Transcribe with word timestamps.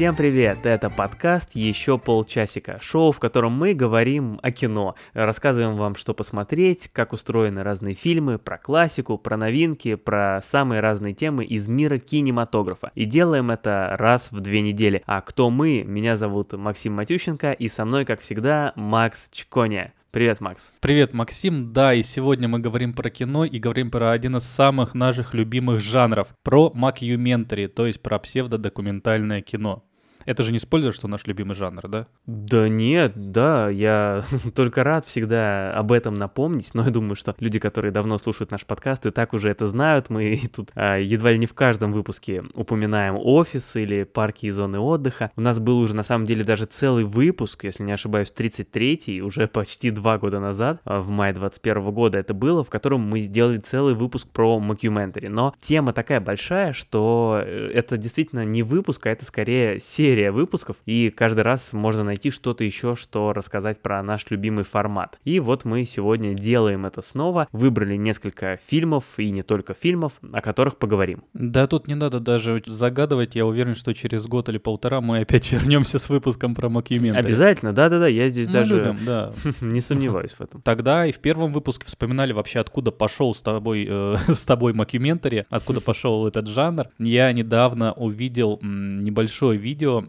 Всем 0.00 0.16
привет! 0.16 0.64
Это 0.64 0.88
подкаст 0.88 1.54
«Еще 1.54 1.98
полчасика», 1.98 2.78
шоу, 2.80 3.12
в 3.12 3.18
котором 3.18 3.52
мы 3.52 3.74
говорим 3.74 4.40
о 4.42 4.50
кино, 4.50 4.94
рассказываем 5.12 5.76
вам, 5.76 5.94
что 5.94 6.14
посмотреть, 6.14 6.88
как 6.90 7.12
устроены 7.12 7.62
разные 7.62 7.94
фильмы, 7.94 8.38
про 8.38 8.56
классику, 8.56 9.18
про 9.18 9.36
новинки, 9.36 9.96
про 9.96 10.40
самые 10.42 10.80
разные 10.80 11.12
темы 11.12 11.44
из 11.44 11.68
мира 11.68 11.98
кинематографа. 11.98 12.92
И 12.94 13.04
делаем 13.04 13.50
это 13.50 13.94
раз 13.98 14.32
в 14.32 14.40
две 14.40 14.62
недели. 14.62 15.02
А 15.04 15.20
кто 15.20 15.50
мы? 15.50 15.84
Меня 15.86 16.16
зовут 16.16 16.54
Максим 16.54 16.94
Матющенко, 16.94 17.52
и 17.52 17.68
со 17.68 17.84
мной, 17.84 18.06
как 18.06 18.22
всегда, 18.22 18.72
Макс 18.76 19.28
Чконя. 19.30 19.92
Привет, 20.12 20.40
Макс. 20.40 20.72
Привет, 20.80 21.12
Максим. 21.12 21.74
Да, 21.74 21.92
и 21.92 22.02
сегодня 22.02 22.48
мы 22.48 22.58
говорим 22.58 22.94
про 22.94 23.10
кино 23.10 23.44
и 23.44 23.58
говорим 23.58 23.90
про 23.90 24.12
один 24.12 24.38
из 24.38 24.44
самых 24.44 24.94
наших 24.94 25.34
любимых 25.34 25.80
жанров, 25.80 26.28
про 26.42 26.72
макюментари, 26.74 27.66
то 27.66 27.86
есть 27.86 28.02
про 28.02 28.18
псевдодокументальное 28.18 29.42
кино. 29.42 29.84
Это 30.26 30.42
же 30.42 30.52
не 30.52 30.58
спойлер, 30.58 30.92
что 30.92 31.08
наш 31.08 31.26
любимый 31.26 31.54
жанр, 31.54 31.88
да? 31.88 32.06
Да 32.26 32.68
нет, 32.68 33.12
да, 33.32 33.68
я 33.68 34.24
только 34.54 34.84
рад 34.84 35.04
всегда 35.04 35.72
об 35.72 35.92
этом 35.92 36.14
напомнить, 36.14 36.70
но 36.74 36.84
я 36.84 36.90
думаю, 36.90 37.16
что 37.16 37.34
люди, 37.40 37.58
которые 37.58 37.92
давно 37.92 38.18
слушают 38.18 38.50
наш 38.50 38.64
подкаст, 38.64 39.06
и 39.06 39.10
так 39.10 39.32
уже 39.32 39.50
это 39.50 39.66
знают. 39.66 40.10
Мы 40.10 40.40
тут 40.54 40.70
а, 40.74 40.96
едва 40.98 41.32
ли 41.32 41.38
не 41.38 41.46
в 41.46 41.54
каждом 41.54 41.92
выпуске 41.92 42.42
упоминаем 42.54 43.16
офис 43.18 43.76
или 43.76 44.04
парки 44.04 44.46
и 44.46 44.50
зоны 44.50 44.78
отдыха. 44.78 45.30
У 45.36 45.40
нас 45.40 45.58
был 45.58 45.78
уже 45.78 45.94
на 45.94 46.02
самом 46.02 46.26
деле 46.26 46.44
даже 46.44 46.66
целый 46.66 47.04
выпуск, 47.04 47.64
если 47.64 47.82
не 47.82 47.92
ошибаюсь, 47.92 48.32
33-й, 48.36 49.20
уже 49.20 49.46
почти 49.46 49.90
два 49.90 50.18
года 50.18 50.40
назад, 50.40 50.80
а, 50.84 51.00
в 51.00 51.08
мае 51.08 51.32
21 51.32 51.90
года 51.90 52.18
это 52.18 52.34
было, 52.34 52.62
в 52.64 52.70
котором 52.70 53.00
мы 53.00 53.20
сделали 53.20 53.58
целый 53.58 53.94
выпуск 53.94 54.28
про 54.28 54.58
мокюментари. 54.58 55.28
Но 55.28 55.54
тема 55.60 55.92
такая 55.92 56.20
большая, 56.20 56.72
что 56.72 57.40
э, 57.42 57.70
это 57.74 57.96
действительно 57.96 58.44
не 58.44 58.62
выпуск, 58.62 59.06
а 59.06 59.10
это 59.10 59.24
скорее 59.24 59.80
серия 59.80 60.09
серия 60.10 60.32
выпусков, 60.32 60.76
и 60.86 61.08
каждый 61.10 61.42
раз 61.42 61.72
можно 61.72 62.02
найти 62.02 62.32
что-то 62.32 62.64
еще, 62.64 62.96
что 62.96 63.32
рассказать 63.32 63.80
про 63.80 64.02
наш 64.02 64.28
любимый 64.28 64.64
формат. 64.64 65.20
И 65.22 65.38
вот 65.38 65.64
мы 65.64 65.84
сегодня 65.84 66.34
делаем 66.34 66.84
это 66.84 67.00
снова, 67.00 67.46
выбрали 67.52 67.94
несколько 67.94 68.58
фильмов, 68.66 69.04
и 69.18 69.30
не 69.30 69.42
только 69.42 69.72
фильмов, 69.74 70.14
о 70.32 70.40
которых 70.40 70.78
поговорим. 70.78 71.22
Да, 71.32 71.68
тут 71.68 71.86
не 71.86 71.94
надо 71.94 72.18
даже 72.18 72.60
загадывать, 72.66 73.36
я 73.36 73.46
уверен, 73.46 73.76
что 73.76 73.94
через 73.94 74.26
год 74.26 74.48
или 74.48 74.58
полтора 74.58 75.00
мы 75.00 75.20
опять 75.20 75.52
вернемся 75.52 76.00
с 76.00 76.08
выпуском 76.08 76.56
про 76.56 76.68
мокюментари. 76.68 77.24
Обязательно, 77.24 77.72
да-да-да, 77.72 78.08
я 78.08 78.28
здесь 78.28 78.48
мы 78.48 78.52
даже 78.52 78.78
любим, 78.78 78.98
да. 79.06 79.32
не 79.60 79.80
сомневаюсь 79.80 80.32
в 80.32 80.40
этом. 80.40 80.60
Тогда 80.62 81.06
и 81.06 81.12
в 81.12 81.20
первом 81.20 81.52
выпуске 81.52 81.86
вспоминали 81.86 82.32
вообще, 82.32 82.58
откуда 82.58 82.90
пошел 82.90 83.32
с 83.32 83.40
тобой, 83.40 83.86
э, 83.88 84.16
с 84.34 84.44
тобой 84.44 84.72
мокюментари, 84.72 85.46
откуда 85.50 85.80
пошел 85.80 86.26
этот 86.26 86.48
жанр. 86.48 86.88
Я 86.98 87.30
недавно 87.32 87.92
увидел 87.92 88.58
небольшое 88.60 89.56
видео 89.56 89.99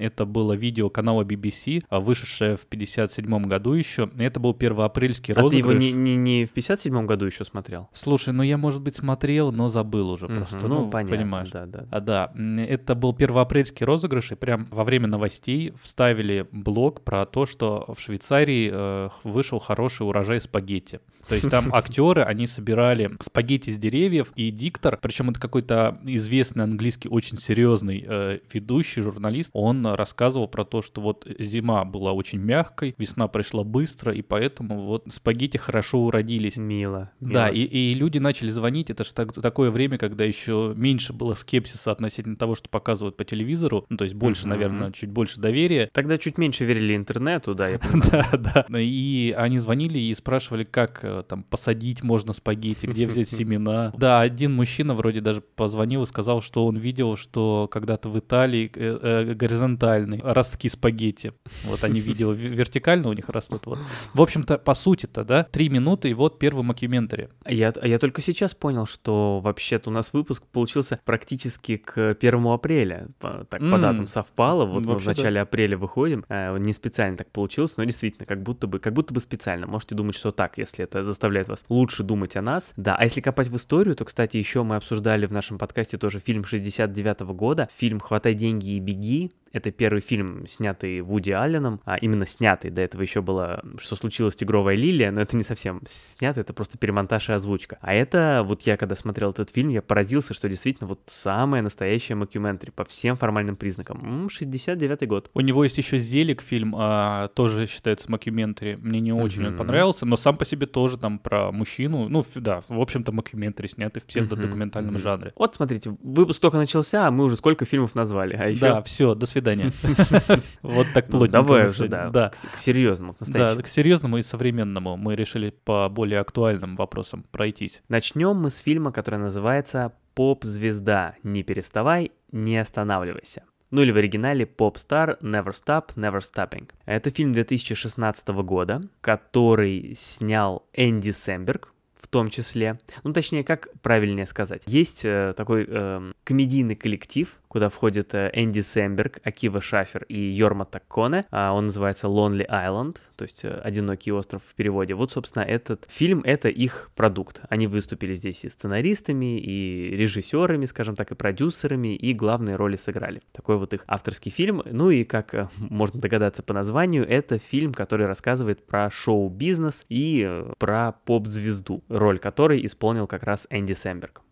это 0.00 0.24
было 0.24 0.52
видео 0.54 0.90
канала 0.90 1.22
BBC, 1.24 1.82
а, 1.88 2.00
вышедшее 2.00 2.56
в 2.56 2.66
57 2.66 3.44
году 3.44 3.72
еще. 3.72 4.10
Это 4.18 4.40
был 4.40 4.54
первоапрельский 4.54 5.34
а 5.34 5.40
розыгрыш. 5.40 5.66
ты 5.66 5.68
его 5.70 5.72
не, 5.78 5.92
не, 5.92 6.16
не 6.16 6.44
в 6.44 6.50
57 6.50 7.06
году 7.06 7.26
еще 7.26 7.44
смотрел? 7.44 7.88
Слушай, 7.92 8.32
ну 8.34 8.42
я, 8.42 8.56
может 8.58 8.82
быть, 8.82 8.94
смотрел, 8.96 9.52
но 9.52 9.68
забыл 9.68 10.10
уже 10.10 10.26
Мгм, 10.26 10.36
просто. 10.36 10.68
ну, 10.68 10.84
Ну, 10.84 10.90
понятно, 10.90 11.16
понимаешь. 11.16 11.50
да, 11.50 11.66
да. 11.66 11.86
А, 11.90 12.00
да, 12.00 12.32
это 12.66 12.94
был 12.94 13.12
первоапрельский 13.14 13.84
розыгрыш, 13.86 14.32
и 14.32 14.34
прям 14.34 14.66
во 14.70 14.84
время 14.84 15.06
новостей 15.08 15.72
вставили 15.80 16.46
блог 16.52 17.02
про 17.02 17.24
то, 17.26 17.46
что 17.46 17.84
в 17.96 18.00
Швейцарии 18.00 18.70
э, 18.72 19.08
вышел 19.24 19.58
хороший 19.58 20.06
урожай 20.06 20.40
спагетти. 20.40 21.00
То 21.28 21.34
есть 21.34 21.50
там 21.50 21.74
актеры, 21.74 22.22
они 22.22 22.46
собирали 22.46 23.10
спагетти 23.20 23.70
с 23.70 23.78
деревьев, 23.78 24.32
и 24.36 24.50
диктор, 24.50 24.98
причем 25.00 25.30
это 25.30 25.40
какой-то 25.40 25.98
известный 26.04 26.64
английский 26.64 27.08
очень 27.08 27.36
серьезный 27.38 28.04
э, 28.06 28.38
ведущий, 28.52 29.00
журналист, 29.02 29.50
он 29.52 29.86
рассказывал 29.86 30.48
про 30.48 30.64
то, 30.64 30.82
что 30.82 31.00
вот 31.00 31.26
зима 31.38 31.84
была 31.84 32.12
очень 32.12 32.38
мягкой, 32.38 32.94
весна 32.98 33.28
пришла 33.28 33.64
быстро, 33.64 34.12
и 34.12 34.22
поэтому 34.22 34.82
вот 34.82 35.04
спагетти 35.10 35.56
хорошо 35.56 35.98
уродились. 36.04 36.56
Мило. 36.56 37.10
Да, 37.20 37.50
мило. 37.50 37.54
и, 37.54 37.64
и 37.90 37.94
люди 37.94 38.18
начали 38.18 38.48
звонить. 38.50 38.90
Это 38.90 39.04
же 39.04 39.12
так- 39.14 39.32
такое 39.32 39.70
время, 39.70 39.98
когда 39.98 40.24
еще 40.24 40.72
меньше 40.76 41.12
было 41.12 41.34
скепсиса 41.34 41.92
относительно 41.92 42.36
того, 42.36 42.54
что 42.54 42.68
показывают 42.68 43.16
по 43.16 43.24
телевизору. 43.24 43.84
Ну, 43.88 43.96
то 43.96 44.04
есть 44.04 44.14
больше, 44.16 44.42
Мгм. 44.42 44.50
наверное, 44.50 44.92
чуть 44.92 45.10
больше 45.10 45.40
доверия. 45.40 45.90
Тогда 45.92 46.18
чуть 46.18 46.38
меньше 46.38 46.64
верили 46.64 46.94
интернету, 46.96 47.54
да, 47.54 47.68
я 47.68 47.78
понимаю. 47.78 48.24
Да, 48.38 48.64
да. 48.68 48.80
И 48.80 49.34
они 49.36 49.58
звонили 49.58 49.98
и 49.98 50.14
спрашивали, 50.14 50.64
как 50.64 51.00
э, 51.02 51.15
там 51.22 51.42
посадить 51.42 52.02
можно 52.02 52.32
спагетти, 52.32 52.86
где 52.86 53.06
взять 53.06 53.28
семена. 53.30 53.92
Да, 53.96 54.20
один 54.20 54.54
мужчина 54.54 54.94
вроде 54.94 55.20
даже 55.20 55.40
позвонил 55.40 56.02
и 56.02 56.06
сказал, 56.06 56.42
что 56.42 56.66
он 56.66 56.76
видел, 56.76 57.16
что 57.16 57.68
когда-то 57.70 58.08
в 58.08 58.18
Италии 58.18 58.70
э, 58.74 58.98
э, 59.30 59.34
горизонтальные 59.34 60.20
ростки 60.22 60.68
спагетти. 60.68 61.32
Вот 61.64 61.82
они 61.84 62.00
видели 62.00 62.28
ве- 62.30 62.48
вертикально 62.54 63.08
у 63.08 63.12
них 63.12 63.28
растут. 63.28 63.66
Вот. 63.66 63.78
В 64.14 64.20
общем-то, 64.22 64.58
по 64.58 64.74
сути-то, 64.74 65.24
да, 65.24 65.44
три 65.44 65.68
минуты 65.68 66.10
и 66.10 66.14
вот 66.14 66.38
первый 66.38 66.62
мокюментари. 66.64 67.28
А 67.44 67.52
Я, 67.52 67.70
а 67.80 67.86
я 67.86 67.98
только 67.98 68.20
сейчас 68.22 68.54
понял, 68.54 68.86
что 68.86 69.40
вообще-то 69.40 69.90
у 69.90 69.92
нас 69.92 70.12
выпуск 70.12 70.42
получился 70.52 71.00
практически 71.04 71.76
к 71.76 72.14
первому 72.14 72.52
апреля. 72.52 73.08
По, 73.20 73.44
так, 73.48 73.60
по 73.60 73.64
М, 73.76 73.80
датам 73.80 74.06
совпало. 74.06 74.64
Вот 74.66 74.84
мы 74.84 74.96
в 74.98 75.04
начале 75.06 75.40
апреля 75.40 75.76
выходим. 75.78 76.24
Э, 76.28 76.56
не 76.58 76.72
специально 76.72 77.16
так 77.16 77.30
получилось, 77.30 77.76
но 77.76 77.84
действительно, 77.84 78.26
как 78.26 78.42
будто 78.42 78.66
бы, 78.66 78.78
как 78.78 78.92
будто 78.92 79.14
бы 79.14 79.20
специально. 79.20 79.66
Можете 79.66 79.94
думать, 79.94 80.14
что 80.16 80.32
так, 80.32 80.58
если 80.58 80.84
это 80.84 81.04
заставляет 81.06 81.48
вас 81.48 81.64
лучше 81.68 82.02
думать 82.02 82.36
о 82.36 82.42
нас. 82.42 82.72
Да, 82.76 82.94
а 82.96 83.04
если 83.04 83.20
копать 83.20 83.48
в 83.48 83.56
историю, 83.56 83.96
то, 83.96 84.04
кстати, 84.04 84.36
еще 84.36 84.62
мы 84.62 84.76
обсуждали 84.76 85.26
в 85.26 85.32
нашем 85.32 85.58
подкасте 85.58 85.98
тоже 85.98 86.20
фильм 86.20 86.44
69 86.44 87.20
года. 87.34 87.68
Фильм 87.76 88.00
«Хватай 88.00 88.34
деньги 88.34 88.72
и 88.72 88.80
беги». 88.80 89.32
Это 89.56 89.70
первый 89.70 90.02
фильм, 90.02 90.46
снятый 90.46 91.00
Вуди 91.00 91.30
Алленом, 91.30 91.80
а 91.86 91.96
именно 91.96 92.26
снятый. 92.26 92.70
До 92.70 92.82
этого 92.82 93.00
еще 93.00 93.22
было 93.22 93.62
«Что 93.78 93.96
случилось, 93.96 94.36
тигровая 94.36 94.74
лилия», 94.76 95.10
но 95.10 95.22
это 95.22 95.34
не 95.34 95.44
совсем 95.44 95.80
снято, 95.86 96.40
это 96.42 96.52
просто 96.52 96.76
перемонтаж 96.76 97.30
и 97.30 97.32
озвучка. 97.32 97.78
А 97.80 97.94
это, 97.94 98.42
вот 98.44 98.62
я 98.66 98.76
когда 98.76 98.94
смотрел 98.96 99.30
этот 99.30 99.48
фильм, 99.48 99.70
я 99.70 99.80
поразился, 99.80 100.34
что 100.34 100.46
действительно 100.50 100.86
вот 100.88 101.00
самое 101.06 101.62
настоящее 101.62 102.16
мокюментари 102.16 102.70
по 102.70 102.84
всем 102.84 103.16
формальным 103.16 103.56
признакам. 103.56 103.98
М, 104.04 104.26
69-й 104.26 105.06
год. 105.06 105.30
У 105.32 105.40
него 105.40 105.64
есть 105.64 105.78
еще 105.78 105.96
«Зелиг» 105.96 106.42
фильм, 106.42 106.74
а, 106.76 107.28
тоже 107.28 107.66
считается 107.66 108.10
мокюментари. 108.10 108.78
Мне 108.82 109.00
не 109.00 109.12
очень 109.14 109.40
он 109.44 109.48
Мгм. 109.52 109.56
понравился, 109.56 110.04
но 110.04 110.16
сам 110.16 110.36
по 110.36 110.44
себе 110.44 110.66
тоже 110.66 110.98
там 110.98 111.18
про 111.18 111.50
мужчину. 111.50 112.10
Ну, 112.10 112.22
да, 112.34 112.60
в 112.68 112.78
общем-то, 112.78 113.10
мокюментари 113.10 113.68
снятый 113.68 114.02
в 114.02 114.04
псевдодокументальном 114.04 114.92
Мгм. 114.96 115.02
жанре. 115.02 115.32
Вот 115.34 115.54
смотрите, 115.54 115.96
выпуск 116.02 116.42
только 116.42 116.58
начался, 116.58 117.06
а 117.06 117.10
мы 117.10 117.24
уже 117.24 117.36
сколько 117.36 117.64
фильмов 117.64 117.94
назвали. 117.94 118.36
А 118.36 118.48
еще... 118.48 118.60
Да, 118.60 118.82
все, 118.82 119.14
до 119.14 119.24
свидания. 119.24 119.45
Вот 120.62 120.86
так 120.94 121.06
Ну, 121.08 121.18
плотненько 121.18 121.32
давай 121.32 121.66
уже, 121.66 121.88
да, 121.88 122.10
Да. 122.10 122.28
к, 122.30 122.58
серьезному, 122.58 123.14
к 123.14 123.18
Да, 123.20 123.24
настоящему. 123.26 123.62
к 123.62 123.68
серьезному 123.68 124.18
и 124.18 124.22
современному 124.22 124.96
мы 124.96 125.14
решили 125.14 125.50
по 125.50 125.88
более 125.88 126.20
актуальным 126.20 126.76
вопросам 126.76 127.24
пройтись. 127.30 127.82
Начнем 127.88 128.36
мы 128.36 128.50
с 128.50 128.58
фильма, 128.58 128.92
который 128.92 129.18
называется 129.20 129.92
«Поп-звезда. 130.14 131.14
Не 131.22 131.42
переставай, 131.42 132.12
не 132.32 132.58
останавливайся». 132.58 133.42
Ну 133.70 133.82
или 133.82 133.90
в 133.90 133.96
оригинале 133.96 134.46
«Поп-стар. 134.46 135.18
Never 135.20 135.52
Stop, 135.52 135.94
Never 135.96 136.20
Stopping». 136.20 136.68
Это 136.84 137.10
фильм 137.10 137.32
2016 137.32 138.28
года, 138.28 138.82
который 139.00 139.94
снял 139.96 140.64
Энди 140.72 141.10
Сэмберг, 141.10 141.72
в 142.06 142.08
том 142.08 142.30
числе. 142.30 142.78
Ну, 143.02 143.12
точнее, 143.12 143.42
как 143.42 143.68
правильнее 143.82 144.26
сказать. 144.26 144.62
Есть 144.66 145.04
э, 145.04 145.34
такой 145.36 145.66
эм, 145.66 146.14
комедийный 146.22 146.76
коллектив, 146.76 147.36
куда 147.48 147.68
входят 147.68 148.14
э, 148.14 148.30
Энди 148.32 148.60
Сэмберг, 148.60 149.18
Акива 149.24 149.60
Шафер 149.60 150.04
и 150.08 150.20
Йорма 150.20 150.66
Такконе. 150.66 151.24
А 151.30 151.52
он 151.52 151.66
называется 151.66 152.06
Lonely 152.06 152.46
Island, 152.48 152.98
то 153.16 153.24
есть 153.24 153.44
э, 153.44 153.60
«Одинокий 153.64 154.12
остров» 154.12 154.42
в 154.46 154.54
переводе. 154.54 154.94
Вот, 154.94 155.10
собственно, 155.10 155.42
этот 155.42 155.86
фильм— 155.88 156.20
это 156.24 156.48
их 156.48 156.90
продукт. 156.94 157.40
Они 157.48 157.66
выступили 157.66 158.14
здесь 158.14 158.44
и 158.44 158.50
сценаристами, 158.50 159.40
и 159.40 159.96
режиссерами, 159.96 160.66
скажем 160.66 160.94
так, 160.94 161.10
и 161.10 161.14
продюсерами, 161.14 161.96
и 161.96 162.14
главные 162.14 162.56
роли 162.56 162.76
сыграли. 162.76 163.22
Такой 163.32 163.56
вот 163.56 163.72
их 163.72 163.84
авторский 163.88 164.30
фильм. 164.30 164.62
Ну 164.64 164.90
и, 164.90 165.02
как 165.02 165.34
э, 165.34 165.48
можно 165.56 166.00
догадаться 166.00 166.42
по 166.42 166.54
названию, 166.54 167.08
это 167.08 167.38
фильм, 167.38 167.74
который 167.74 168.06
рассказывает 168.06 168.64
про 168.64 168.90
шоу-бизнес 168.90 169.86
и 169.88 170.24
э, 170.28 170.52
про 170.58 170.92
поп-звезду, 170.92 171.82
роль 171.98 172.18
которой 172.18 172.64
исполнил 172.64 173.06
как 173.06 173.22
раз 173.22 173.46
Энди 173.50 173.72
Сэмберг. 173.72 174.22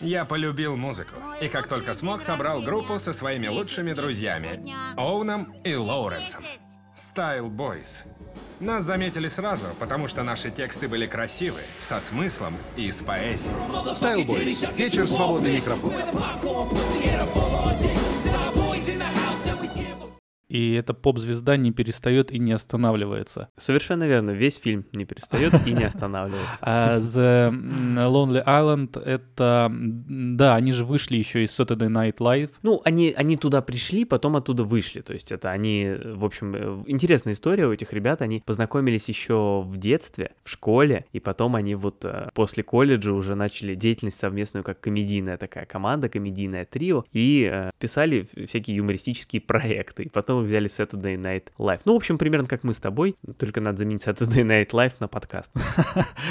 Я 0.00 0.24
полюбил 0.24 0.76
музыку. 0.76 1.14
И 1.40 1.48
как 1.48 1.68
только 1.68 1.94
смог, 1.94 2.20
собрал 2.20 2.60
группу 2.60 2.98
со 2.98 3.12
своими 3.12 3.48
лучшими 3.48 3.92
друзьями. 3.92 4.72
Оуном 4.96 5.54
и 5.64 5.74
Лоуренсом. 5.74 6.44
Style 6.94 7.50
Boys. 7.50 8.04
Нас 8.58 8.84
заметили 8.84 9.28
сразу, 9.28 9.66
потому 9.78 10.08
что 10.08 10.22
наши 10.22 10.50
тексты 10.50 10.88
были 10.88 11.06
красивы, 11.06 11.60
со 11.78 12.00
смыслом 12.00 12.56
и 12.76 12.90
с 12.90 13.02
поэзией. 13.02 13.54
Style 13.94 14.26
Boys. 14.26 14.74
Вечер 14.76 15.06
свободный 15.06 15.56
микрофон. 15.56 15.92
И 20.56 20.72
эта 20.72 20.94
поп-звезда 20.94 21.58
не 21.58 21.70
перестает 21.70 22.32
и 22.32 22.38
не 22.38 22.52
останавливается. 22.52 23.50
Совершенно 23.58 24.04
верно, 24.04 24.30
весь 24.30 24.56
фильм 24.56 24.86
не 24.92 25.04
перестает 25.04 25.52
и 25.66 25.72
не 25.72 25.84
останавливается. 25.84 26.46
А 26.62 26.98
The 26.98 27.50
Lonely 27.50 28.42
Island 28.44 29.02
это... 29.02 29.70
Да, 29.70 30.54
они 30.54 30.72
же 30.72 30.84
вышли 30.86 31.16
еще 31.16 31.44
из 31.44 31.58
Saturday 31.58 31.90
Night 31.90 32.16
Live. 32.18 32.52
Ну, 32.62 32.80
они, 32.84 33.12
они 33.16 33.36
туда 33.36 33.60
пришли, 33.60 34.06
потом 34.06 34.36
оттуда 34.36 34.64
вышли. 34.64 35.02
То 35.02 35.12
есть 35.12 35.30
это 35.30 35.50
они, 35.50 35.92
в 36.04 36.24
общем, 36.24 36.54
э, 36.54 36.84
интересная 36.86 37.34
история 37.34 37.66
у 37.66 37.72
этих 37.72 37.92
ребят. 37.92 38.22
Они 38.22 38.42
познакомились 38.46 39.08
еще 39.08 39.62
в 39.62 39.76
детстве, 39.76 40.32
в 40.42 40.50
школе, 40.50 41.04
и 41.12 41.20
потом 41.20 41.54
они 41.54 41.74
вот 41.74 42.04
э, 42.04 42.30
после 42.34 42.62
колледжа 42.62 43.12
уже 43.12 43.34
начали 43.34 43.74
деятельность 43.74 44.18
совместную 44.18 44.64
как 44.64 44.80
комедийная 44.80 45.36
такая 45.36 45.66
команда, 45.66 46.08
комедийное 46.08 46.64
трио, 46.64 47.04
и 47.12 47.48
э, 47.52 47.70
писали 47.78 48.26
всякие 48.46 48.76
юмористические 48.76 49.42
проекты. 49.42 50.04
И 50.04 50.08
потом 50.08 50.45
взяли 50.46 50.68
Saturday 50.68 51.16
Night 51.16 51.48
Live. 51.58 51.80
Ну, 51.84 51.92
в 51.92 51.96
общем, 51.96 52.18
примерно 52.18 52.46
как 52.46 52.64
мы 52.64 52.74
с 52.74 52.80
тобой, 52.80 53.16
только 53.38 53.60
надо 53.60 53.78
заменить 53.78 54.06
Saturday 54.06 54.44
Night 54.44 54.70
Live 54.70 54.94
на 55.00 55.08
подкаст. 55.08 55.52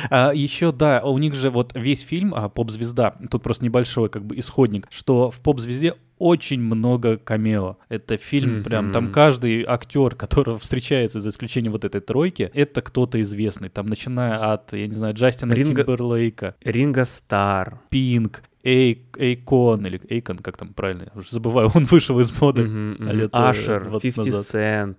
А, 0.10 0.32
еще, 0.34 0.72
да, 0.72 1.02
у 1.04 1.18
них 1.18 1.34
же 1.34 1.50
вот 1.50 1.72
весь 1.74 2.02
фильм 2.02 2.34
а, 2.36 2.50
«Поп-звезда», 2.50 3.16
тут 3.30 3.44
просто 3.44 3.64
небольшой 3.64 4.10
как 4.10 4.24
бы 4.24 4.38
исходник, 4.38 4.88
что 4.92 5.32
в 5.32 5.40
«Поп-звезде» 5.40 5.96
очень 6.18 6.62
много 6.62 7.18
камео. 7.18 7.78
Это 7.90 8.18
фильм, 8.18 8.58
mm-hmm. 8.58 8.64
прям 8.64 8.92
там 8.92 9.12
каждый 9.12 9.64
актер, 9.64 10.16
который 10.16 10.58
встречается, 10.58 11.20
за 11.20 11.30
исключением 11.30 11.72
вот 11.72 11.86
этой 11.86 12.02
тройки, 12.02 12.50
это 12.54 12.82
кто-то 12.82 13.22
известный. 13.22 13.70
Там 13.70 13.88
начиная 13.88 14.54
от, 14.54 14.74
я 14.74 14.88
не 14.88 14.94
знаю, 14.94 15.14
Джастина 15.14 15.54
Ринга... 15.54 15.84
Тимберлейка. 15.84 16.56
Ринга 16.64 17.06
Стар. 17.06 17.80
Пинк. 17.90 18.44
Эй, 18.66 19.06
Эйкон, 19.16 19.86
или 19.86 20.02
Эйкон, 20.10 20.40
как 20.40 20.58
там 20.58 20.74
правильно, 20.74 21.12
уже 21.14 21.30
забываю, 21.30 21.70
он 21.76 21.86
вышел 21.86 22.20
из 22.20 22.32
моды. 22.42 22.64
Mm-hmm, 22.64 22.98
mm-hmm. 22.98 23.14
Лет, 23.14 23.30
Ашер, 23.32 24.00
50 24.02 24.26
Cent, 24.26 24.98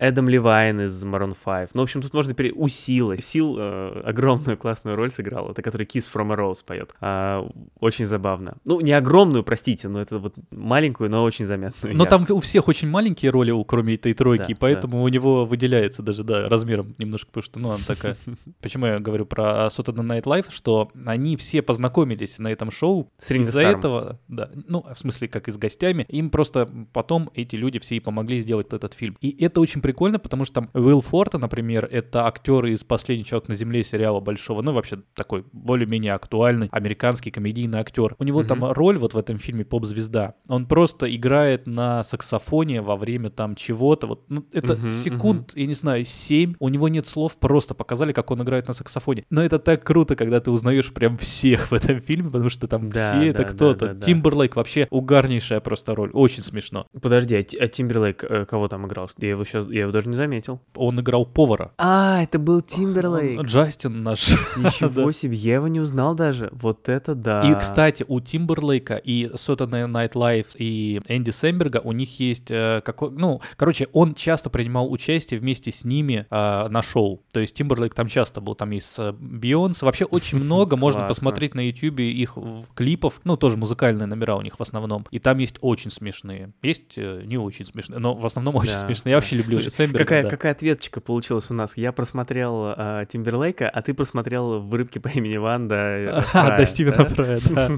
Эдам 0.00 0.28
Левайн 0.28 0.80
из 0.80 1.04
Maroon 1.04 1.36
5. 1.44 1.74
Ну, 1.74 1.82
в 1.82 1.84
общем, 1.84 2.02
тут 2.02 2.12
можно 2.12 2.34
пере... 2.34 2.50
У 2.50 2.66
Силы. 2.66 3.20
Сил 3.20 3.56
э, 3.58 4.02
огромную 4.04 4.56
классную 4.56 4.96
роль 4.96 5.12
сыграл, 5.12 5.52
это 5.52 5.62
который 5.62 5.86
Kiss 5.86 6.10
from 6.12 6.32
a 6.32 6.36
Rose 6.36 6.64
поет. 6.66 6.96
А, 7.00 7.48
очень 7.78 8.06
забавно. 8.06 8.56
Ну, 8.64 8.80
не 8.80 8.92
огромную, 8.92 9.44
простите, 9.44 9.86
но 9.86 10.00
это 10.00 10.18
вот 10.18 10.34
маленькую, 10.50 11.10
но 11.10 11.22
очень 11.22 11.46
заметную. 11.46 11.94
Но 11.94 12.04
я... 12.04 12.10
там 12.10 12.26
у 12.28 12.40
всех 12.40 12.68
очень 12.68 12.88
маленькие 12.88 13.30
роли, 13.30 13.52
кроме 13.66 13.94
этой 13.94 14.14
тройки, 14.14 14.52
да, 14.52 14.58
поэтому 14.58 14.98
да. 14.98 15.02
у 15.04 15.08
него 15.08 15.44
выделяется 15.44 16.02
даже, 16.02 16.24
да, 16.24 16.48
размером 16.48 16.94
немножко, 16.98 17.28
потому 17.28 17.42
что, 17.42 17.60
ну, 17.60 17.70
она 17.70 17.84
такая... 17.86 18.16
Почему 18.62 18.86
я 18.86 18.98
говорю 19.00 19.26
про 19.26 19.66
Saturday 19.66 20.06
Night 20.06 20.24
Live, 20.24 20.46
что 20.48 20.90
они 21.04 21.36
все 21.36 21.62
познакомились 21.62 22.38
на 22.38 22.48
этом 22.48 22.70
шоу, 22.70 22.86
шоу. 22.86 23.12
С 23.18 23.30
Из-за 23.30 23.62
этого, 23.62 24.18
да, 24.28 24.50
ну, 24.68 24.84
в 24.94 24.98
смысле, 24.98 25.28
как 25.28 25.48
и 25.48 25.50
с 25.50 25.56
гостями, 25.56 26.06
им 26.08 26.30
просто 26.30 26.68
потом 26.92 27.30
эти 27.34 27.56
люди 27.56 27.78
все 27.78 27.96
и 27.96 28.00
помогли 28.00 28.38
сделать 28.38 28.72
этот 28.72 28.94
фильм. 28.94 29.16
И 29.20 29.44
это 29.44 29.60
очень 29.60 29.80
прикольно, 29.80 30.18
потому 30.18 30.44
что 30.44 30.54
там 30.54 30.70
Уилл 30.74 31.00
Форта, 31.00 31.38
например, 31.38 31.88
это 31.90 32.26
актер 32.26 32.66
из 32.66 32.84
«Последний 32.84 33.24
человек 33.24 33.48
на 33.48 33.54
земле» 33.54 33.82
сериала 33.84 34.20
большого, 34.20 34.62
ну, 34.62 34.72
вообще 34.72 35.02
такой 35.14 35.44
более-менее 35.52 36.14
актуальный 36.14 36.68
американский 36.70 37.30
комедийный 37.30 37.78
актер. 37.78 38.14
У 38.18 38.24
него 38.24 38.42
mm-hmm. 38.42 38.46
там 38.46 38.64
роль 38.72 38.98
вот 38.98 39.14
в 39.14 39.18
этом 39.18 39.38
фильме 39.38 39.64
«Поп-звезда». 39.64 40.34
Он 40.48 40.66
просто 40.66 41.14
играет 41.14 41.66
на 41.66 42.02
саксофоне 42.02 42.82
во 42.82 42.96
время 42.96 43.30
там 43.30 43.54
чего-то. 43.54 44.06
Вот, 44.06 44.24
ну, 44.28 44.44
это 44.52 44.74
mm-hmm, 44.74 44.92
секунд, 44.92 45.50
mm-hmm. 45.50 45.60
я 45.60 45.66
не 45.66 45.74
знаю, 45.74 46.04
семь. 46.04 46.54
У 46.58 46.68
него 46.68 46.88
нет 46.88 47.06
слов, 47.06 47.36
просто 47.36 47.74
показали, 47.74 48.12
как 48.12 48.30
он 48.30 48.42
играет 48.42 48.68
на 48.68 48.74
саксофоне. 48.74 49.24
Но 49.30 49.42
это 49.42 49.58
так 49.58 49.84
круто, 49.84 50.16
когда 50.16 50.40
ты 50.40 50.50
узнаешь 50.50 50.92
прям 50.92 51.16
всех 51.18 51.70
в 51.70 51.74
этом 51.74 52.00
фильме, 52.00 52.30
потому 52.30 52.50
что 52.50 52.68
там 52.68 52.90
да, 52.90 53.10
все 53.10 53.18
да, 53.18 53.26
это 53.26 53.44
кто-то. 53.44 53.86
Да, 53.86 53.94
да, 53.94 54.06
Тимберлейк 54.06 54.56
вообще 54.56 54.86
угарнейшая 54.90 55.60
просто 55.60 55.94
роль. 55.94 56.10
Очень 56.12 56.42
смешно. 56.42 56.86
Подожди, 57.00 57.36
а, 57.36 57.64
а 57.64 57.68
Тимберлейк 57.68 58.24
э, 58.24 58.44
кого 58.46 58.68
там 58.68 58.86
играл? 58.86 59.10
Я 59.18 59.30
его 59.30 59.44
сейчас, 59.44 59.68
я 59.68 59.82
его 59.82 59.92
даже 59.92 60.08
не 60.08 60.16
заметил. 60.16 60.60
Он 60.74 61.00
играл 61.00 61.26
повара. 61.26 61.72
А, 61.78 62.22
это 62.22 62.38
был 62.38 62.62
Тимберлейк. 62.62 63.40
Джастин 63.46 64.02
наш. 64.02 64.28
Ничего 64.56 65.12
себе, 65.12 65.36
я 65.36 65.54
его 65.54 65.68
не 65.68 65.80
узнал 65.80 66.14
даже. 66.14 66.50
Вот 66.52 66.88
это 66.88 67.14
да. 67.14 67.42
И, 67.42 67.54
кстати, 67.54 68.04
у 68.08 68.20
Тимберлейка 68.20 68.96
и 68.96 69.26
Saturday 69.34 69.86
Night 69.90 70.12
Live 70.26 70.56
и 70.56 71.00
Энди 71.08 71.30
Сэмберга 71.30 71.80
у 71.82 71.92
них 71.92 72.18
есть 72.20 72.50
э, 72.50 72.80
какой, 72.84 73.10
ну, 73.10 73.40
короче, 73.56 73.88
он 73.92 74.14
часто 74.14 74.50
принимал 74.50 74.90
участие 74.90 75.40
вместе 75.40 75.72
с 75.72 75.84
ними 75.84 76.26
э, 76.30 76.68
на 76.68 76.82
шоу. 76.82 77.22
То 77.32 77.40
есть 77.40 77.54
Тимберлейк 77.54 77.94
там 77.94 78.08
часто 78.08 78.40
был, 78.40 78.54
там 78.54 78.70
есть 78.70 78.98
Бейонсе. 78.98 79.82
Вообще 79.82 80.04
очень 80.10 80.38
много 80.38 80.76
можно 80.76 81.06
посмотреть 81.06 81.54
на 81.54 81.60
YouTube 81.60 82.00
их 82.00 82.36
клипов, 82.74 83.20
ну, 83.24 83.36
тоже 83.36 83.56
музыкальные 83.56 84.06
номера 84.06 84.36
у 84.36 84.42
них 84.42 84.58
в 84.58 84.62
основном, 84.62 85.06
и 85.10 85.18
там 85.18 85.38
есть 85.38 85.56
очень 85.60 85.90
смешные. 85.90 86.52
Есть 86.62 86.94
э, 86.96 87.22
не 87.24 87.38
очень 87.38 87.66
смешные, 87.66 87.98
но 87.98 88.14
в 88.14 88.24
основном 88.26 88.56
очень 88.56 88.72
смешные. 88.72 89.12
Я 89.12 89.16
вообще 89.16 89.36
люблю 89.36 89.60
Сэмберга. 89.60 90.28
Какая, 90.28 90.52
ответочка 90.52 91.00
получилась 91.00 91.50
у 91.50 91.54
нас? 91.54 91.76
Я 91.76 91.92
просмотрел 91.92 92.74
э, 92.76 93.06
Тимберлейка, 93.08 93.68
а 93.68 93.82
ты 93.82 93.94
просмотрел 93.94 94.60
в 94.60 94.74
«Рыбке 94.74 95.00
по 95.00 95.08
имени 95.08 95.36
Ванда» 95.36 95.76
э, 95.76 96.22
А, 96.32 96.56
да, 96.56 96.66
Стивена 96.66 97.04
Фрая, 97.04 97.40
да. 97.50 97.70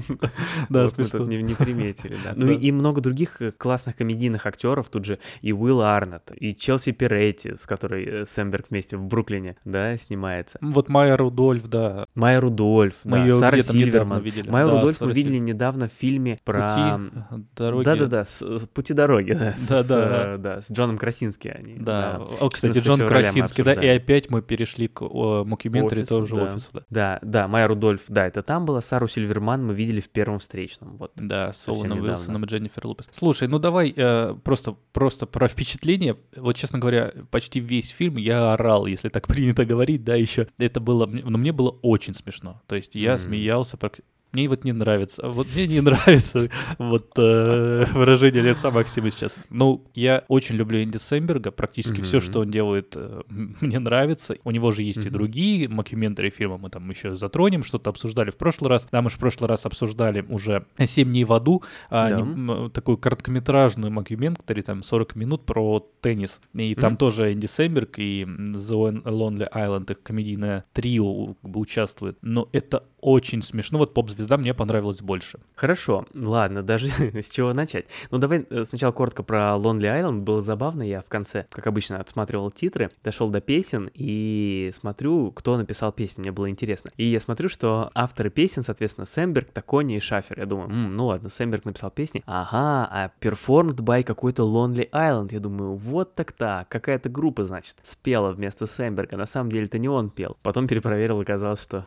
Да, 0.69 0.89
смешно. 0.89 1.25
не 1.25 1.53
приметили, 1.53 2.17
да. 2.23 2.33
Ну 2.45 2.51
и 2.51 2.71
много 2.71 3.01
других 3.01 3.41
э, 3.41 3.51
классных 3.51 3.95
комедийных 3.95 4.45
актеров, 4.45 4.89
тут 4.89 5.05
же 5.05 5.19
и 5.41 5.53
Уилл 5.53 5.81
Арнетт, 5.81 6.31
и 6.35 6.55
Челси 6.55 6.91
Перетти, 6.91 7.55
с 7.55 7.65
которой 7.65 8.25
Сэмберг 8.25 8.67
вместе 8.69 8.97
в 8.97 9.03
Бруклине, 9.03 9.55
да, 9.65 9.97
снимается. 9.97 10.57
Вот 10.61 10.89
Майя 10.89 11.17
Рудольф, 11.17 11.67
да. 11.67 12.05
Майя 12.15 12.39
Рудольф, 12.39 12.95
да, 13.03 13.31
Сара 13.31 13.61
Сильверман. 13.61 14.21
видели. 14.21 14.49
Майя 14.49 14.67
Рудольф 14.67 15.01
мы 15.01 15.13
видели 15.13 15.37
недавно 15.37 15.87
в 15.87 15.91
фильме 15.91 16.39
про... 16.43 16.97
Пути 17.29 17.45
дороги. 17.55 17.85
Да-да-да, 17.85 18.25
с, 18.25 18.41
с 18.41 18.67
«Пути 18.67 18.93
дороги», 18.93 19.33
да. 19.33 19.55
Да-да. 19.69 20.37
Да, 20.37 20.61
с 20.61 20.71
Джоном 20.71 20.97
Красински 20.97 21.47
они. 21.47 21.75
Да. 21.75 22.21
О, 22.39 22.49
кстати, 22.49 22.79
Джон 22.79 23.07
Красинский, 23.07 23.63
да, 23.63 23.73
и 23.73 23.87
опять 23.87 24.29
мы 24.29 24.41
перешли 24.41 24.87
к 24.87 25.01
мокюментари 25.01 26.05
тоже 26.05 26.35
да. 26.35 26.43
офису. 26.43 26.69
Да. 26.73 26.83
да, 26.89 27.19
да, 27.21 27.47
Майя 27.47 27.67
Рудольф, 27.67 28.03
да, 28.07 28.27
это 28.27 28.41
там 28.43 28.65
была. 28.65 28.81
Сару 28.81 29.07
Сильверман 29.07 29.65
мы 29.65 29.73
видели 29.73 30.01
в 30.01 30.09
первом 30.09 30.39
встречном. 30.39 30.97
Вот, 30.97 31.11
да, 31.15 31.53
с 31.53 31.67
Оуэном 31.67 32.01
Уилсоном 32.01 32.28
и 32.37 32.47
Дженнифер 32.47 32.85
Лопес. 32.87 33.07
Слушай, 33.11 33.47
ну 33.47 33.59
давай 33.59 33.93
э, 33.95 34.35
просто, 34.43 34.75
просто 34.93 35.25
про 35.25 35.47
впечатление. 35.47 36.17
Вот, 36.35 36.55
честно 36.55 36.79
говоря, 36.79 37.13
почти 37.31 37.59
весь 37.59 37.89
фильм 37.89 38.17
я 38.17 38.53
орал, 38.53 38.85
если 38.85 39.09
так 39.09 39.27
принято 39.29 39.65
говорить, 39.65 40.03
да, 40.03 40.15
еще. 40.15 40.47
Это 40.57 40.79
было, 40.79 41.05
но 41.05 41.37
мне 41.37 41.51
было 41.51 41.69
очень 41.81 42.13
смешно. 42.13 42.61
То 42.67 42.75
есть 42.75 42.95
я 42.95 43.13
mm-hmm. 43.13 43.17
смеялся 43.17 43.77
практически 43.77 44.07
мне 44.31 44.47
вот 44.47 44.63
не 44.63 44.73
нравится. 44.73 45.27
Вот 45.27 45.47
мне 45.55 45.67
не 45.67 45.81
нравится 45.89 46.49
вот 46.77 47.11
э, 47.17 47.85
выражение 47.93 48.43
лица 48.43 48.69
Максима 48.69 49.09
сейчас. 49.09 49.37
Ну, 49.49 49.85
я 49.95 50.23
очень 50.27 50.55
люблю 50.55 50.83
Энди 50.83 50.97
Сэмберга. 50.97 51.51
Практически 51.51 51.99
mm-hmm. 51.99 52.03
все, 52.03 52.19
что 52.19 52.41
он 52.41 52.51
делает, 52.51 52.93
э, 52.95 53.21
мне 53.29 53.79
нравится. 53.79 54.35
У 54.43 54.51
него 54.51 54.71
же 54.71 54.83
есть 54.83 54.99
mm-hmm. 54.99 55.07
и 55.07 55.11
другие 55.11 55.67
мокюментари 55.67 56.29
фильмы. 56.29 56.57
Мы 56.59 56.69
там 56.69 56.87
еще 56.89 57.15
затронем, 57.15 57.63
что-то 57.63 57.89
обсуждали 57.89 58.29
в 58.29 58.37
прошлый 58.37 58.69
раз. 58.69 58.87
Да, 58.91 59.01
мы 59.01 59.09
же 59.09 59.15
в 59.15 59.19
прошлый 59.19 59.49
раз 59.49 59.65
обсуждали 59.65 60.21
уже 60.29 60.65
«Семь 60.85 61.09
дней 61.09 61.23
в 61.23 61.33
аду». 61.33 61.63
А, 61.89 62.11
не, 62.11 62.69
такую 62.69 62.97
короткометражную 62.97 63.91
мокюментари, 63.91 64.61
там 64.61 64.83
40 64.83 65.15
минут 65.15 65.45
про 65.45 65.87
теннис. 66.01 66.39
И 66.53 66.73
mm-hmm. 66.73 66.79
там 66.79 66.97
тоже 66.97 67.33
Энди 67.33 67.47
Сэмберг 67.47 67.97
и 67.97 68.23
The 68.23 69.03
Lonely 69.03 69.51
Island, 69.51 69.91
их 69.91 70.03
комедийное 70.03 70.65
трио 70.73 71.33
как 71.33 71.49
бы 71.49 71.59
участвует. 71.59 72.17
Но 72.21 72.47
это 72.51 72.83
очень 73.01 73.41
смешно. 73.41 73.79
Вот 73.79 73.93
поп-звезда 73.93 74.37
мне 74.37 74.53
понравилась 74.53 75.01
больше. 75.01 75.39
Хорошо, 75.55 76.05
ладно, 76.13 76.63
даже 76.63 76.89
с 77.13 77.29
чего 77.29 77.53
начать. 77.53 77.85
Ну, 78.11 78.17
давай 78.17 78.45
э, 78.49 78.63
сначала 78.63 78.91
коротко 78.91 79.23
про 79.23 79.55
Lonely 79.57 80.01
Island. 80.01 80.19
Было 80.21 80.41
забавно, 80.41 80.83
я 80.83 81.01
в 81.01 81.09
конце, 81.09 81.45
как 81.49 81.67
обычно, 81.67 81.99
отсматривал 81.99 82.51
титры, 82.51 82.91
дошел 83.03 83.29
до 83.29 83.41
песен 83.41 83.89
и 83.93 84.71
смотрю, 84.73 85.31
кто 85.31 85.57
написал 85.57 85.91
песни, 85.91 86.21
мне 86.21 86.31
было 86.31 86.49
интересно. 86.49 86.91
И 86.97 87.05
я 87.05 87.19
смотрю, 87.19 87.49
что 87.49 87.89
авторы 87.93 88.29
песен, 88.29 88.63
соответственно, 88.63 89.05
Сэмберг, 89.05 89.51
Такони 89.51 89.97
и 89.97 89.99
Шафер. 89.99 90.39
Я 90.39 90.45
думаю, 90.45 90.69
М, 90.69 90.95
ну 90.95 91.07
ладно, 91.07 91.29
Сэмберг 91.29 91.65
написал 91.65 91.91
песни. 91.91 92.23
Ага, 92.25 92.87
а 92.91 93.11
performed 93.21 93.77
by 93.77 94.03
какой-то 94.03 94.43
Lonely 94.43 94.89
Island. 94.91 95.29
Я 95.31 95.39
думаю, 95.39 95.75
вот 95.75 96.15
так 96.15 96.31
так, 96.31 96.67
какая-то 96.69 97.09
группа, 97.09 97.43
значит, 97.45 97.75
спела 97.83 98.31
вместо 98.31 98.65
Сэмберга. 98.65 99.17
На 99.17 99.25
самом 99.25 99.51
деле 99.51 99.65
это 99.65 99.77
не 99.77 99.87
он 99.87 100.09
пел. 100.09 100.37
Потом 100.43 100.67
перепроверил, 100.67 101.19
оказалось, 101.19 101.61
что 101.61 101.85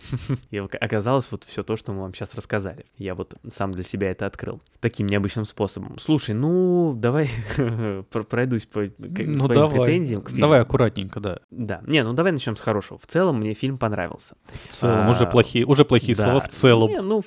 оказалось 0.81 1.02
вот 1.11 1.45
все 1.45 1.63
то, 1.63 1.77
что 1.77 1.93
мы 1.93 2.03
вам 2.03 2.15
сейчас 2.15 2.35
рассказали. 2.35 2.87
Я 2.97 3.15
вот 3.15 3.35
сам 3.51 3.73
для 3.73 3.85
себя 3.85 4.11
это 4.11 4.27
открыл. 4.27 4.61
Таким 4.81 5.07
необычным 5.07 5.45
способом. 5.45 5.99
Слушай, 5.99 6.35
ну, 6.35 6.95
давай 6.97 7.31
пройдусь 8.29 8.67
по 8.67 8.81
ну, 8.99 9.37
своим 9.37 9.55
давай. 9.55 9.81
претензиям 9.81 10.23
к 10.23 10.29
фильму. 10.29 10.41
Давай 10.41 10.61
аккуратненько, 10.61 11.21
да. 11.21 11.39
Да. 11.51 11.81
Не, 11.87 12.03
ну 12.05 12.13
давай 12.13 12.33
начнем 12.33 12.57
с 12.57 12.61
хорошего. 12.61 12.99
В 12.99 13.07
целом 13.07 13.41
мне 13.41 13.55
фильм 13.55 13.79
понравился. 13.79 14.37
В 14.65 14.69
целом, 14.69 15.07
а, 15.07 15.11
уже 15.11 15.27
плохие, 15.27 15.65
уже 15.65 15.85
плохие 15.85 16.15
да. 16.15 16.25
слова 16.25 16.41
в 16.41 16.49
целом. 16.49 16.89
Не, 16.89 17.01
ну, 17.01 17.23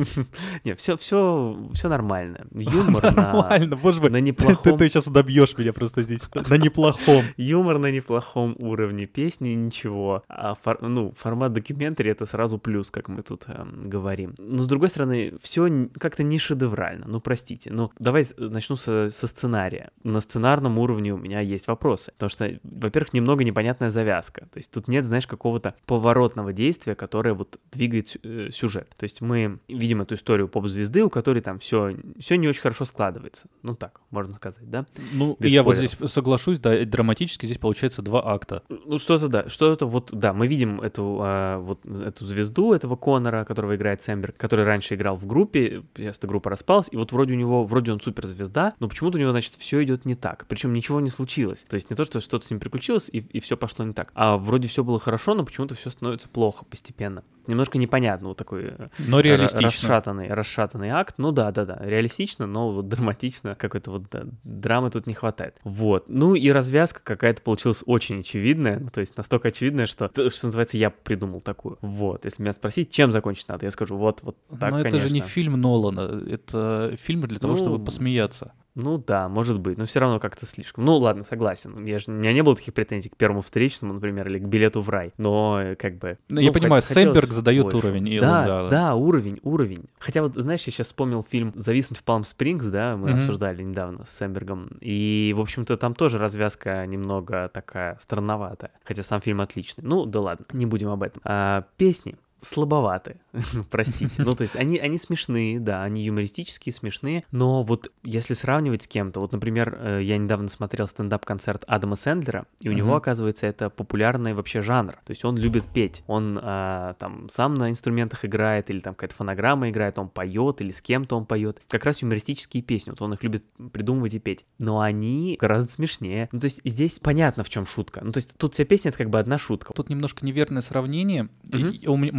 не, 0.64 0.74
все, 0.74 0.96
все, 0.96 1.56
все 1.72 1.88
нормально. 1.88 2.46
Юмор 2.52 3.14
Нормально, 3.14 3.76
боже 3.76 4.00
мой. 4.00 4.10
На 4.10 4.20
неплохом... 4.20 4.78
Ты, 4.78 4.88
сейчас 4.88 5.06
добьешь 5.08 5.56
меня 5.56 5.72
просто 5.72 6.02
здесь. 6.02 6.22
На 6.34 6.54
неплохом. 6.54 7.24
Юмор 7.36 7.78
на 7.78 7.90
неплохом 7.90 8.54
уровне. 8.58 9.06
Песни 9.06 9.50
ничего. 9.50 10.22
А 10.28 10.56
ну, 10.80 11.14
формат 11.16 11.52
документари 11.52 12.10
это 12.10 12.26
сразу 12.26 12.58
плюс, 12.58 12.90
как 12.90 13.07
как 13.08 13.16
мы 13.16 13.22
тут 13.22 13.44
э, 13.46 13.64
говорим. 13.88 14.34
Но, 14.38 14.62
с 14.62 14.66
другой 14.66 14.88
стороны, 14.88 15.34
все 15.40 15.88
как-то 15.98 16.22
не 16.22 16.38
шедеврально, 16.38 17.06
ну, 17.08 17.20
простите. 17.20 17.70
Ну, 17.72 17.90
давай 17.98 18.26
начну 18.36 18.76
со, 18.76 19.10
со 19.10 19.26
сценария. 19.26 19.90
На 20.04 20.20
сценарном 20.20 20.78
уровне 20.78 21.12
у 21.12 21.16
меня 21.16 21.40
есть 21.40 21.66
вопросы, 21.66 22.12
потому 22.12 22.30
что, 22.30 22.58
во-первых, 22.62 23.12
немного 23.12 23.44
непонятная 23.44 23.90
завязка. 23.90 24.42
То 24.52 24.58
есть 24.58 24.70
тут 24.70 24.88
нет, 24.88 25.04
знаешь, 25.04 25.26
какого-то 25.26 25.74
поворотного 25.86 26.52
действия, 26.52 26.94
которое 26.94 27.34
вот 27.34 27.58
двигает 27.72 28.16
э, 28.22 28.50
сюжет. 28.50 28.88
То 28.96 29.04
есть 29.04 29.20
мы 29.20 29.58
видим 29.68 30.02
эту 30.02 30.14
историю 30.14 30.48
поп-звезды, 30.48 31.02
у 31.02 31.10
которой 31.10 31.40
там 31.40 31.58
все, 31.58 31.96
все 32.18 32.36
не 32.36 32.48
очень 32.48 32.60
хорошо 32.60 32.84
складывается. 32.84 33.48
Ну 33.62 33.74
так, 33.74 34.00
можно 34.10 34.34
сказать, 34.34 34.68
да? 34.70 34.86
Ну, 35.12 35.36
Без 35.38 35.52
я 35.52 35.62
вот 35.62 35.76
спойлеров. 35.76 35.98
здесь 35.98 36.10
соглашусь, 36.10 36.58
да, 36.58 36.84
драматически 36.84 37.46
здесь 37.46 37.58
получается 37.58 38.02
два 38.02 38.26
акта. 38.26 38.62
Ну, 38.68 38.98
что-то 38.98 39.28
да, 39.28 39.48
что-то 39.48 39.86
вот, 39.86 40.10
да, 40.12 40.32
мы 40.32 40.46
видим 40.46 40.80
эту, 40.80 41.18
а, 41.20 41.58
вот 41.58 41.84
эту 41.86 42.24
звезду 42.26 42.72
этого 42.72 42.97
Конора, 42.98 43.44
которого 43.44 43.76
играет 43.76 44.02
Сэмберг, 44.02 44.36
который 44.36 44.64
раньше 44.64 44.94
играл 44.94 45.16
в 45.16 45.26
группе, 45.26 45.82
сейчас 45.96 46.18
эта 46.18 46.26
группа 46.26 46.50
распалась, 46.50 46.88
и 46.90 46.96
вот 46.96 47.12
вроде 47.12 47.34
у 47.34 47.36
него, 47.36 47.64
вроде 47.64 47.92
он 47.92 48.00
суперзвезда, 48.00 48.74
но 48.80 48.88
почему-то 48.88 49.16
у 49.16 49.20
него, 49.20 49.30
значит, 49.30 49.54
все 49.54 49.82
идет 49.82 50.04
не 50.04 50.14
так, 50.14 50.46
причем 50.48 50.72
ничего 50.72 51.00
не 51.00 51.10
случилось. 51.10 51.64
То 51.68 51.74
есть 51.76 51.90
не 51.90 51.96
то, 51.96 52.04
что 52.04 52.20
что-то 52.20 52.46
с 52.46 52.50
ним 52.50 52.60
приключилось, 52.60 53.08
и, 53.10 53.18
и 53.18 53.40
все 53.40 53.56
пошло 53.56 53.84
не 53.84 53.94
так, 53.94 54.10
а 54.14 54.36
вроде 54.36 54.68
все 54.68 54.84
было 54.84 55.00
хорошо, 55.00 55.34
но 55.34 55.44
почему-то 55.44 55.74
все 55.74 55.90
становится 55.90 56.28
плохо 56.28 56.64
постепенно. 56.64 57.24
Немножко 57.48 57.78
непонятно, 57.78 58.28
вот 58.28 58.36
такой 58.36 58.74
э, 58.78 58.88
Но 58.98 59.20
реалистично. 59.20 59.66
расшатанный, 59.66 60.28
расшатанный 60.28 60.90
акт. 60.90 61.14
Ну 61.18 61.32
да, 61.32 61.50
да, 61.50 61.64
да, 61.64 61.78
реалистично, 61.80 62.46
но 62.46 62.70
вот 62.72 62.88
драматично, 62.88 63.54
какой-то 63.54 63.90
вот 63.90 64.04
да, 64.10 64.24
драмы 64.44 64.90
тут 64.90 65.06
не 65.06 65.14
хватает. 65.14 65.56
Вот. 65.64 66.04
Ну 66.08 66.34
и 66.34 66.50
развязка 66.50 67.00
какая-то 67.02 67.42
получилась 67.42 67.82
очень 67.86 68.20
очевидная, 68.20 68.78
ну, 68.78 68.90
то 68.90 69.00
есть 69.00 69.16
настолько 69.16 69.48
очевидная, 69.48 69.86
что, 69.86 70.10
что 70.14 70.46
называется, 70.46 70.76
я 70.76 70.90
придумал 70.90 71.40
такую. 71.40 71.78
Вот. 71.80 72.26
Если 72.26 72.42
меня 72.42 72.52
спросить, 72.52 72.90
чем 72.90 73.12
закончить 73.12 73.48
надо, 73.48 73.64
я 73.64 73.70
скажу, 73.70 73.96
вот, 73.96 74.22
вот 74.22 74.36
так, 74.60 74.70
Но 74.70 74.80
это 74.80 74.90
конечно. 74.90 75.08
же 75.08 75.14
не 75.14 75.20
фильм 75.20 75.58
Нолана, 75.60 76.22
это 76.30 76.94
фильм 77.00 77.22
для 77.22 77.38
того, 77.38 77.54
Ну, 77.54 77.58
чтобы 77.58 77.84
посмеяться. 77.84 78.52
Ну 78.80 78.96
да, 78.96 79.28
может 79.28 79.58
быть, 79.58 79.76
но 79.76 79.86
все 79.86 79.98
равно 79.98 80.20
как-то 80.20 80.46
слишком. 80.46 80.84
Ну 80.84 80.96
ладно, 80.98 81.24
согласен. 81.24 81.84
Я 81.84 81.98
же, 81.98 82.04
у 82.08 82.14
меня 82.14 82.32
не 82.32 82.42
было 82.42 82.54
таких 82.54 82.74
претензий 82.74 83.08
к 83.08 83.16
первому 83.16 83.42
встречному, 83.42 83.92
например, 83.94 84.28
или 84.28 84.38
к 84.38 84.46
билету 84.46 84.80
в 84.82 84.88
рай. 84.88 85.12
Но 85.18 85.60
э, 85.60 85.74
как 85.74 85.98
бы... 85.98 86.16
Ну, 86.28 86.40
я 86.40 86.50
хот- 86.50 86.54
понимаю, 86.54 86.80
Сэмберг 86.82 87.32
задает 87.32 87.64
больше. 87.64 87.78
уровень, 87.78 88.08
и 88.08 88.18
Да, 88.20 88.46
да, 88.46 88.62
да, 88.62 88.68
да. 88.70 88.94
уровень, 88.94 89.40
уровень. 89.42 89.86
Хотя 89.98 90.22
вот, 90.22 90.34
знаешь, 90.34 90.62
я 90.64 90.72
сейчас 90.72 90.86
вспомнил 90.86 91.26
фильм 91.28 91.52
«Зависнуть 91.56 91.98
в 91.98 92.04
Палм 92.04 92.22
Спрингс», 92.24 92.66
да, 92.66 92.96
мы 92.96 93.10
Мгм. 93.10 93.18
обсуждали 93.18 93.62
недавно 93.62 94.04
с 94.06 94.10
Сэмбергом. 94.10 94.70
И, 94.80 95.34
в 95.36 95.40
общем-то, 95.40 95.76
там 95.76 95.94
тоже 95.94 96.18
развязка 96.18 96.86
немного 96.86 97.50
такая 97.52 97.98
странноватая. 98.00 98.70
Хотя 98.84 99.02
сам 99.02 99.20
фильм 99.20 99.40
отличный. 99.40 99.82
Ну, 99.84 100.06
да 100.06 100.20
ладно, 100.20 100.46
не 100.52 100.66
будем 100.66 100.90
об 100.90 101.02
этом. 101.02 101.20
А, 101.24 101.64
песни 101.76 102.14
слабоваты, 102.40 103.20
простите. 103.70 104.22
Ну, 104.22 104.34
то 104.34 104.42
есть 104.42 104.56
они, 104.56 104.78
они 104.78 104.98
смешные, 104.98 105.60
да, 105.60 105.82
они 105.82 106.04
юмористические, 106.04 106.72
смешные, 106.72 107.24
но 107.30 107.62
вот 107.62 107.90
если 108.02 108.34
сравнивать 108.34 108.84
с 108.84 108.88
кем-то, 108.88 109.20
вот, 109.20 109.32
например, 109.32 109.76
э, 109.80 110.00
я 110.02 110.18
недавно 110.18 110.48
смотрел 110.48 110.88
стендап-концерт 110.88 111.64
Адама 111.66 111.96
Сэндлера, 111.96 112.46
и 112.60 112.68
у 112.68 112.72
него, 112.72 112.88
Мгм. 112.88 112.96
оказывается, 112.96 113.46
это 113.46 113.70
популярный 113.70 114.34
вообще 114.34 114.62
жанр, 114.62 114.92
то 114.92 115.10
есть 115.10 115.24
он 115.24 115.36
любит 115.36 115.66
петь, 115.66 116.02
он 116.06 116.38
а, 116.40 116.94
там 116.94 117.28
сам 117.28 117.54
на 117.54 117.70
инструментах 117.70 118.24
играет, 118.24 118.70
или 118.70 118.80
там 118.80 118.94
какая-то 118.94 119.14
фонограмма 119.16 119.70
играет, 119.70 119.98
он 119.98 120.08
поет, 120.08 120.60
или 120.60 120.70
с 120.70 120.80
кем-то 120.80 121.16
он 121.16 121.26
поет, 121.26 121.60
как 121.68 121.84
раз 121.84 122.02
юмористические 122.02 122.62
песни, 122.62 122.90
вот 122.90 123.02
он 123.02 123.14
их 123.14 123.22
любит 123.22 123.44
придумывать 123.72 124.14
и 124.14 124.18
петь, 124.18 124.44
но 124.58 124.80
они 124.80 125.36
гораздо 125.40 125.70
смешнее, 125.72 126.28
ну, 126.32 126.40
то 126.40 126.44
есть 126.46 126.60
здесь 126.64 126.98
понятно, 126.98 127.44
в 127.44 127.48
чем 127.48 127.66
шутка, 127.66 128.00
ну, 128.04 128.12
то 128.12 128.18
есть 128.18 128.36
тут 128.36 128.54
вся 128.54 128.64
песня— 128.64 128.88
это 128.90 128.98
как 128.98 129.10
бы 129.10 129.18
одна 129.18 129.38
шутка. 129.38 129.72
Тут 129.74 129.90
немножко 129.90 130.24
неверное 130.24 130.62
сравнение. 130.62 131.28
Мгм. 131.44 131.72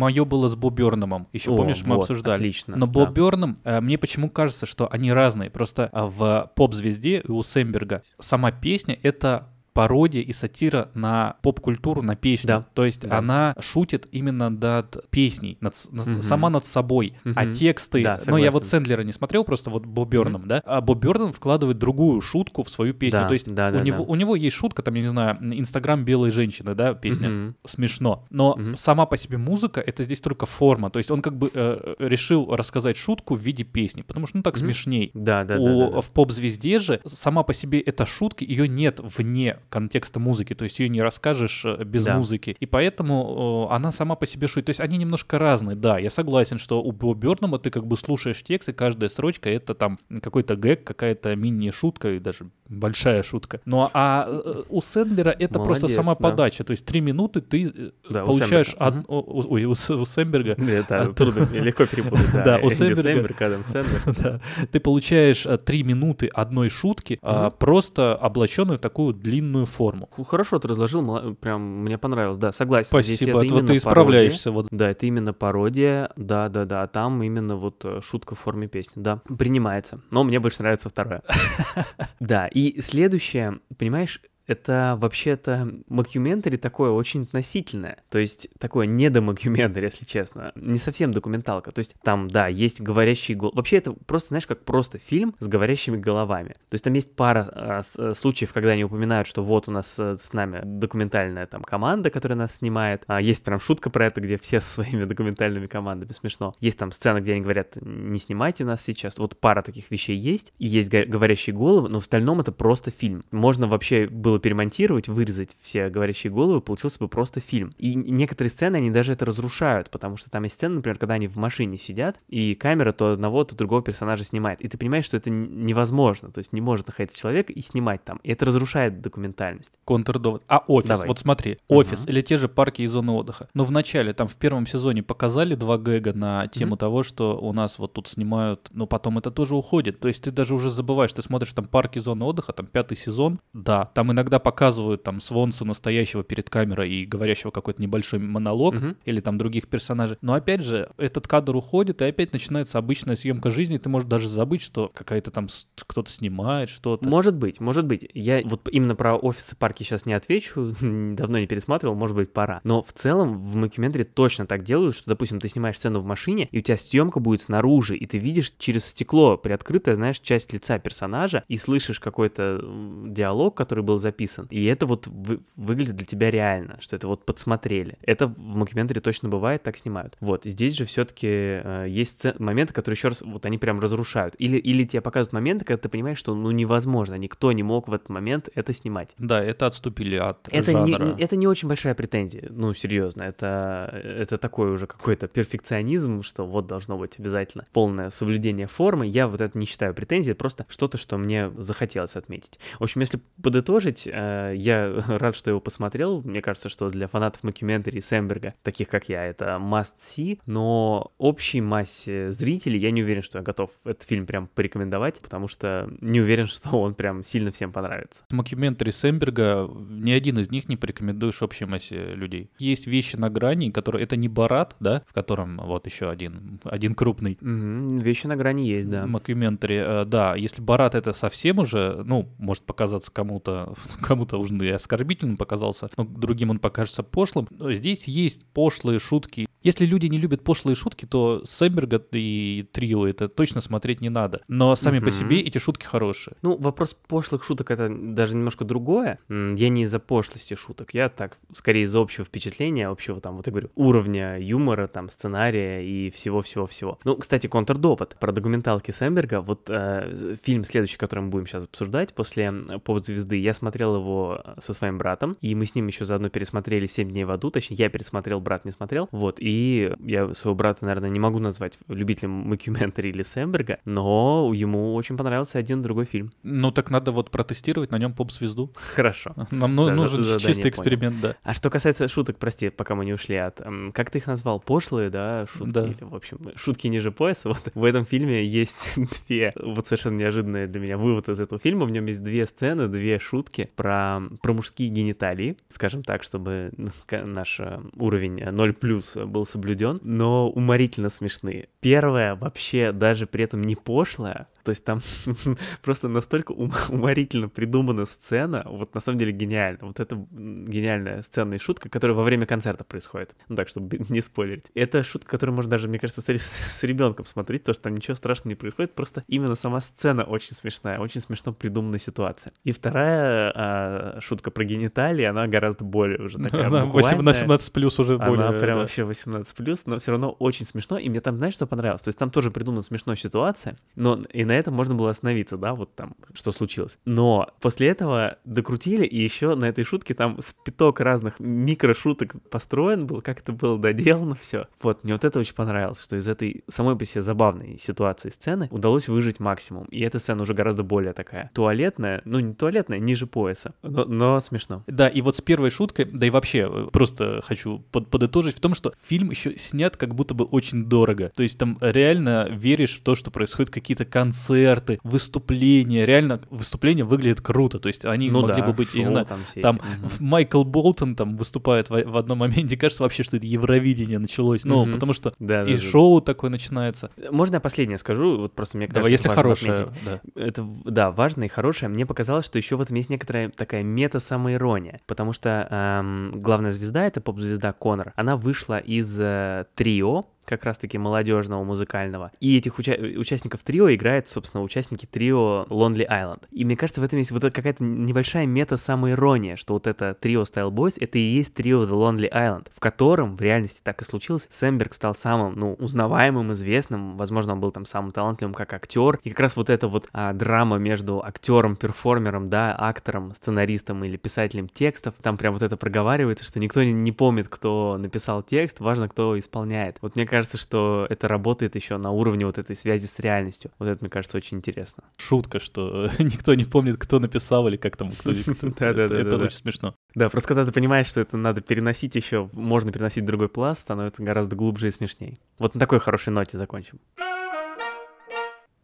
Мое 0.10 0.26
было 0.26 0.50
с 0.50 0.56
Боб 0.56 0.74
Бёрномом. 0.74 1.28
Еще 1.34 1.52
О, 1.52 1.58
помнишь, 1.58 1.84
мы 1.86 1.96
вот, 1.96 2.02
обсуждали. 2.02 2.38
отлично, 2.38 2.76
Но 2.76 2.88
Боб 2.88 3.10
да. 3.10 3.14
Бёрном, 3.14 3.60
э, 3.64 3.80
мне 3.80 4.00
почему 4.00 4.28
кажется, 4.28 4.66
что 4.66 4.92
они 4.92 5.14
разные. 5.14 5.52
Просто 5.52 5.88
а, 5.92 6.08
в 6.08 6.52
поп-звезде 6.56 7.22
у 7.28 7.44
Сэмберга 7.44 8.02
сама 8.20 8.52
песня— 8.52 8.98
это 9.04 9.50
пародия 9.74 10.22
и 10.22 10.34
сатира 10.34 10.90
на 10.94 11.38
поп-культуру, 11.42 12.02
на 12.02 12.16
песню. 12.16 12.48
Да, 12.48 12.66
То 12.74 12.86
есть 12.86 13.08
да. 13.08 13.18
она 13.20 13.56
шутит 13.60 14.08
именно 14.12 14.50
над 14.50 15.10
песней, 15.10 15.58
над, 15.62 15.74
Мгм. 15.92 16.22
сама 16.22 16.50
над 16.50 16.66
собой. 16.66 17.14
А 17.36 17.44
Мгм. 17.44 17.54
тексты... 17.54 18.04
Да, 18.04 18.20
ну, 18.28 18.38
я 18.38 18.52
вот. 18.52 18.66
Сэндлера 18.66 19.02
не 19.04 19.12
смотрел, 19.12 19.44
просто 19.44 19.70
вот 19.70 19.86
Боб 19.86 20.10
Бёрном, 20.10 20.48
да? 20.48 20.62
А 20.66 20.82
Боб 20.82 21.00
Бёрном 21.00 21.34
вкладывает 21.34 21.78
другую 21.80 22.22
шутку 22.22 22.64
в 22.64 22.70
свою 22.70 22.94
песню. 22.94 23.22
Да, 23.22 23.28
То 23.28 23.34
есть 23.34 23.52
да, 23.54 23.70
у, 23.70 23.72
да, 23.74 23.82
него, 23.82 23.98
да. 23.98 24.04
у 24.04 24.16
него 24.16 24.36
есть 24.36 24.56
шутка, 24.56 24.82
там, 24.82 24.94
я 24.96 25.02
не 25.02 25.08
знаю, 25.08 25.38
Инстаграм 25.42 26.04
белой 26.04 26.32
женщины, 26.32 26.76
да, 26.76 26.94
песня 26.94 27.30
Мгм. 27.30 27.56
смешно. 27.66 28.26
Но 28.30 28.56
Мгм. 28.56 28.78
сама 28.78 29.06
по 29.06 29.18
себе 29.18 29.38
музыка 29.38 29.82
это 29.82 30.04
здесь 30.04 30.20
только 30.20 30.46
форма. 30.46 30.90
То 30.90 31.00
есть 31.00 31.10
он 31.12 31.22
как 31.22 31.38
бы 31.38 31.50
э, 31.54 31.96
решил 32.00 32.54
рассказать 32.56 32.98
шутку 32.98 33.36
в 33.36 33.40
виде 33.40 33.64
песни, 33.64 34.02
потому 34.02 34.28
что 34.28 34.38
ну 34.38 34.44
так 34.44 34.56
Мгм. 34.56 34.66
смешней. 34.66 35.12
Да, 35.14 35.44
да, 35.44 35.56
да, 35.56 35.62
У, 35.62 35.80
да, 35.80 35.90
да. 35.92 36.02
В 36.02 36.10
поп-звезде 36.10 36.80
же 36.80 37.02
сама 37.06 37.44
по 37.44 37.54
себе 37.54 37.80
эта 37.80 38.06
шутка, 38.06 38.44
ее 38.44 38.68
нет 38.68 39.00
вне 39.02 39.59
контекста 39.70 40.20
музыки, 40.20 40.54
то 40.56 40.64
есть 40.64 40.80
ее 40.80 40.90
не 40.90 41.02
расскажешь 41.02 41.64
э, 41.66 41.84
без 41.84 42.04
Да. 42.06 42.18
музыки. 42.18 42.56
И 42.60 42.66
поэтому 42.66 43.68
э, 43.70 43.74
она 43.76 43.92
сама 43.92 44.16
по 44.16 44.26
себе 44.26 44.48
шутит. 44.48 44.66
То 44.68 44.70
есть 44.72 44.80
они 44.80 44.98
немножко 44.98 45.38
разные, 45.40 45.76
да. 45.76 45.98
Я 46.00 46.10
согласен, 46.10 46.58
что 46.58 46.82
у 46.82 46.92
Бо 46.92 47.14
Бёрнама 47.14 47.60
ты 47.60 47.70
как 47.70 47.86
бы 47.88 47.98
слушаешь 47.98 48.44
текст, 48.44 48.70
и 48.70 48.74
каждая 48.74 49.10
строчка 49.10 49.50
это 49.50 49.74
там 49.74 50.00
какой-то 50.22 50.56
гэг, 50.56 50.84
какая-то 50.84 51.36
мини-шутка, 51.36 52.12
и 52.16 52.20
даже 52.20 52.50
большая 52.70 53.24
шутка. 53.24 53.62
Ну 53.66 53.90
а 53.94 54.26
э, 54.28 54.64
у 54.70 54.82
Сэндлера 54.82 55.32
это 55.32 55.56
просто 55.60 55.84
Молодец, 55.86 55.96
сама 55.96 56.14
да. 56.16 56.20
подача. 56.20 56.64
То 56.64 56.72
есть 56.72 56.86
три 56.86 57.02
минуты 57.02 57.42
ты 57.42 57.72
э, 57.76 57.92
Да, 58.10 58.24
у 58.24 58.28
получаешь... 58.28 58.68
Сэмберга. 58.78 59.00
од- 59.00 59.06
о- 59.08 59.20
о- 59.20 59.48
Ой, 59.50 59.66
у, 59.66 59.72
у 59.72 60.06
Сэмберга. 60.06 60.54
Это 60.54 61.02
А, 61.02 61.14
трудно, 61.14 61.48
легко 61.52 61.86
перепутать. 61.86 62.32
Да, 62.46 62.60
у 62.62 62.70
Сэмберга-. 62.70 64.40
Ты 64.72 64.80
получаешь 64.80 65.46
три 65.66 65.84
минуты 65.84 66.28
одной 66.28 66.70
шутки, 66.70 67.18
а, 67.22 67.50
просто 67.50 68.16
облаченную 68.16 68.80
такую 68.80 69.14
длинную 69.14 69.49
форму. 69.66 70.08
Ху- 70.12 70.24
Хорошо 70.24 70.60
ты 70.60 70.68
разложил, 70.68 71.36
прям 71.36 71.62
мне 71.84 71.98
понравилось, 71.98 72.38
да, 72.38 72.52
согласен. 72.52 72.88
Спасибо, 72.90 73.40
это 73.40 73.46
это 73.46 73.54
вот 73.56 73.68
ты 73.68 73.78
исправляешься. 73.78 74.52
Вот. 74.52 74.66
пародия. 74.70 74.78
Да, 74.80 74.92
это 74.92 75.06
именно 75.06 75.34
пародия, 75.34 76.12
да, 76.16 76.50
да, 76.50 76.66
да, 76.66 76.84
а 76.84 76.88
там 76.88 77.22
именно 77.24 77.56
вот 77.56 77.84
э, 77.86 78.02
шутка 78.02 78.36
в 78.36 78.40
форме 78.40 78.68
песни, 78.68 79.02
да, 79.02 79.18
принимается. 79.38 80.02
Но 80.12 80.24
мне 80.24 80.40
больше 80.40 80.62
нравится 80.62 80.90
второе. 80.90 81.22
Да, 82.20 82.48
и 82.48 82.82
следующее, 82.82 83.60
понимаешь, 83.78 84.22
это 84.50 84.98
вообще-то 85.00 85.72
мокюментари 85.88 86.58
такое 86.58 86.90
очень 86.90 87.24
относительное. 87.24 87.98
То 88.10 88.18
есть 88.18 88.50
такое 88.58 88.88
недомокюментари, 88.88 89.86
если 89.86 90.06
честно. 90.06 90.52
Не 90.56 90.80
совсем 90.80 91.12
документалка. 91.12 91.72
То 91.72 91.80
есть 91.80 91.96
там, 92.02 92.28
да, 92.30 92.48
есть 92.48 92.82
говорящие 92.82 93.38
головы. 93.38 93.58
Вообще 93.58 93.78
это 93.78 93.94
просто, 93.94 94.30
знаешь, 94.30 94.48
как 94.48 94.66
просто 94.66 94.98
фильм 94.98 95.36
с 95.40 95.48
говорящими 95.48 95.98
головами. 95.98 96.56
То 96.70 96.74
есть 96.74 96.84
там 96.84 96.94
есть 96.94 97.16
пара 97.16 97.48
а, 97.52 97.82
э, 97.98 98.14
случаев, 98.16 98.52
когда 98.52 98.72
они 98.72 98.84
упоминают, 98.84 99.28
что 99.28 99.44
вот 99.44 99.68
у 99.68 99.72
нас 99.72 100.00
э, 100.00 100.18
с 100.20 100.34
нами 100.34 100.62
документальная 100.64 101.46
там 101.46 101.62
команда, 101.62 102.10
которая 102.10 102.38
нас 102.38 102.56
снимает. 102.56 103.04
А, 103.06 103.22
есть 103.22 103.44
прям 103.44 103.60
шутка 103.60 103.92
про 103.92 104.08
это, 104.08 104.20
где 104.20 104.40
все 104.40 104.60
со 104.60 104.82
своими 104.82 105.04
документальными 105.04 105.68
командами. 105.68 106.12
Смешно. 106.12 106.56
Есть 106.60 106.80
там 106.80 106.92
сцена, 106.92 107.22
где 107.22 107.34
они 107.34 107.42
говорят, 107.42 107.78
не 107.82 108.18
снимайте 108.18 108.66
нас 108.66 108.82
сейчас. 108.82 109.20
Вот 109.20 109.40
пара 109.40 109.62
таких 109.62 109.92
вещей 109.92 110.18
есть. 110.18 110.54
И 110.58 110.66
есть 110.66 110.90
го- 110.90 111.06
говорящие 111.06 111.56
головы, 111.56 111.90
но 111.90 112.00
в 112.00 112.04
остальном 112.04 112.40
это 112.42 112.52
просто 112.52 112.90
фильм. 112.90 113.24
Можно 113.30 113.68
вообще 113.68 114.08
было 114.08 114.39
перемонтировать, 114.40 115.08
вырезать 115.08 115.56
все 115.62 115.90
говорящие 115.90 116.32
головы, 116.32 116.62
получился 116.62 117.00
бы 117.00 117.08
просто 117.08 117.40
фильм. 117.40 117.74
И 117.78 117.96
некоторые 117.96 118.50
сцены, 118.50 118.78
они 118.78 118.92
даже 118.92 119.14
это 119.14 119.26
разрушают, 119.26 119.90
потому 119.90 120.18
что 120.18 120.30
там 120.30 120.44
есть 120.44 120.56
сцены, 120.56 120.76
например, 120.76 120.98
когда 120.98 121.16
они 121.16 121.28
в 121.28 121.36
машине 121.38 121.78
сидят, 121.78 122.20
и 122.28 122.56
камера 122.56 122.92
то 122.92 123.14
одного, 123.14 123.44
то 123.44 123.56
другого 123.56 123.82
персонажа 123.82 124.24
снимает. 124.24 124.62
И 124.62 124.68
ты 124.68 124.78
понимаешь, 124.78 125.06
что 125.06 125.18
это 125.18 125.30
невозможно. 125.30 126.32
То 126.32 126.40
есть 126.40 126.54
не 126.54 126.62
может 126.62 126.88
находиться 126.88 127.18
человек 127.18 127.50
и 127.50 127.62
снимать 127.62 128.04
там. 128.04 128.20
И 128.24 128.32
это 128.32 128.46
разрушает 128.46 129.02
документальность. 129.02 129.74
Контрдовод. 129.86 130.44
А 130.48 130.64
офис, 130.68 130.90
Давай. 130.90 131.08
вот 131.08 131.20
смотри, 131.20 131.58
офис 131.68 132.06
или 132.08 132.22
те 132.22 132.38
же 132.38 132.48
парки 132.48 132.82
и 132.82 132.88
зоны 132.88 133.12
отдыха. 133.12 133.50
Но 133.54 133.64
вначале, 133.64 134.14
там 134.14 134.28
в 134.28 134.36
первом 134.36 134.68
сезоне 134.68 135.04
показали 135.04 135.56
два 135.56 135.78
гэга 135.78 136.14
на 136.14 136.48
тему 136.48 136.72
Мгм. 136.72 136.78
того, 136.78 137.04
что 137.04 137.40
у 137.40 137.54
нас 137.54 137.80
вот 137.80 137.94
тут 137.94 138.08
снимают, 138.08 138.70
но 138.72 138.86
потом 138.88 139.18
это 139.18 139.32
тоже 139.32 139.56
уходит. 139.56 140.00
То 140.00 140.08
есть 140.08 140.24
ты 140.24 140.32
даже 140.32 140.54
уже 140.54 140.70
забываешь, 140.70 141.14
ты 141.14 141.22
смотришь 141.22 141.54
там 141.54 141.66
парки 141.66 141.98
и 141.98 142.02
зоны 142.02 142.24
отдыха, 142.26 142.54
там 142.54 142.68
пятый 142.68 142.98
сезон, 142.98 143.40
да, 143.54 143.86
там 143.94 144.12
иногда 144.12 144.29
показывают 144.38 145.02
там 145.02 145.20
Свонса 145.20 145.66
настоящего 145.66 146.24
перед 146.24 146.50
камерой 146.52 146.92
и 146.92 147.06
говорящего 147.06 147.50
какой-то 147.50 147.82
небольшой 147.82 148.20
монолог, 148.20 148.76
Мгм. 148.76 148.98
или 149.06 149.20
там 149.22 149.38
других 149.40 149.68
персонажей. 149.68 150.18
Но 150.22 150.34
опять 150.34 150.62
же, 150.62 150.90
этот 150.98 151.28
кадр 151.28 151.56
уходит, 151.56 152.02
и 152.02 152.06
опять 152.06 152.34
начинается 152.34 152.78
обычная 152.78 153.16
съемка 153.16 153.50
жизни, 153.50 153.78
ты 153.78 153.90
можешь 153.90 154.08
даже 154.08 154.28
забыть, 154.28 154.62
что 154.62 154.92
какая-то 154.94 155.32
там 155.32 155.48
кто-то 155.88 156.12
снимает 156.12 156.70
что-то. 156.70 157.08
Может 157.08 157.36
быть, 157.36 157.60
может 157.60 157.86
быть. 157.86 158.08
Я 158.14 158.42
вот 158.44 158.68
именно 158.72 158.96
про 158.96 159.16
офисы 159.16 159.56
парки 159.56 159.84
сейчас 159.84 160.06
не 160.06 160.14
отвечу, 160.14 160.76
давно 160.82 161.40
не 161.40 161.48
пересматривал, 161.48 161.96
может 161.96 162.16
быть, 162.16 162.34
пора. 162.34 162.60
Но 162.66 162.84
в 162.84 162.92
целом 162.94 163.40
в 163.40 163.56
мокюментаре 163.56 164.04
точно 164.04 164.46
так 164.46 164.64
делают, 164.64 164.96
что, 164.96 165.10
допустим, 165.10 165.40
ты 165.40 165.48
снимаешь 165.48 165.78
сцену 165.78 166.02
в 166.02 166.06
машине, 166.06 166.50
и 166.52 166.60
у 166.60 166.62
тебя 166.62 166.76
съемка 166.78 167.20
будет 167.22 167.42
снаружи, 167.42 167.96
и 167.96 168.06
ты 168.06 168.18
видишь 168.18 168.54
через 168.58 168.86
стекло 168.88 169.38
приоткрытое, 169.38 169.96
знаешь, 169.96 170.20
часть 170.20 170.52
лица 170.52 170.78
персонажа, 170.80 171.44
и 171.48 171.56
слышишь 171.56 172.00
какой-то 172.02 172.62
диалог, 173.08 173.56
который 173.56 173.84
был 173.84 173.98
записан, 174.00 174.19
записан. 174.20 174.48
И 174.50 174.66
это 174.66 174.86
вот 174.86 175.08
вы, 175.08 175.40
выглядит 175.56 175.96
для 175.96 176.06
тебя 176.06 176.32
реально, 176.32 176.78
что 176.80 176.96
это 176.96 177.08
вот 177.08 177.26
подсмотрели. 177.26 177.98
Это 178.02 178.28
в 178.28 178.38
мокюментаре 178.38 179.02
точно 179.02 179.30
бывает, 179.30 179.64
так 179.64 179.78
снимают. 179.78 180.18
Вот, 180.20 180.46
здесь 180.46 180.76
же 180.76 180.86
все-таки 180.86 181.28
э, 181.28 181.86
есть 181.90 182.18
сцен, 182.18 182.36
моменты, 182.40 182.74
которые 182.74 182.96
еще 182.96 183.10
раз, 183.10 183.22
вот 183.22 183.46
они 183.46 183.58
прям 183.58 183.80
разрушают. 183.80 184.36
Или, 184.38 184.58
или 184.58 184.84
тебе 184.84 185.02
показывают 185.02 185.34
моменты, 185.34 185.66
когда 185.66 185.82
ты 185.82 185.90
понимаешь, 185.90 186.18
что 186.18 186.36
ну 186.36 186.52
невозможно, 186.52 187.16
никто 187.16 187.52
не 187.52 187.64
мог 187.64 187.88
в 187.88 187.94
этот 187.94 188.10
момент 188.10 188.50
это 188.56 188.74
снимать. 188.74 189.16
Да, 189.18 189.42
это 189.44 189.68
отступили 189.68 190.16
от 190.16 190.48
Это 190.52 190.72
жанра. 190.72 191.06
не, 191.06 191.24
это 191.24 191.36
не 191.36 191.48
очень 191.48 191.68
большая 191.68 191.96
претензия, 191.96 192.48
ну 192.50 192.74
серьезно, 192.74 193.24
это, 193.24 193.90
это 194.04 194.38
такой 194.38 194.72
уже 194.72 194.88
какой-то 194.88 195.28
перфекционизм, 195.28 196.24
что 196.24 196.46
вот 196.46 196.68
должно 196.68 196.98
быть 196.98 197.20
обязательно 197.20 197.66
полное 197.74 198.10
соблюдение 198.10 198.68
формы. 198.68 199.08
Я 199.08 199.28
вот 199.28 199.42
это 199.42 199.58
не 199.58 199.66
считаю 199.66 199.94
претензией, 199.94 200.36
просто 200.36 200.66
что-то, 200.70 200.98
что 200.98 201.18
мне 201.18 201.52
захотелось 201.58 202.16
отметить. 202.16 202.60
В 202.80 202.84
общем, 202.84 203.02
если 203.02 203.20
подытожить, 203.42 204.08
я 204.14 205.04
рад, 205.08 205.36
что 205.36 205.52
его 205.52 205.60
посмотрел. 205.60 206.22
Мне 206.22 206.42
кажется, 206.42 206.70
что 206.70 206.90
для 206.90 207.08
фанатов 207.08 207.44
мокюментари 207.44 207.98
и 207.98 208.02
Сэмберга, 208.02 208.54
таких 208.64 208.88
как 208.90 209.10
я, 209.10 209.26
это 209.26 209.58
must 209.62 209.96
see, 210.00 210.40
но 210.46 211.12
общей 211.18 211.62
массе 211.62 212.32
зрителей 212.32 212.80
я 212.80 212.92
не 212.92 213.04
уверен, 213.04 213.22
что 213.22 213.40
я 213.40 213.44
готов 213.44 213.72
этот 213.86 214.04
фильм 214.04 214.26
прям 214.26 214.48
порекомендовать, 214.48 215.20
потому 215.22 215.48
что 215.48 215.90
не 216.02 216.22
уверен, 216.22 216.48
что 216.48 216.82
он 216.82 216.94
прям 216.94 217.24
сильно 217.24 217.52
всем 217.52 217.72
понравится. 217.72 218.24
Мокюментари 218.30 218.92
Сэмберга, 218.92 219.70
ни 219.90 220.12
один 220.12 220.40
из 220.40 220.52
них 220.52 220.70
не 220.70 220.78
порекомендуешь 220.78 221.42
общей 221.42 221.66
массе 221.66 222.14
людей. 222.16 222.50
Есть 222.60 222.88
вещи 222.88 223.16
на 223.16 223.30
грани, 223.30 223.72
которые... 223.72 224.04
Это 224.04 224.16
не 224.16 224.28
Барат, 224.28 224.76
да, 224.80 225.04
в 225.08 225.14
котором 225.14 225.58
вот 225.58 225.86
еще 225.86 226.10
один, 226.10 226.60
один 226.64 226.96
крупный 226.96 227.38
Мгм, 227.42 228.00
вещи 228.00 228.28
на 228.28 228.36
грани 228.36 228.68
есть, 228.68 228.90
да. 228.90 229.06
Мокюментари, 229.08 229.76
э, 229.76 230.06
да, 230.06 230.36
если 230.36 230.62
Барат 230.62 230.96
это 230.96 231.14
совсем 231.14 231.60
уже, 231.60 232.04
ну, 232.06 232.30
может 232.38 232.64
показаться 232.64 233.12
кому-то, 233.12 233.74
кому-то 234.02 234.38
уже 234.38 234.56
и 234.56 234.70
оскорбительным 234.70 235.38
показался, 235.38 235.90
но 235.98 236.04
другим 236.04 236.50
он 236.50 236.60
покажется 236.60 237.04
пошлым. 237.04 237.48
Но 237.52 237.74
Здесь 237.74 238.06
есть 238.08 238.46
пошлые 238.54 239.00
шутки. 239.00 239.48
Если 239.64 239.86
люди 239.86 240.08
не 240.08 240.18
любят 240.18 240.44
пошлые 240.44 240.76
шутки, 240.76 241.06
то 241.06 241.42
Сэмберга 241.46 242.02
и 242.14 242.66
Трио 242.72 243.08
это 243.08 243.28
точно 243.28 243.62
смотреть 243.62 244.02
не 244.02 244.10
надо. 244.10 244.42
Но 244.48 244.76
сами 244.76 245.00
по 245.00 245.06
Мгм. 245.08 245.12
себе 245.12 245.40
эти 245.42 245.58
шутки 245.58 245.86
хорошие. 245.86 246.36
Ну, 246.42 246.58
вопрос 246.58 246.96
пошлых 247.08 247.44
шуток 247.44 247.72
это 247.72 247.90
даже 247.90 248.36
немножко 248.36 248.64
другое. 248.66 249.20
Я 249.30 249.70
не 249.70 249.84
из-за 249.84 250.00
пошлости 250.00 250.54
шуток, 250.56 250.94
я 250.94 251.10
так 251.10 251.38
скорее 251.54 251.84
из-за 251.84 252.00
общего 252.00 252.26
впечатления, 252.26 252.88
общего 252.88 253.20
там, 253.20 253.36
вот 253.36 253.48
я 253.48 253.52
говорю, 253.52 253.70
уровня 253.76 254.38
юмора, 254.40 254.88
там, 254.88 255.10
сценария 255.10 255.82
и 255.86 256.10
всего-всего-всего. 256.10 257.00
Ну, 257.04 257.16
кстати, 257.18 257.48
контрдовод 257.48 258.16
про 258.20 258.32
документалки 258.32 258.92
Сэмберга. 258.92 259.42
Вот 259.42 259.70
э, 259.70 260.36
фильм 260.44 260.64
следующий, 260.64 260.98
который 260.98 261.22
мы 261.22 261.30
будем 261.30 261.48
сейчас 261.48 261.66
обсуждать 261.66 262.14
после 262.14 262.52
«Поп-звезды», 262.84 263.38
я 263.38 263.54
смотрел 263.54 263.96
его 263.96 264.42
со 264.60 264.74
своим 264.74 264.98
братом, 264.98 265.36
и 265.42 265.54
мы 265.56 265.66
с 265.66 265.76
ним 265.76 265.88
еще 265.88 266.06
заодно 266.06 266.30
пересмотрели 266.30 266.86
«Семь 266.86 267.10
дней 267.10 267.26
в 267.26 267.32
аду», 267.32 267.52
точнее, 267.52 267.76
я 267.78 267.90
пересмотрел, 267.90 268.40
брат 268.40 268.66
не 268.66 268.72
смотрел, 268.72 269.10
вот, 269.12 269.40
и 269.40 269.49
я 269.50 270.34
своего 270.34 270.56
брата, 270.56 270.86
наверное, 270.86 271.10
не 271.10 271.20
могу 271.20 271.40
назвать 271.40 271.80
любителем 271.88 272.32
Мокюментари 272.32 273.10
или 273.10 273.24
Сэмберга, 273.24 273.80
но 273.86 274.52
ему 274.54 274.94
очень 274.96 275.18
понравился 275.18 275.60
один 275.60 275.82
другой 275.82 276.06
фильм. 276.06 276.32
Ну 276.44 276.72
так 276.72 276.90
надо 276.90 277.12
вот 277.12 277.32
протестировать 277.32 277.92
на 277.92 277.98
нем 277.98 278.14
поп-звезду. 278.14 278.72
Хорошо. 278.76 279.34
Нам 279.52 279.76
ну- 279.76 279.88
Да, 279.88 279.96
нужен 279.96 280.24
задание 280.24 280.48
чистый 280.48 280.62
понял. 280.62 280.70
эксперимент, 280.70 281.22
да. 281.22 281.36
А 281.44 281.54
что 281.54 281.70
касается 281.70 282.08
шуток, 282.08 282.38
прости, 282.38 282.70
пока 282.70 282.96
мы 282.96 283.06
не 283.06 283.14
ушли 283.14 283.36
от... 283.36 283.62
Как 283.94 284.10
ты 284.10 284.20
их 284.20 284.28
назвал? 284.28 284.60
Пошлые, 284.60 285.10
да, 285.10 285.46
шутки? 285.52 285.74
Да. 285.74 285.86
Или, 285.86 285.98
в 286.02 286.16
общем, 286.16 286.40
шутки 286.56 286.88
ниже 286.88 287.12
пояса. 287.12 287.50
Вот 287.50 287.72
в 287.74 287.84
этом 287.84 288.06
фильме 288.06 288.44
есть 288.44 288.98
две, 289.28 289.54
вот 289.56 289.88
совершенно 289.88 290.18
неожиданные 290.18 290.68
для 290.68 290.80
меня 290.80 290.98
вывод 290.98 291.30
из 291.30 291.40
этого 291.40 291.60
фильма. 291.60 291.86
В 291.86 291.92
нем 291.92 292.06
есть 292.06 292.24
две 292.24 292.46
сцены, 292.46 292.88
две 292.88 293.20
шутки 293.20 293.70
про, 293.76 294.22
про 294.42 294.54
мужские 294.54 294.90
гениталии, 294.90 295.58
скажем 295.68 296.04
так, 296.04 296.24
чтобы 296.24 296.72
ну, 296.78 296.90
наш 297.26 297.60
э, 297.60 297.80
уровень 297.96 298.42
э, 298.42 298.52
0 298.52 298.74
плюс 298.74 299.16
был 299.40 299.46
соблюден, 299.46 300.00
но 300.04 300.50
уморительно 300.50 301.10
смешные. 301.10 301.70
Первая 301.80 302.36
вообще 302.36 302.92
даже 302.92 303.26
при 303.26 303.46
этом 303.46 303.62
не 303.62 303.76
пошлая, 303.76 304.48
то 304.64 304.70
есть 304.70 304.84
там 304.84 305.02
просто 305.82 306.08
настолько 306.08 306.52
ум- 306.52 306.74
уморительно 306.90 307.50
придумана 307.50 308.06
сцена, 308.06 308.64
вот 308.66 308.94
на 308.94 309.02
самом 309.02 309.18
деле 309.18 309.32
гениально. 309.32 309.88
Вот 309.88 310.00
это 310.00 310.16
гениальная 310.32 311.22
сцена 311.22 311.56
и 311.56 311.58
шутка, 311.58 311.90
которая 311.90 312.16
во 312.16 312.24
время 312.24 312.46
концерта 312.46 312.84
происходит. 312.84 313.36
Ну 313.48 313.56
так, 313.56 313.68
чтобы 313.68 313.98
не 314.10 314.22
спойлерить. 314.22 314.66
Это 314.74 315.04
шутка, 315.04 315.32
которую 315.32 315.56
можно 315.56 315.72
даже, 315.72 315.88
мне 315.88 316.00
кажется, 316.00 316.22
с, 316.22 316.42
с 316.42 316.84
ребенком 316.84 317.26
смотреть, 317.26 317.64
то 317.64 317.74
что 317.74 317.84
там 317.84 317.96
ничего 317.96 318.16
страшного 318.16 318.50
не 318.50 318.56
происходит, 318.56 318.94
просто 318.94 319.24
именно 319.28 319.56
сама 319.56 319.82
сцена 319.82 320.24
очень 320.24 320.56
смешная, 320.56 321.00
очень 321.00 321.22
смешно 321.22 321.54
придуманная 321.54 322.00
ситуация. 322.00 322.54
И 322.64 322.72
вторая 322.72 323.52
а, 323.56 324.18
шутка 324.22 324.52
про 324.52 324.64
гениталии, 324.64 325.26
она 325.26 325.48
гораздо 325.48 325.84
более 325.84 326.20
уже 326.20 326.38
такая 326.38 326.68
Она 326.68 326.86
буквальная. 326.86 327.24
18 327.24 327.74
плюс 327.74 328.00
уже 328.00 328.18
более. 328.18 328.48
Она 328.48 328.58
прям 328.58 328.76
да. 328.76 328.82
вообще 328.82 329.04
18 329.04 329.56
плюс, 329.56 329.86
но 329.86 330.00
все 330.00 330.12
равно 330.12 330.32
очень 330.32 330.66
смешно. 330.66 330.98
И 330.98 331.10
мне 331.10 331.22
там, 331.22 331.38
знаешь, 331.38 331.54
что 331.54 331.68
понравилось? 331.68 332.02
То 332.02 332.10
есть 332.10 332.20
там 332.20 332.30
тоже 332.32 332.52
придумана 332.52 332.82
смешная 332.82 333.16
ситуация, 333.16 333.78
но 333.96 334.22
и 334.32 334.46
на 334.46 334.54
этом 334.60 334.74
можно 334.74 334.96
было 334.96 335.10
остановиться, 335.10 335.58
да, 335.58 335.74
вот 335.74 335.96
там, 335.96 336.16
что 336.34 336.52
случилось. 336.52 336.98
Но 337.06 337.48
после 337.62 337.88
этого 337.88 338.38
докрутили, 338.46 339.06
и 339.06 339.22
еще 339.22 339.56
на 339.56 339.66
этой 339.66 339.84
шутке 339.84 340.14
там 340.14 340.40
спиток 340.42 341.00
разных 341.00 341.40
микрошуток 341.40 342.36
построен 342.50 343.08
был, 343.08 343.22
как 343.22 343.40
это 343.40 343.52
было 343.52 343.78
доделано 343.78 344.36
все. 344.36 344.68
Вот, 344.82 345.04
мне 345.04 345.14
вот 345.14 345.24
это 345.24 345.40
очень 345.40 345.56
понравилось, 345.56 346.02
что 346.02 346.16
из 346.16 346.28
этой 346.28 346.64
самой 346.68 346.98
по 346.98 347.06
себе 347.06 347.22
забавной 347.22 347.78
ситуации 347.78 348.30
сцены 348.30 348.68
удалось 348.72 349.08
выжить 349.08 349.40
максимум. 349.40 349.86
И 349.86 350.02
эта 350.02 350.20
сцена 350.20 350.44
уже 350.44 350.54
гораздо 350.54 350.84
более 350.84 351.14
такая 351.14 351.52
туалетная, 351.54 352.22
ну 352.26 352.40
не 352.40 352.54
туалетная, 352.54 353.00
ниже 353.00 353.28
пояса, 353.28 353.74
но, 353.82 354.06
но 354.06 354.40
смешно. 354.40 354.84
Да, 354.88 355.08
и 355.08 355.22
вот 355.22 355.38
с 355.38 355.42
первой 355.42 355.70
шуткой, 355.70 356.06
да 356.06 356.26
и 356.26 356.30
вообще, 356.30 356.70
э, 356.70 356.88
просто 356.92 357.42
хочу 357.44 357.80
под- 357.92 358.10
подытожить 358.10 358.56
в 358.56 358.60
том, 358.60 358.76
что 358.76 358.94
фильм 359.02 359.30
еще 359.30 359.58
снят 359.58 359.96
как 359.98 360.16
будто 360.16 360.34
бы 360.34 360.46
очень 360.46 360.86
дорого. 360.86 361.32
То 361.36 361.44
есть 361.44 361.58
там 361.58 361.78
реально 361.82 362.48
веришь 362.50 362.98
в 362.98 363.02
то, 363.02 363.16
что 363.16 363.32
происходят 363.32 363.70
какие-то 363.70 364.06
концерты, 364.40 365.00
выступления. 365.04 366.06
Реально 366.06 366.40
выступления 366.50 367.04
выглядят 367.04 367.42
круто. 367.42 367.80
То 367.80 367.88
есть 367.88 368.06
они 368.06 368.30
Ну 368.30 368.42
могли 368.42 368.62
да, 368.62 368.68
бы 368.68 368.74
быть, 368.74 368.94
я 368.94 369.00
не 369.00 369.04
шоу 369.06 369.12
знаю, 369.14 369.26
там 369.26 369.40
там 369.62 369.76
мгм. 369.76 370.10
Майкл 370.20 370.64
Болтон 370.64 371.16
там 371.16 371.36
выступает 371.36 371.90
в, 371.90 372.04
в 372.04 372.18
одном 372.18 372.40
моменте. 372.40 372.78
Кажется 372.78 373.04
вообще, 373.04 373.24
что 373.24 373.38
это 373.38 373.46
Евровидение 373.46 374.20
началось. 374.20 374.64
Ну, 374.66 374.84
Мгм. 374.84 374.94
потому 374.94 375.14
что 375.14 375.34
Да, 375.40 375.64
да, 375.64 375.70
и 375.72 375.76
да. 375.76 375.82
шоу 375.82 376.22
такое 376.22 376.50
начинается. 376.50 377.12
Можно 377.32 377.56
я 377.56 377.60
последнее 377.60 377.98
скажу? 377.98 378.38
Вот 378.38 378.54
просто 378.54 378.78
мне 378.78 378.88
кажется, 378.88 379.00
Давай, 379.02 379.12
если 379.12 379.28
хорошее, 379.30 379.74
отметить. 379.74 380.04
да. 380.06 380.22
Это, 380.42 380.68
да, 380.86 381.12
важно 381.12 381.44
и 381.46 381.48
хорошее. 381.48 381.90
Мне 381.90 382.06
показалось, 382.06 382.46
что 382.46 382.58
еще 382.58 382.76
в 382.76 382.82
этом 382.82 382.96
есть 382.96 383.10
некоторая 383.10 383.50
такая 383.50 383.84
мета-самоирония, 383.84 385.00
потому 385.08 385.34
что 385.34 385.68
эм, 385.70 386.32
главная 386.42 386.72
звезда, 386.72 387.06
это 387.06 387.22
поп-звезда 387.22 387.74
Конор, 387.74 388.14
она 388.16 388.38
вышла 388.38 388.78
из 388.78 389.20
э, 389.20 389.66
трио, 389.76 390.26
как 390.50 390.66
раз-таки 390.66 390.98
молодежного, 390.98 391.64
музыкального. 391.64 392.32
И 392.40 392.58
этих 392.58 392.80
уча- 392.80 392.98
участников 393.18 393.64
трио 393.64 393.94
играют, 393.94 394.28
собственно, 394.28 394.64
участники 394.64 395.06
трио 395.06 395.66
Lonely 395.70 396.08
Island. 396.10 396.44
И 396.52 396.66
мне 396.66 396.76
кажется, 396.76 397.02
в 397.02 397.04
этом 397.04 397.20
есть 397.20 397.32
вот 397.32 397.42
какая-то 397.42 397.84
небольшая 397.84 398.46
мета-самоирония, 398.48 399.56
что 399.56 399.74
вот 399.76 399.88
это 399.88 400.16
трио 400.20 400.42
Style 400.44 400.72
Boys, 400.72 400.96
это 401.00 401.18
и 401.18 401.22
есть 401.22 401.54
трио 401.54 401.84
The 401.84 401.92
Lonely 401.92 402.30
Island, 402.32 402.68
в 402.76 402.80
котором 402.80 403.38
в 403.38 403.42
реальности 403.42 403.82
так 403.84 404.02
и 404.02 404.06
случилось. 404.06 404.48
Сэмберг 404.52 404.94
стал 404.94 405.16
самым, 405.16 405.54
ну, 405.54 405.74
узнаваемым, 405.74 406.52
известным, 406.54 407.18
возможно, 407.18 407.54
он 407.54 407.60
был 407.60 407.72
там 407.72 407.86
самым 407.86 408.12
талантливым 408.12 408.54
как 408.54 408.74
актер. 408.74 409.20
И 409.24 409.30
как 409.30 409.40
раз 409.42 409.56
вот 409.56 409.70
эта 409.70 409.88
вот 409.88 410.10
а, 410.14 410.34
драма 410.34 410.78
между 410.78 411.24
актером, 411.24 411.76
перформером, 411.76 412.46
да, 412.48 412.76
актором, 412.76 413.34
сценаристом 413.36 414.04
или 414.04 414.18
писателем 414.18 414.68
текстов, 414.68 415.14
там 415.22 415.38
прям 415.38 415.54
вот 415.54 415.62
это 415.62 415.78
проговаривается, 415.78 416.46
что 416.46 416.60
никто 416.60 416.84
не, 416.84 416.92
не 416.92 417.12
помнит, 417.12 417.48
кто 417.48 417.98
написал 418.00 418.42
текст, 418.42 418.80
важно, 418.80 419.08
кто 419.08 419.38
исполняет. 419.38 419.98
Вот 420.02 420.16
мне 420.16 420.26
кажется, 420.26 420.39
что 420.58 421.06
это 421.10 421.28
работает 421.28 421.76
еще 421.76 421.98
на 421.98 422.12
уровне 422.12 422.46
вот 422.46 422.58
этой 422.58 422.76
связи 422.76 423.06
с 423.06 423.20
реальностью. 423.20 423.72
Вот 423.80 423.88
это, 423.88 424.04
мне 424.04 424.10
кажется, 424.10 424.38
очень 424.38 424.58
интересно. 424.58 425.04
Шутка, 425.18 425.60
что 425.60 426.10
никто 426.20 426.54
не 426.54 426.66
помнит, 426.66 426.98
кто 426.98 427.20
написал 427.20 427.68
или 427.68 427.78
как 427.78 427.98
там 427.98 428.12
кто. 428.12 428.32
Это 428.80 429.38
очень 429.38 429.58
смешно. 429.58 429.96
Да, 430.16 430.30
просто 430.30 430.48
когда 430.48 430.66
ты 430.66 430.72
понимаешь, 430.72 431.08
что 431.08 431.22
это 431.22 431.38
надо 431.38 431.62
переносить 431.62 432.16
еще, 432.16 432.50
можно 432.54 432.92
переносить 432.92 433.26
другой 433.26 433.50
пласт, 433.50 433.82
становится 433.82 434.24
гораздо 434.24 434.56
глубже 434.56 434.88
и 434.88 434.92
смешней. 434.92 435.40
Вот 435.60 435.76
на 435.76 435.80
такой 435.80 436.00
хорошей 436.00 436.32
ноте 436.32 436.58
закончим. 436.58 437.00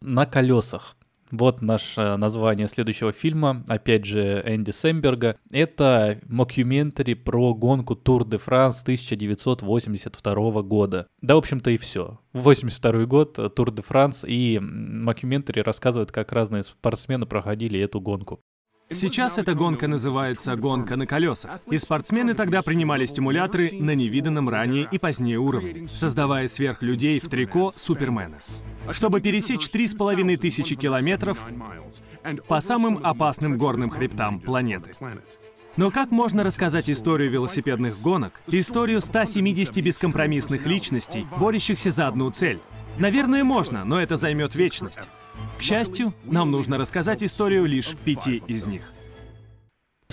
На 0.00 0.26
колесах. 0.26 0.96
Вот 1.30 1.60
наше 1.60 2.16
название 2.16 2.68
следующего 2.68 3.12
фильма, 3.12 3.64
опять 3.68 4.04
же, 4.04 4.42
Энди 4.46 4.70
Сэмберга. 4.70 5.36
Это 5.50 6.20
мокюментари 6.28 7.14
про 7.14 7.54
гонку 7.54 7.96
Тур 7.96 8.24
де 8.24 8.38
Франс 8.38 8.82
1982 8.82 10.62
года. 10.62 11.08
Да, 11.20 11.34
в 11.34 11.38
общем-то, 11.38 11.70
и 11.70 11.76
все. 11.76 12.20
82 12.32 13.06
год, 13.06 13.38
э, 13.38 13.48
Тур 13.48 13.72
де 13.72 13.82
Франс, 13.82 14.24
и 14.26 14.58
мокюментари 14.60 15.60
рассказывает, 15.60 16.12
как 16.12 16.32
разные 16.32 16.62
спортсмены 16.62 17.26
проходили 17.26 17.80
эту 17.80 18.00
гонку. 18.00 18.40
Сейчас 18.90 19.36
эта 19.36 19.54
гонка 19.54 19.88
называется 19.88 20.54
«гонка 20.54 20.96
на 20.96 21.06
колесах», 21.06 21.58
и 21.68 21.76
спортсмены 21.76 22.34
тогда 22.34 22.62
принимали 22.62 23.04
стимуляторы 23.06 23.70
на 23.72 23.96
невиданном 23.96 24.48
ранее 24.48 24.86
и 24.90 24.98
позднее 24.98 25.38
уровне, 25.38 25.88
создавая 25.88 26.46
сверхлюдей 26.46 27.18
в 27.18 27.28
трико 27.28 27.72
Супермена. 27.74 28.38
чтобы 28.92 29.20
пересечь 29.20 29.68
три 29.70 29.88
с 29.88 29.94
половиной 29.94 30.36
тысячи 30.36 30.76
километров 30.76 31.44
по 32.46 32.60
самым 32.60 33.00
опасным 33.04 33.58
горным 33.58 33.90
хребтам 33.90 34.38
планеты. 34.38 34.92
Но 35.76 35.90
как 35.90 36.12
можно 36.12 36.44
рассказать 36.44 36.88
историю 36.88 37.30
велосипедных 37.30 38.00
гонок, 38.00 38.40
историю 38.46 39.00
170 39.00 39.76
бескомпромиссных 39.82 40.64
личностей, 40.64 41.26
борющихся 41.38 41.90
за 41.90 42.06
одну 42.06 42.30
цель? 42.30 42.60
Наверное, 42.98 43.44
можно, 43.44 43.84
но 43.84 44.00
это 44.00 44.16
займет 44.16 44.54
вечность. 44.54 45.08
К 45.58 45.62
счастью, 45.62 46.12
нам 46.24 46.50
нужно 46.50 46.78
рассказать 46.78 47.22
историю 47.22 47.64
лишь 47.64 47.94
пяти 48.04 48.42
из 48.46 48.66
них. 48.66 48.92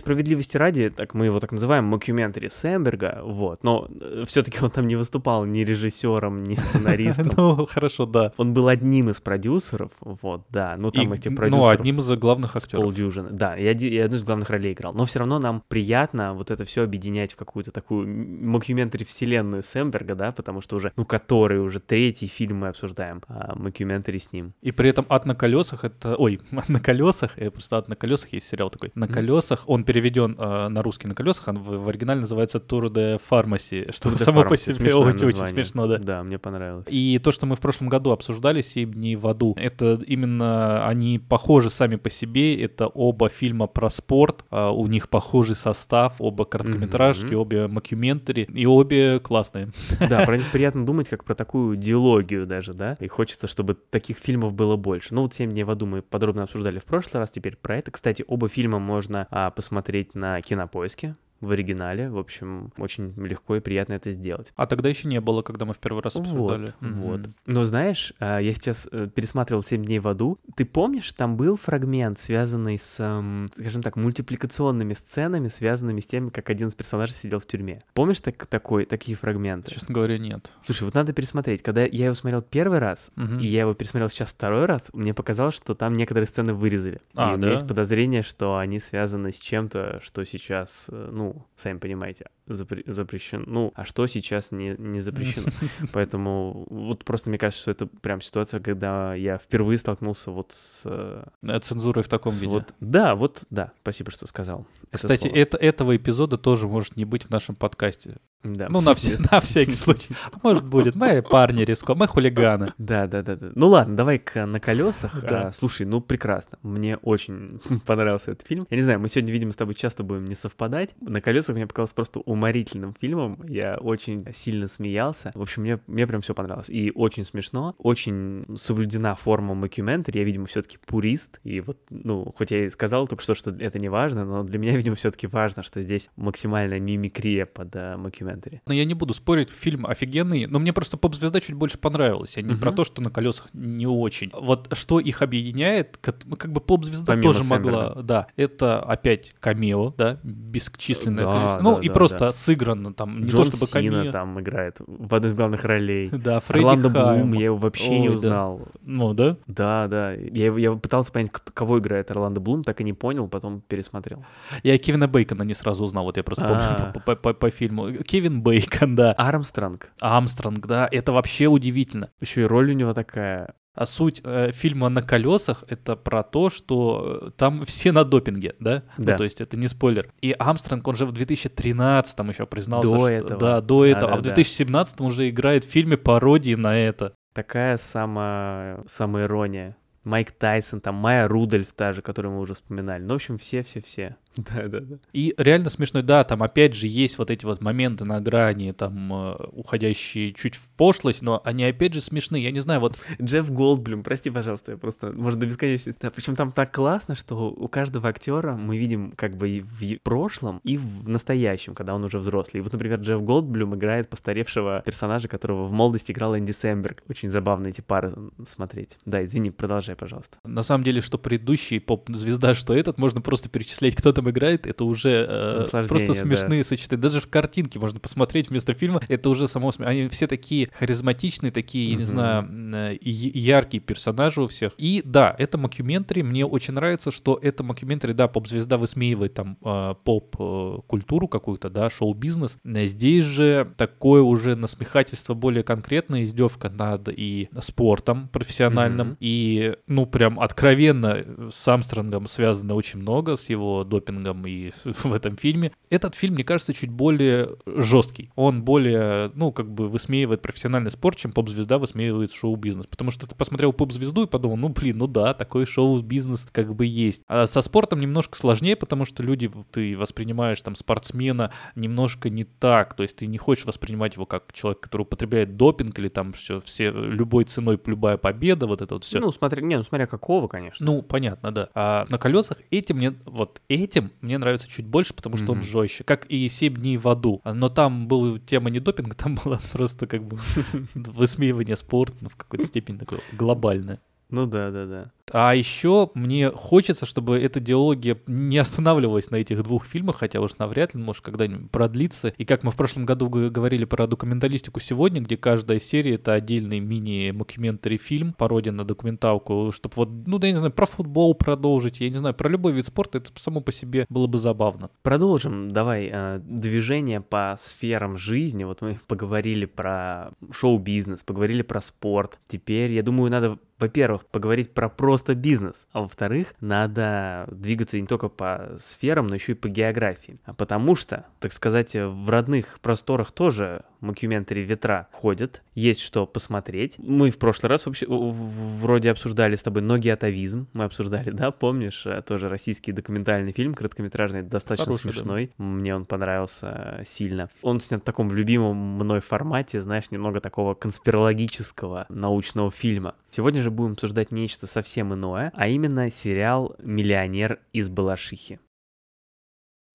Справедливости 0.03 0.57
ради, 0.57 0.89
так 0.89 1.13
мы 1.13 1.25
его 1.25 1.39
так 1.39 1.53
называем, 1.53 1.85
мокюментари 1.85 2.49
Сэмберга, 2.49 3.21
вот, 3.23 3.63
но 3.63 3.87
все-таки 4.25 4.59
он 4.61 4.69
там 4.69 4.85
не 4.85 4.97
выступал 4.97 5.45
ни 5.45 5.59
режиссером, 5.59 6.43
ни 6.43 6.55
сценаристом. 6.63 7.31
Ну, 7.37 7.65
хорошо, 7.65 8.05
да. 8.05 8.33
Он 8.35 8.53
был 8.53 8.67
одним 8.67 9.09
из 9.09 9.21
продюсеров, 9.21 9.91
вот, 10.01 10.43
да, 10.49 10.75
ну 10.77 10.91
там 10.91 11.13
эти 11.13 11.29
Ну, 11.29 11.35
продюсеры. 11.37 11.77
одним 11.79 11.99
из 11.99 12.09
главных 12.19 12.55
актеров. 12.57 12.83
полдюжины. 12.83 13.29
Да, 13.31 13.55
и 13.57 13.97
одну 13.97 14.17
из 14.17 14.23
главных 14.25 14.49
ролей 14.49 14.73
играл. 14.73 14.93
Но 14.93 15.05
все 15.05 15.19
равно 15.19 15.39
нам 15.39 15.63
приятно 15.69 16.33
вот 16.33 16.51
это 16.51 16.65
все 16.65 16.83
объединять 16.83 17.31
в 17.31 17.35
какую-то 17.37 17.71
такую 17.71 18.05
мокюментари 18.07 19.05
вселенную 19.05 19.63
Сэмберга, 19.63 20.15
да, 20.15 20.31
потому 20.33 20.59
что 20.59 20.75
уже, 20.75 20.91
ну, 20.97 21.05
который 21.05 21.59
уже 21.59 21.79
третий 21.79 22.27
фильм 22.27 22.57
мы 22.57 22.67
обсуждаем, 22.67 23.21
а 23.27 23.53
мокюментари 23.55 24.17
с 24.17 24.33
ним. 24.33 24.53
И 24.61 24.71
при 24.71 24.89
этом 24.89 25.05
«Ад 25.07 25.25
на 25.25 25.33
колесах»— 25.35 25.83
это... 25.85 26.15
Ой, 26.17 26.41
«Ад 26.51 26.67
на 26.67 26.79
колесах», 26.81 27.37
э, 27.37 27.49
просто 27.51 27.77
«Ад 27.77 27.87
на 27.87 27.95
колесах» 27.95 28.33
есть 28.33 28.47
сериал 28.47 28.69
такой. 28.69 28.91
На 28.95 29.07
колесах, 29.07 29.63
он 29.67 29.83
переведен 29.93 30.35
э, 30.37 30.67
на 30.69 30.81
русский 30.81 31.07
«На 31.07 31.13
колесах», 31.15 31.47
он 31.49 31.59
в, 31.59 31.83
в 31.83 31.89
оригинале 31.89 32.21
называется 32.21 32.59
«Тур 32.59 32.89
де 32.89 33.17
фармаси», 33.23 33.87
что 33.91 34.09
Tour 34.09 34.13
de 34.13 34.23
само 34.23 34.43
по 34.43 34.53
Pharmacy. 34.53 34.57
себе 34.57 34.73
Смешное 34.73 34.95
очень-очень 35.05 35.27
название. 35.39 35.53
смешно, 35.65 35.87
да. 35.87 35.97
Да, 35.99 36.23
мне 36.23 36.37
понравилось. 36.39 36.85
И 36.89 37.19
то, 37.23 37.31
что 37.31 37.45
мы 37.45 37.55
в 37.55 37.59
прошлом 37.59 37.89
году 37.89 38.11
обсуждали 38.11 38.61
«Семь 38.61 38.91
дней 38.93 39.15
в 39.15 39.27
аду», 39.27 39.53
это 39.57 40.01
именно 40.07 40.87
они 40.87 41.19
похожи 41.19 41.69
сами 41.69 41.95
по 41.97 42.09
себе, 42.09 42.59
это 42.61 42.87
оба 42.87 43.29
фильма 43.29 43.67
про 43.67 43.89
спорт, 43.89 44.45
а, 44.49 44.71
у 44.71 44.87
них 44.87 45.09
похожий 45.09 45.55
состав, 45.55 46.15
оба 46.19 46.45
короткометражки, 46.45 47.25
Мгм. 47.33 47.37
обе 47.37 47.67
мокюментари, 47.67 48.43
и 48.53 48.65
обе 48.65 49.19
классные. 49.19 49.69
Да, 50.09 50.25
про 50.25 50.37
них 50.37 50.47
приятно 50.51 50.85
думать 50.85 51.09
как 51.09 51.23
про 51.23 51.35
такую 51.35 51.75
диалогию 51.77 52.45
даже, 52.45 52.73
да, 52.73 52.95
и 52.99 53.07
хочется, 53.07 53.47
чтобы 53.47 53.75
таких 53.75 54.17
фильмов 54.17 54.53
было 54.53 54.75
больше. 54.75 55.13
Ну 55.13 55.21
вот 55.21 55.33
«Семь 55.33 55.51
дней 55.51 55.63
в 55.63 55.69
аду» 55.69 55.85
мы 55.85 56.01
подробно 56.01 56.43
обсуждали 56.43 56.79
в 56.79 56.85
прошлый 56.85 57.19
раз, 57.21 57.31
теперь 57.31 57.55
про 57.55 57.77
это. 57.77 57.91
Кстати, 57.91 58.23
оба 58.27 58.47
фильма 58.49 58.79
можно 58.79 59.27
а, 59.31 59.49
посмотреть 59.51 59.82
на 60.15 60.41
Кинопоиске 60.41 61.15
в 61.43 61.51
оригинале, 61.51 62.09
в 62.09 62.17
общем, 62.17 62.71
очень 62.77 63.13
легко 63.17 63.55
и 63.55 63.59
приятно 63.59 63.93
это 63.93 64.11
сделать. 64.11 64.51
А 64.55 64.65
тогда 64.67 64.89
еще 64.89 65.07
не 65.07 65.21
было, 65.21 65.41
когда 65.41 65.65
мы 65.65 65.73
в 65.73 65.79
первый 65.79 66.01
раз 66.03 66.15
обсуждали. 66.15 66.65
Вот, 66.65 66.81
Мгм. 66.81 67.01
вот. 67.01 67.21
Но 67.45 67.63
знаешь, 67.65 68.13
а, 68.19 68.39
я 68.39 68.53
сейчас 68.53 68.87
э, 68.91 69.07
пересматривал 69.13 69.63
«Семь 69.63 69.83
дней 69.85 69.99
в 69.99 70.07
аду». 70.07 70.39
Ты 70.55 70.65
помнишь, 70.65 71.11
там 71.11 71.37
был 71.37 71.57
фрагмент, 71.57 72.19
связанный 72.19 72.79
с, 72.79 72.97
эм, 72.99 73.51
скажем 73.55 73.81
так, 73.81 73.95
мультипликационными 73.95 74.93
сценами, 74.93 75.49
связанными 75.49 75.99
с 75.99 76.07
тем, 76.07 76.29
как 76.29 76.49
один 76.49 76.69
из 76.69 76.75
персонажей 76.75 77.13
сидел 77.15 77.39
в 77.39 77.45
тюрьме. 77.45 77.83
Помнишь 77.93 78.19
так, 78.21 78.45
такой, 78.47 78.85
такие 78.85 79.15
фрагменты? 79.17 79.71
Честно 79.71 79.93
говоря, 79.93 80.17
нет. 80.17 80.51
Слушай, 80.63 80.83
вот 80.85 80.93
надо 80.93 81.13
пересмотреть. 81.13 81.61
Когда 81.61 81.81
я 81.83 82.05
его 82.05 82.15
смотрел 82.15 82.41
первый 82.41 82.79
раз, 82.79 83.11
Мгм. 83.15 83.39
и 83.39 83.45
я 83.47 83.61
его 83.61 83.73
пересмотрел 83.73 84.09
сейчас 84.09 84.33
второй 84.33 84.65
раз, 84.65 84.89
мне 84.93 85.13
показалось, 85.13 85.55
что 85.55 85.75
там 85.75 85.95
некоторые 85.97 86.27
сцены 86.27 86.53
вырезали. 86.53 86.99
А, 87.15 87.31
и 87.31 87.35
у 87.35 87.37
да? 87.37 87.41
меня 87.43 87.51
есть 87.51 87.67
подозрение, 87.67 88.21
что 88.21 88.57
они 88.57 88.79
связаны 88.79 89.31
с 89.31 89.39
чем-то, 89.39 89.99
что 90.01 90.23
сейчас, 90.25 90.87
э, 90.91 91.09
ну, 91.33 91.45
сами 91.55 91.77
понимаете, 91.77 92.27
запре- 92.47 92.83
запрещено. 92.91 93.43
Ну, 93.47 93.71
а 93.75 93.85
что 93.85 94.05
сейчас 94.07 94.51
не, 94.51 94.75
не 94.77 94.99
запрещено. 95.01 95.47
Поэтому 95.93 96.65
вот 96.69 97.03
просто 97.05 97.29
мне 97.29 97.37
кажется, 97.37 97.61
что 97.61 97.71
это 97.71 97.85
прям 97.87 98.21
ситуация, 98.21 98.59
когда 98.59 99.13
я 99.15 99.37
впервые 99.37 99.77
столкнулся 99.77 100.31
вот 100.31 100.51
с... 100.51 100.83
э, 100.85 101.23
Э, 101.43 101.59
Цензурой 101.59 102.03
в 102.03 102.07
таком 102.09 102.31
с 102.31 102.41
виде. 102.41 102.53
вот- 102.53 102.73
Да, 102.79 103.15
вот, 103.15 103.43
да, 103.49 103.71
спасибо, 103.81 104.11
что 104.11 104.27
сказал. 104.27 104.65
Кстати, 104.91 105.27
это, 105.27 105.57
этого 105.57 105.95
эпизода 105.95 106.37
тоже 106.37 106.67
может 106.67 106.95
не 106.97 107.05
быть 107.05 107.23
в 107.23 107.29
нашем 107.29 107.55
подкасте. 107.55 108.17
Да. 108.43 108.67
Ну, 108.69 108.81
на, 108.81 108.93
все, 108.93 109.17
на 109.31 109.39
всякий 109.39 109.73
случай. 109.73 110.09
Может, 110.41 110.65
будет. 110.65 110.95
Мы 110.95 111.21
парни 111.21 111.63
риска, 111.63 111.95
мы 111.95 112.07
хулиганы. 112.07 112.73
Да, 112.77 113.07
да, 113.07 113.21
да, 113.21 113.35
да. 113.35 113.51
Ну 113.55 113.67
ладно, 113.67 113.95
давай 113.95 114.19
к 114.19 114.45
на 114.45 114.59
колесах. 114.59 115.21
Да. 115.21 115.47
А, 115.47 115.51
слушай, 115.51 115.85
ну 115.85 116.01
прекрасно. 116.01 116.57
Мне 116.61 116.97
очень 116.97 117.61
понравился 117.85 118.31
этот 118.31 118.47
фильм. 118.47 118.67
Я 118.69 118.77
не 118.77 118.83
знаю, 118.83 118.99
мы 118.99 119.07
сегодня, 119.07 119.31
видимо, 119.31 119.51
с 119.51 119.55
тобой 119.55 119.75
часто 119.75 120.03
будем 120.03 120.25
не 120.25 120.35
совпадать. 120.35 120.95
На 121.01 121.21
колесах 121.21 121.55
мне 121.55 121.67
показалось 121.67 121.93
просто 121.93 122.19
уморительным 122.19 122.95
фильмом. 122.99 123.39
Я 123.47 123.77
очень 123.77 124.25
сильно 124.33 124.67
смеялся. 124.67 125.31
В 125.33 125.41
общем, 125.41 125.61
мне, 125.61 125.79
мне 125.87 126.05
прям 126.05 126.21
все 126.21 126.33
понравилось. 126.33 126.69
И 126.69 126.91
очень 126.93 127.23
смешно, 127.23 127.75
очень 127.77 128.45
соблюдена 128.55 129.15
форма 129.15 129.53
мокюментари. 129.53 130.17
Я, 130.17 130.23
видимо, 130.23 130.47
все-таки 130.47 130.77
пурист. 130.85 131.39
И 131.43 131.61
вот, 131.61 131.77
ну, 131.89 132.33
хоть 132.37 132.51
я 132.51 132.65
и 132.65 132.69
сказал 132.69 133.07
только 133.07 133.23
что, 133.23 133.35
что 133.35 133.51
это 133.51 133.79
не 133.79 133.89
важно, 133.89 134.25
но 134.25 134.43
для 134.43 134.59
меня, 134.59 134.75
видимо, 134.75 134.95
все-таки 134.95 135.27
важно, 135.27 135.63
что 135.63 135.81
здесь 135.81 136.09
максимальная 136.15 136.79
мимикрия 136.79 137.45
под 137.45 137.75
а, 137.75 137.97
мокюментари. 138.33 138.61
Но 138.65 138.73
я 138.73 138.85
не 138.85 138.93
буду 138.93 139.13
спорить, 139.13 139.49
фильм 139.49 139.85
офигенный, 139.85 140.45
но 140.47 140.59
мне 140.59 140.73
просто 140.73 140.97
поп-звезда 140.97 141.39
чуть 141.41 141.55
больше 141.55 141.77
понравилась. 141.77 142.35
Я 142.37 142.43
не 142.43 142.51
Мгм. 142.51 142.59
про 142.59 142.71
то, 142.71 142.83
что 142.83 143.01
на 143.01 143.09
колесах 143.09 143.47
не 143.53 143.87
очень. 143.87 144.31
Вот 144.33 144.69
что 144.73 144.99
их 144.99 145.21
объединяет, 145.21 145.99
ну, 146.25 146.35
как 146.35 146.51
бы 146.51 146.61
поп-звезда 146.61 147.13
Помимо 147.13 147.33
тоже 147.33 147.43
могла. 147.43 147.71
Сэмберга. 147.73 148.01
Да, 148.03 148.27
это 148.35 148.79
опять 148.81 149.33
камео, 149.39 149.93
да, 149.97 150.19
бесчисленное 150.23 151.25
Да, 151.25 151.31
количество. 151.31 151.63
да, 151.63 151.69
Ну 151.69 151.79
и 151.79 151.87
да, 151.87 151.93
просто 151.93 152.19
да. 152.19 152.31
сыграно 152.31 152.93
там, 152.93 153.21
не 153.21 153.29
Джон 153.29 153.45
то 153.45 153.51
чтобы 153.51 153.65
Сина 153.67 153.97
камео. 153.97 154.11
там 154.11 154.39
играет 154.39 154.77
в 154.85 155.13
одной 155.13 155.29
из 155.29 155.35
главных 155.35 155.63
ролей. 155.65 156.09
Да, 156.09 156.39
Фредди 156.39 156.65
Орландо 156.65 156.89
Хаймор. 156.89 157.21
Блум, 157.29 157.33
я 157.33 157.45
его 157.45 157.57
вообще 157.57 157.99
не 157.99 158.09
Ой, 158.09 158.13
да. 158.13 158.15
узнал. 158.15 158.61
Ну 158.81 159.13
да. 159.13 159.37
Да, 159.47 159.87
да. 159.87 160.11
Я, 160.13 160.53
я 160.57 160.71
пытался 160.73 161.11
понять, 161.11 161.31
кого 161.31 161.79
играет 161.79 162.11
Орландо 162.11 162.39
Блум, 162.39 162.63
так 162.63 162.81
и 162.81 162.83
не 162.83 162.93
понял, 162.93 163.27
потом 163.27 163.61
пересмотрел. 163.61 164.23
Я 164.63 164.77
Кевина 164.77 165.07
Бейкона 165.07 165.43
не 165.43 165.53
сразу 165.53 165.83
узнал, 165.83 166.03
вот 166.05 166.17
я 166.17 166.23
просто 166.23 166.43
помню 166.43 166.57
А. 166.61 166.91
по, 166.93 166.99
по- 166.99 167.15
по- 167.15 167.33
по 167.33 167.49
фильму. 167.49 167.91
Кевин 168.03 168.22
Бейкон, 168.29 168.95
да. 168.95 169.13
Армстронг. 169.13 169.91
Амстронг, 170.01 170.65
да, 170.65 170.87
это 170.91 171.11
вообще 171.11 171.47
удивительно. 171.47 172.09
Еще 172.21 172.41
и 172.41 172.45
роль 172.45 172.71
у 172.71 172.73
него 172.73 172.93
такая. 172.93 173.55
А 173.75 173.87
суть 173.87 174.21
э, 174.23 174.51
фильма 174.51 174.89
на 174.89 175.01
колесах 175.01 175.63
это 175.67 175.95
про 175.95 176.21
то, 176.21 176.51
что 176.51 177.21
э, 177.23 177.31
там 177.35 177.65
все 177.65 177.91
на 177.91 178.03
допинге, 178.03 178.53
да? 178.59 178.83
Да. 178.99 179.13
Ну, 179.13 179.17
то 179.17 179.23
есть 179.23 179.41
это 179.41 179.57
не 179.57 179.67
спойлер. 179.67 180.11
И 180.21 180.35
Амстронг, 180.37 180.87
он 180.87 180.95
же 180.95 181.07
в 181.07 181.11
2013 181.11 182.19
еще 182.29 182.45
признался, 182.45 182.87
До 182.89 182.97
что- 182.97 183.07
этого. 183.09 183.39
да, 183.39 183.61
до 183.61 183.85
этого, 183.85 184.11
а 184.13 184.15
в 184.17 184.21
Да-да-да. 184.21 184.35
2017 184.35 185.01
уже 185.01 185.27
играет 185.29 185.65
в 185.65 185.69
фильме 185.71 185.97
пародии 185.97 186.53
на 186.53 186.77
это. 186.77 187.13
Такая 187.33 187.77
сама, 187.77 188.79
самоирония. 188.85 189.75
Майк 190.03 190.31
Тайсон, 190.33 190.81
там 190.81 190.95
Майя 190.95 191.27
Рудольф 191.27 191.71
та 191.73 191.93
же, 191.93 192.01
которую 192.01 192.33
мы 192.35 192.41
уже 192.41 192.53
вспоминали. 192.53 193.01
Ну, 193.01 193.13
в 193.13 193.15
общем, 193.15 193.37
все-все-все. 193.37 194.17
Да-да-да. 194.37 194.97
И 195.13 195.33
реально 195.37 195.69
смешно, 195.69 196.01
да, 196.01 196.23
там 196.23 196.41
опять 196.41 196.73
же 196.73 196.87
есть 196.87 197.17
вот 197.17 197.29
эти 197.29 197.45
вот 197.45 197.61
моменты 197.61 198.05
на 198.05 198.19
грани, 198.19 198.71
там 198.71 199.13
э, 199.13 199.35
уходящие 199.51 200.33
чуть 200.33 200.55
в 200.55 200.69
пошлость, 200.69 201.21
но 201.21 201.41
они 201.43 201.63
опять 201.63 201.93
же 201.93 202.01
смешны. 202.01 202.37
Я 202.37 202.51
не 202.51 202.59
знаю, 202.59 202.79
вот 202.79 202.97
Джефф 203.21 203.51
Голдблюм, 203.51 204.03
прости, 204.03 204.29
пожалуйста, 204.29 204.71
я 204.71 204.77
просто, 204.77 205.11
может, 205.11 205.39
до 205.39 205.45
бесконечности. 205.45 205.99
Да, 206.01 206.09
причем 206.09 206.35
там 206.35 206.51
так 206.51 206.73
классно, 206.73 207.15
что 207.15 207.49
у 207.49 207.67
каждого 207.67 208.09
актера 208.09 208.55
мы 208.55 208.77
видим 208.77 209.11
как 209.15 209.37
бы 209.37 209.49
и 209.49 209.61
в 209.61 209.99
прошлом, 210.03 210.59
и 210.63 210.77
в 210.77 211.07
настоящем, 211.07 211.75
когда 211.75 211.93
он 211.93 212.03
уже 212.03 212.17
взрослый. 212.17 212.59
И 212.59 212.63
вот, 212.63 212.73
например, 212.73 212.99
Джефф 212.99 213.21
Голдблюм 213.21 213.75
играет 213.75 214.09
постаревшего 214.09 214.81
персонажа, 214.85 215.27
которого 215.27 215.65
в 215.65 215.71
молодости 215.71 216.11
играл 216.11 216.37
Энди 216.37 216.51
Сэмберг. 216.51 217.03
Очень 217.07 217.29
забавно 217.29 217.67
эти 217.67 217.81
пары 217.81 218.15
смотреть. 218.45 218.97
Да, 219.05 219.23
извини, 219.23 219.51
продолжай, 219.51 219.95
пожалуйста. 219.95 220.37
На 220.43 220.63
самом 220.63 220.83
деле, 220.83 221.01
что 221.01 221.17
предыдущий 221.17 221.79
поп-звезда, 221.79 222.53
что 222.53 222.73
этот, 222.73 222.97
можно 222.97 223.21
просто 223.21 223.49
перечислять, 223.49 223.95
кто 223.95 224.11
там 224.23 224.31
играет, 224.31 224.67
это 224.67 224.85
уже 224.85 225.25
э, 225.27 225.65
просто 225.87 226.13
да. 226.13 226.13
смешные 226.13 226.63
сочетания. 226.63 227.01
Даже 227.01 227.19
в 227.19 227.27
картинке 227.27 227.79
можно 227.79 227.99
посмотреть 227.99 228.49
вместо 228.49 228.73
фильма, 228.73 229.01
это 229.07 229.29
уже 229.29 229.47
само... 229.47 229.71
Они 229.79 230.07
все 230.07 230.27
такие 230.27 230.69
харизматичные, 230.77 231.51
такие, 231.51 231.91
я 231.91 231.97
не 231.97 232.03
знаю, 232.03 232.97
яркие 233.01 233.81
персонажи 233.81 234.41
у 234.41 234.47
всех. 234.47 234.73
И 234.77 235.01
да, 235.05 235.35
это 235.37 235.57
мокюментари, 235.57 236.21
мне 236.21 236.45
очень 236.45 236.73
нравится, 236.73 237.11
что 237.11 237.39
это 237.41 237.63
мокюментари, 237.63 238.13
да, 238.13 238.27
поп-звезда 238.27 238.77
высмеивает 238.77 239.33
там 239.33 239.57
э, 239.63 239.95
поп-культуру 240.03 241.27
какую-то, 241.27 241.69
да, 241.69 241.89
шоу-бизнес. 241.89 242.57
Здесь 242.63 243.25
же 243.25 243.71
такое 243.77 244.21
уже 244.21 244.55
насмехательство 244.55 245.33
более 245.33 245.63
конкретное, 245.63 246.23
издевка 246.23 246.69
над 246.69 247.09
и 247.09 247.49
спортом 247.59 248.29
профессиональным, 248.29 249.07
Мгм. 249.07 249.17
и, 249.19 249.75
ну, 249.87 250.05
прям 250.05 250.39
откровенно 250.39 251.23
с 251.51 251.67
Амстронгом 251.67 252.27
связано 252.27 252.75
очень 252.75 252.99
много, 252.99 253.35
с 253.35 253.49
его 253.49 253.83
допинговыми 253.83 254.12
допингом 254.13 254.45
и 254.45 254.71
в 254.83 255.13
этом 255.13 255.37
фильме. 255.37 255.71
Этот 255.89 256.15
фильм, 256.15 256.35
мне 256.35 256.43
кажется, 256.43 256.73
чуть 256.73 256.89
более 256.89 257.57
жесткий. 257.65 258.31
Он 258.35 258.63
более, 258.63 259.31
ну, 259.35 259.51
как 259.51 259.71
бы 259.71 259.87
высмеивает 259.87 260.41
профессиональный 260.41 260.91
спорт, 260.91 261.17
чем 261.17 261.31
поп-звезда 261.31 261.77
высмеивает 261.77 262.31
шоу-бизнес. 262.31 262.87
Потому 262.87 263.11
что 263.11 263.27
ты 263.27 263.35
посмотрел 263.35 263.73
поп-звезду 263.73 264.23
и 264.23 264.27
подумал, 264.27 264.57
ну, 264.57 264.69
блин, 264.69 264.97
ну 264.97 265.07
да, 265.07 265.33
такой 265.33 265.65
шоу-бизнес 265.65 266.47
как 266.51 266.73
бы 266.75 266.85
есть. 266.85 267.23
А 267.27 267.47
со 267.47 267.61
спортом 267.61 267.99
немножко 267.99 268.37
сложнее, 268.37 268.75
потому 268.75 269.05
что 269.05 269.23
люди, 269.23 269.51
ты 269.71 269.97
воспринимаешь 269.97 270.61
там 270.61 270.75
спортсмена 270.75 271.51
немножко 271.75 272.29
не 272.29 272.43
так. 272.43 272.93
То 272.95 273.03
есть 273.03 273.17
ты 273.17 273.27
не 273.27 273.37
хочешь 273.37 273.65
воспринимать 273.65 274.15
его 274.15 274.25
как 274.25 274.51
человек, 274.53 274.81
который 274.81 275.03
употребляет 275.03 275.57
допинг 275.57 275.97
или 275.99 276.09
там 276.09 276.33
все, 276.33 276.59
все 276.61 276.91
любой 276.91 277.45
ценой 277.45 277.79
любая 277.85 278.17
победа, 278.17 278.67
вот 278.67 278.81
это 278.81 278.95
вот 278.95 279.03
все. 279.03 279.19
Ну, 279.19 279.31
смотря, 279.31 279.61
не, 279.61 279.77
ну, 279.77 279.83
смотря 279.83 280.07
какого, 280.07 280.47
конечно. 280.47 280.85
Ну, 280.85 281.01
понятно, 281.01 281.51
да. 281.51 281.69
А 281.73 282.05
на 282.09 282.17
колесах 282.17 282.57
этим 282.71 282.97
мне, 282.97 283.13
вот 283.25 283.61
этим 283.67 284.02
мне 284.21 284.37
нравится 284.37 284.67
чуть 284.67 284.85
больше, 284.85 285.13
потому 285.13 285.37
что 285.37 285.47
mm-hmm. 285.47 285.57
он 285.57 285.63
жестче, 285.63 286.03
как 286.03 286.25
и 286.25 286.47
«Семь 286.49 286.75
дней 286.75 286.97
в 286.97 287.07
аду». 287.07 287.41
Но 287.45 287.69
там 287.69 288.07
была 288.07 288.39
тема 288.39 288.69
не 288.69 288.79
допинга, 288.79 289.15
там 289.17 289.37
была 289.43 289.59
просто 289.71 290.07
как 290.07 290.23
бы 290.23 290.37
высмеивание 290.95 291.75
спорта, 291.75 292.17
ну, 292.21 292.29
в 292.29 292.35
какой-то 292.35 292.65
степени 292.65 292.97
такое 292.97 293.19
глобальное. 293.33 293.99
Ну 294.29 294.47
да, 294.47 294.71
да, 294.71 294.85
да. 294.85 295.11
А 295.31 295.55
еще 295.55 296.11
мне 296.13 296.51
хочется, 296.51 297.05
чтобы 297.05 297.39
эта 297.39 297.59
диалогия 297.59 298.17
не 298.27 298.57
останавливалась 298.57 299.31
на 299.31 299.37
этих 299.37 299.63
двух 299.63 299.85
фильмах, 299.85 300.17
хотя 300.17 300.41
уж 300.41 300.57
навряд 300.57 300.93
ли, 300.93 301.01
может, 301.01 301.23
когда-нибудь 301.23 301.71
продлится. 301.71 302.33
И 302.37 302.45
как 302.45 302.63
мы 302.63 302.71
в 302.71 302.75
прошлом 302.75 303.05
году 303.05 303.29
говорили 303.29 303.85
про 303.85 304.07
документалистику 304.07 304.79
сегодня, 304.79 305.21
где 305.21 305.37
каждая 305.37 305.79
серия— 305.79 306.15
это 306.15 306.33
отдельный 306.33 306.79
мини-мокюментари 306.79 307.97
фильм, 307.97 308.33
пародия 308.33 308.71
на 308.71 308.83
документалку, 308.83 309.71
чтобы 309.73 309.93
вот, 309.95 310.09
ну, 310.27 310.39
да, 310.39 310.47
я 310.47 310.53
не 310.53 310.59
знаю, 310.59 310.73
про 310.73 310.85
футбол 310.85 311.33
продолжить, 311.35 312.01
я 312.01 312.09
не 312.09 312.17
знаю, 312.17 312.35
про 312.35 312.49
любой 312.49 312.73
вид 312.73 312.85
спорта, 312.85 313.19
это 313.19 313.31
само 313.39 313.61
по 313.61 313.71
себе 313.71 314.05
было 314.09 314.27
бы 314.27 314.37
забавно. 314.37 314.89
Продолжим, 315.01 315.71
давай, 315.71 316.09
э, 316.11 316.39
движение 316.43 317.21
по 317.21 317.55
сферам 317.57 318.17
жизни. 318.17 318.63
Вот 318.63 318.81
мы 318.81 318.99
поговорили 319.07 319.65
про 319.65 320.31
шоу-бизнес, 320.51 321.23
поговорили 321.23 321.61
про 321.61 321.81
спорт. 321.81 322.39
Теперь, 322.47 322.91
я 322.91 323.03
думаю, 323.03 323.31
надо 323.31 323.57
во-первых, 323.83 324.25
поговорить 324.27 324.73
про 324.73 324.87
просто 325.13 325.35
бизнес, 325.35 325.87
а 325.91 326.01
во-вторых, 326.01 326.55
надо 326.59 327.47
двигаться 327.51 328.01
не 328.01 328.07
только 328.07 328.29
по 328.29 328.71
сферам, 328.79 329.27
но 329.27 329.35
еще 329.35 329.51
и 329.51 329.55
по 329.55 329.69
географии. 329.69 330.39
А 330.43 330.55
потому 330.55 330.95
что, 330.95 331.27
так 331.39 331.53
сказать, 331.53 331.95
в 331.95 332.27
родных 332.31 332.79
просторах 332.79 333.31
тоже 333.31 333.83
Мокюментари 334.03 334.59
ветра 334.61 335.07
ходят, 335.13 335.63
есть 335.75 336.01
что 336.01 336.27
посмотреть. 336.27 336.95
Мы 336.97 337.29
в 337.29 337.37
прошлый 337.37 337.69
раз 337.69 337.85
вообще 337.85 338.05
вроде 338.07 339.09
обсуждали 339.09 339.55
с 339.55 339.63
тобой 339.63 339.81
ноги 339.81 340.09
атовизм. 340.09 340.67
Мы 340.73 340.83
обсуждали, 340.83 341.29
да, 341.29 341.51
помнишь, 341.51 342.05
э, 342.05 342.21
тоже 342.21 342.49
российский 342.49 342.91
документальный 342.91 343.53
фильм, 343.53 343.73
короткометражный, 343.73 344.41
достаточно 344.41 344.85
Хороший, 344.91 345.13
смешной. 345.13 345.51
Да. 345.57 345.63
Мне 345.63 345.95
он 345.95 346.05
понравился 346.05 347.01
сильно. 347.05 347.49
Он 347.61 347.79
снят 347.79 348.01
в 348.01 348.03
таком 348.03 348.29
любимом 348.33 348.75
мной 348.75 349.21
формате, 349.21 349.79
знаешь, 349.79 350.11
немного 350.11 350.41
такого 350.41 350.73
конспирологического 350.73 352.05
научного 352.09 352.71
фильма. 352.71 353.15
Сегодня 353.29 353.61
же 353.61 353.71
будем 353.71 353.93
обсуждать 353.93 354.31
нечто 354.31 354.67
совсем 354.67 355.13
иное, 355.13 355.49
а 355.55 355.67
именно 355.69 356.09
сериал 356.09 356.75
«Миллионер 356.79 357.59
из 357.71 357.87
Балашихи». 357.87 358.59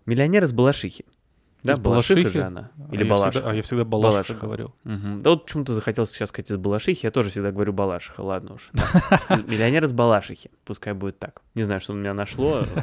«Миллионер 0.06 0.44
из 0.44 0.54
Балашихи» 0.54 1.04
Да, 1.62 1.72
из 1.72 1.78
Балашиха 1.78 2.30
же 2.30 2.42
она. 2.42 2.70
Или 2.92 3.04
а 3.04 3.06
Балашиха. 3.06 3.26
Я 3.26 3.30
всегда, 3.32 3.50
а 3.50 3.54
я 3.54 3.62
всегда 3.62 3.84
Балашиха, 3.84 4.12
Балашиха. 4.12 4.46
говорил. 4.46 4.74
Угу. 4.84 5.22
Да 5.22 5.30
вот 5.30 5.44
почему-то 5.44 5.74
захотелось 5.74 6.10
сейчас 6.10 6.28
сказать 6.28 6.50
из 6.50 6.56
Балашихи, 6.56 7.06
я 7.06 7.10
тоже 7.10 7.30
всегда 7.30 7.50
говорю 7.50 7.72
Балашиха, 7.72 8.20
ладно 8.20 8.54
уж. 8.54 8.70
Миллионер 9.46 9.84
из 9.84 9.92
Балашихи, 9.92 10.50
пускай 10.64 10.92
будет 10.92 11.18
так. 11.18 11.42
Не 11.54 11.62
знаю, 11.62 11.80
что 11.80 11.92
у 11.92 11.96
меня 11.96 12.14
нашло. 12.14 12.64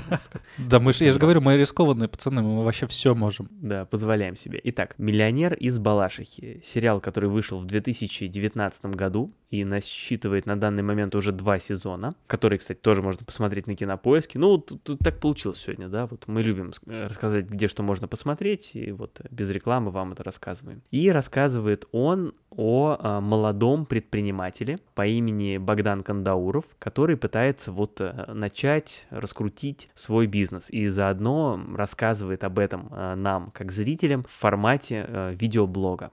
Да, 0.58 0.80
мы 0.80 0.94
я 0.96 1.12
же 1.12 1.20
говорю, 1.20 1.42
мы 1.42 1.58
рискованные 1.58 2.08
пацаны, 2.08 2.42
мы 2.42 2.64
вообще 2.64 2.88
все 2.88 3.14
можем. 3.14 3.50
Да, 3.52 3.86
позволяем 3.86 4.36
себе. 4.36 4.60
Итак, 4.64 4.96
«Миллионер 4.98 5.54
из 5.54 5.80
Балашихи». 5.80 6.62
Сериал, 6.64 7.02
который 7.02 7.30
вышел 7.30 7.60
в 7.60 7.66
2019 7.66 8.86
году 8.86 9.34
и 9.50 9.64
насчитывает 9.64 10.46
на 10.46 10.60
данный 10.60 10.84
момент 10.84 11.16
уже 11.16 11.32
два 11.32 11.60
сезона, 11.60 12.16
которые, 12.28 12.60
кстати, 12.60 12.80
тоже 12.80 13.02
можно 13.02 13.26
посмотреть 13.26 13.68
на 13.68 13.76
Кинопоиске. 13.76 14.40
Ну, 14.40 14.58
тут 14.58 15.00
так 15.00 15.20
получилось 15.20 15.60
сегодня, 15.60 15.88
да, 15.88 16.08
вот 16.08 16.28
мы 16.28 16.42
любим 16.44 16.72
рассказать, 16.86 17.46
где 17.46 17.68
что 17.68 17.84
можно 17.84 18.08
посмотреть, 18.08 18.72
и 18.74 18.92
вот 18.92 19.22
без 19.30 19.50
рекламы 19.50 19.92
вам 19.92 20.14
это 20.14 20.24
рассказываем. 20.24 20.82
И 20.92 21.10
рассказывает 21.12 21.88
он 21.92 22.34
о 22.52 22.98
а, 22.98 23.22
молодом 23.22 23.86
предпринимателе 23.86 24.80
по 24.94 25.06
имени 25.06 25.58
Богдан 25.58 26.02
Кандауров, 26.02 26.66
который 26.80 27.18
пытается 27.18 27.72
вот 27.72 28.00
а, 28.00 28.32
начать 28.34 29.08
раскрутить 29.10 29.90
свой 29.94 30.28
бизнес 30.28 30.70
и 30.70 30.88
заодно 30.88 31.60
рассказывает 31.76 32.44
об 32.44 32.60
этом 32.60 32.92
нам, 33.16 33.52
как 33.52 33.72
зрителям, 33.72 34.24
в 34.24 34.32
формате 34.32 35.36
видеоблога. 35.38 36.12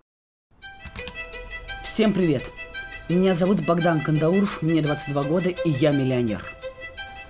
Всем 1.82 2.12
привет! 2.12 2.71
Меня 3.08 3.34
зовут 3.34 3.64
Богдан 3.66 4.00
Кандауров, 4.00 4.62
мне 4.62 4.80
22 4.82 5.24
года 5.24 5.48
и 5.48 5.70
я 5.70 5.92
миллионер. 5.92 6.44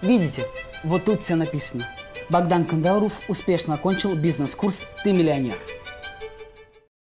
Видите, 0.00 0.46
вот 0.84 1.04
тут 1.04 1.22
все 1.22 1.34
написано– 1.34 1.88
Богдан 2.32 2.64
Кандауров 2.64 3.20
успешно 3.28 3.74
окончил 3.74 4.14
бизнес-курс 4.14 4.86
«Ты 5.04 5.12
миллионер». 5.12 5.58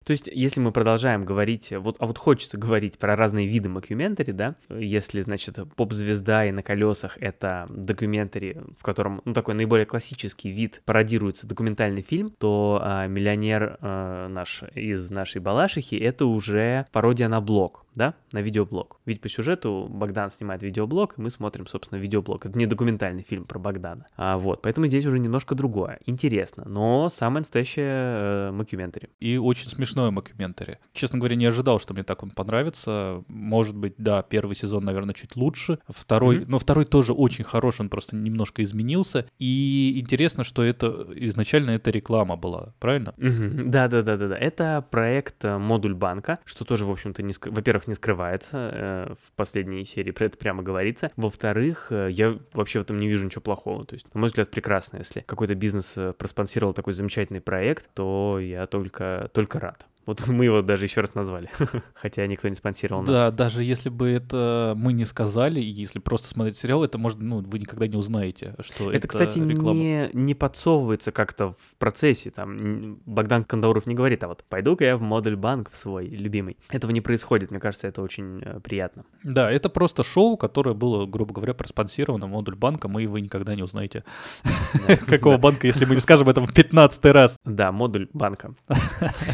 То 0.04 0.12
есть, 0.12 0.28
если 0.32 0.60
мы 0.60 0.72
продолжаем 0.72 1.24
говорить, 1.24 1.72
вот, 1.72 1.96
а 1.98 2.06
вот 2.06 2.18
хочется 2.18 2.58
говорить 2.58 2.98
про 2.98 3.16
разные 3.16 3.46
виды 3.46 3.68
мокюментари, 3.68 4.32
да, 4.32 4.56
если, 4.68 5.20
значит, 5.20 5.58
поп-звезда 5.76 6.46
и 6.46 6.50
на 6.52 6.62
колесах— 6.62 7.18
это 7.20 7.66
мокюментари, 7.70 8.60
в 8.78 8.82
котором, 8.82 9.22
ну, 9.24 9.34
такой 9.34 9.54
наиболее 9.54 9.86
классический 9.86 10.50
вид 10.50 10.82
пародируется 10.84 11.46
документальный 11.46 12.02
фильм, 12.02 12.30
то 12.38 12.80
а, 12.82 13.06
«Миллионер» 13.06 13.78
а, 13.80 14.28
наш 14.28 14.62
из 14.74 15.10
нашей 15.10 15.40
Балашихи— 15.40 15.94
это 15.96 16.26
уже 16.26 16.86
пародия 16.92 17.28
на 17.28 17.40
блог, 17.40 17.84
да, 17.94 18.14
на 18.32 18.40
видеоблог. 18.40 19.00
Ведь 19.04 19.20
по 19.20 19.28
сюжету 19.28 19.86
Богдан 19.88 20.30
снимает 20.30 20.62
видеоблог, 20.62 21.14
и 21.18 21.20
мы 21.20 21.30
смотрим, 21.30 21.66
собственно, 21.66 21.98
видеоблог. 21.98 22.46
Это 22.46 22.58
не 22.58 22.66
документальный 22.66 23.22
фильм 23.22 23.44
про 23.44 23.58
Богдана. 23.58 24.06
А, 24.16 24.38
вот, 24.38 24.62
поэтому 24.62 24.86
здесь 24.86 25.06
уже 25.06 25.18
немножко 25.18 25.54
другое. 25.54 25.98
Интересно, 26.06 26.64
но 26.66 27.08
самое 27.08 27.40
настоящее 27.40 27.90
э, 27.90 28.50
мокюментари. 28.52 29.10
И 29.20 29.36
очень 29.36 29.68
смешное 29.92 30.10
мокюментари. 30.10 30.78
Честно 30.92 31.18
говоря, 31.18 31.36
не 31.36 31.46
ожидал, 31.46 31.78
что 31.78 31.94
мне 31.94 32.02
так 32.02 32.22
он 32.22 32.30
понравится. 32.30 33.22
Может 33.28 33.76
быть, 33.76 33.94
да, 33.98 34.22
первый 34.22 34.54
сезон, 34.54 34.84
наверное, 34.84 35.14
чуть 35.14 35.36
лучше. 35.36 35.78
Второй, 35.88 36.38
mm-hmm. 36.38 36.46
но 36.48 36.58
второй 36.58 36.84
тоже 36.84 37.12
очень 37.12 37.44
хорош, 37.44 37.80
он 37.80 37.88
просто 37.88 38.16
немножко 38.16 38.62
изменился. 38.62 39.26
И 39.38 39.98
интересно, 39.98 40.44
что 40.44 40.62
это 40.62 41.06
изначально 41.16 41.72
это 41.72 41.90
реклама 41.90 42.36
была, 42.36 42.74
правильно? 42.78 43.14
Mm-hmm. 43.16 43.64
Да, 43.66 43.88
да, 43.88 44.02
да, 44.02 44.16
да, 44.16 44.28
да. 44.28 44.36
Это 44.36 44.84
проект 44.90 45.44
э, 45.44 45.58
модуль 45.58 45.94
банка, 45.94 46.38
что 46.44 46.64
тоже, 46.64 46.84
в 46.86 46.90
общем-то, 46.90 47.22
не, 47.22 47.34
во-первых, 47.46 47.72
во-первых, 47.72 47.88
не 47.88 47.94
скрывается, 47.94 48.70
э, 48.72 49.14
в 49.14 49.32
последней 49.32 49.84
серии 49.84 50.10
про 50.10 50.26
это 50.26 50.38
прямо 50.38 50.62
говорится. 50.62 51.10
Во-вторых, 51.16 51.88
э, 51.90 52.08
я 52.10 52.38
вообще 52.54 52.80
в 52.80 52.82
этом 52.82 52.98
не 52.98 53.08
вижу 53.08 53.26
ничего 53.26 53.42
плохого. 53.42 53.84
То 53.84 53.94
есть, 53.94 54.12
на 54.14 54.20
мой 54.20 54.28
взгляд, 54.28 54.50
прекрасно. 54.50 54.98
Если 54.98 55.20
какой-то 55.20 55.54
бизнес 55.54 55.96
проспонсировал 56.18 56.74
такой 56.74 56.92
замечательный 56.92 57.40
проект, 57.40 57.88
то 57.94 58.38
я 58.40 58.66
только, 58.66 59.30
только 59.32 59.60
рад. 59.60 59.81
Вот 60.06 60.26
мы 60.26 60.44
его 60.44 60.62
даже 60.62 60.84
еще 60.84 61.00
раз 61.00 61.14
назвали, 61.14 61.48
хотя 61.94 62.26
никто 62.26 62.48
не 62.48 62.54
спонсировал 62.54 63.02
нас. 63.02 63.10
Да, 63.10 63.30
даже 63.30 63.62
если 63.62 63.88
бы 63.88 64.08
это 64.08 64.74
мы 64.76 64.92
не 64.92 65.04
сказали, 65.04 65.60
если 65.60 65.98
просто 65.98 66.28
смотреть 66.28 66.56
сериал, 66.56 66.84
это 66.84 66.98
может, 66.98 67.20
ну, 67.20 67.40
вы 67.40 67.58
никогда 67.58 67.86
не 67.86 67.96
узнаете, 67.96 68.54
что 68.60 68.90
это, 68.90 68.98
это 68.98 69.08
кстати, 69.08 69.38
реклама. 69.38 69.78
не, 69.78 70.10
не 70.12 70.34
подсовывается 70.34 71.12
как-то 71.12 71.52
в 71.52 71.76
процессе, 71.78 72.30
там, 72.30 72.96
Богдан 73.06 73.44
Кандауров 73.44 73.86
не 73.86 73.94
говорит, 73.94 74.24
а 74.24 74.28
вот 74.28 74.44
пойду-ка 74.48 74.84
я 74.84 74.96
в 74.96 75.02
модуль 75.02 75.36
банк 75.36 75.70
в 75.70 75.76
свой 75.76 76.06
любимый. 76.06 76.56
Этого 76.70 76.90
не 76.90 77.00
происходит, 77.00 77.50
мне 77.50 77.60
кажется, 77.60 77.86
это 77.86 78.02
очень 78.02 78.42
э, 78.42 78.60
приятно. 78.60 79.04
Да, 79.22 79.50
это 79.50 79.68
просто 79.68 80.02
шоу, 80.02 80.36
которое 80.36 80.74
было, 80.74 81.06
грубо 81.06 81.34
говоря, 81.34 81.54
проспонсировано 81.54 82.26
модуль 82.26 82.56
банка, 82.56 82.88
мы 82.88 83.06
вы 83.06 83.20
никогда 83.20 83.54
не 83.54 83.62
узнаете, 83.62 84.04
какого 85.06 85.36
банка, 85.36 85.66
если 85.66 85.84
мы 85.84 85.94
не 85.94 86.00
скажем 86.00 86.28
это 86.28 86.40
в 86.40 86.52
15 86.52 87.04
раз. 87.06 87.36
Да, 87.44 87.72
модуль 87.72 88.08
банка. 88.12 88.54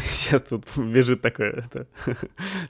Сейчас 0.05 0.43
тут 0.43 0.58
тут 0.61 0.77
бежит 0.85 1.21
такое, 1.21 1.51
это, 1.65 1.87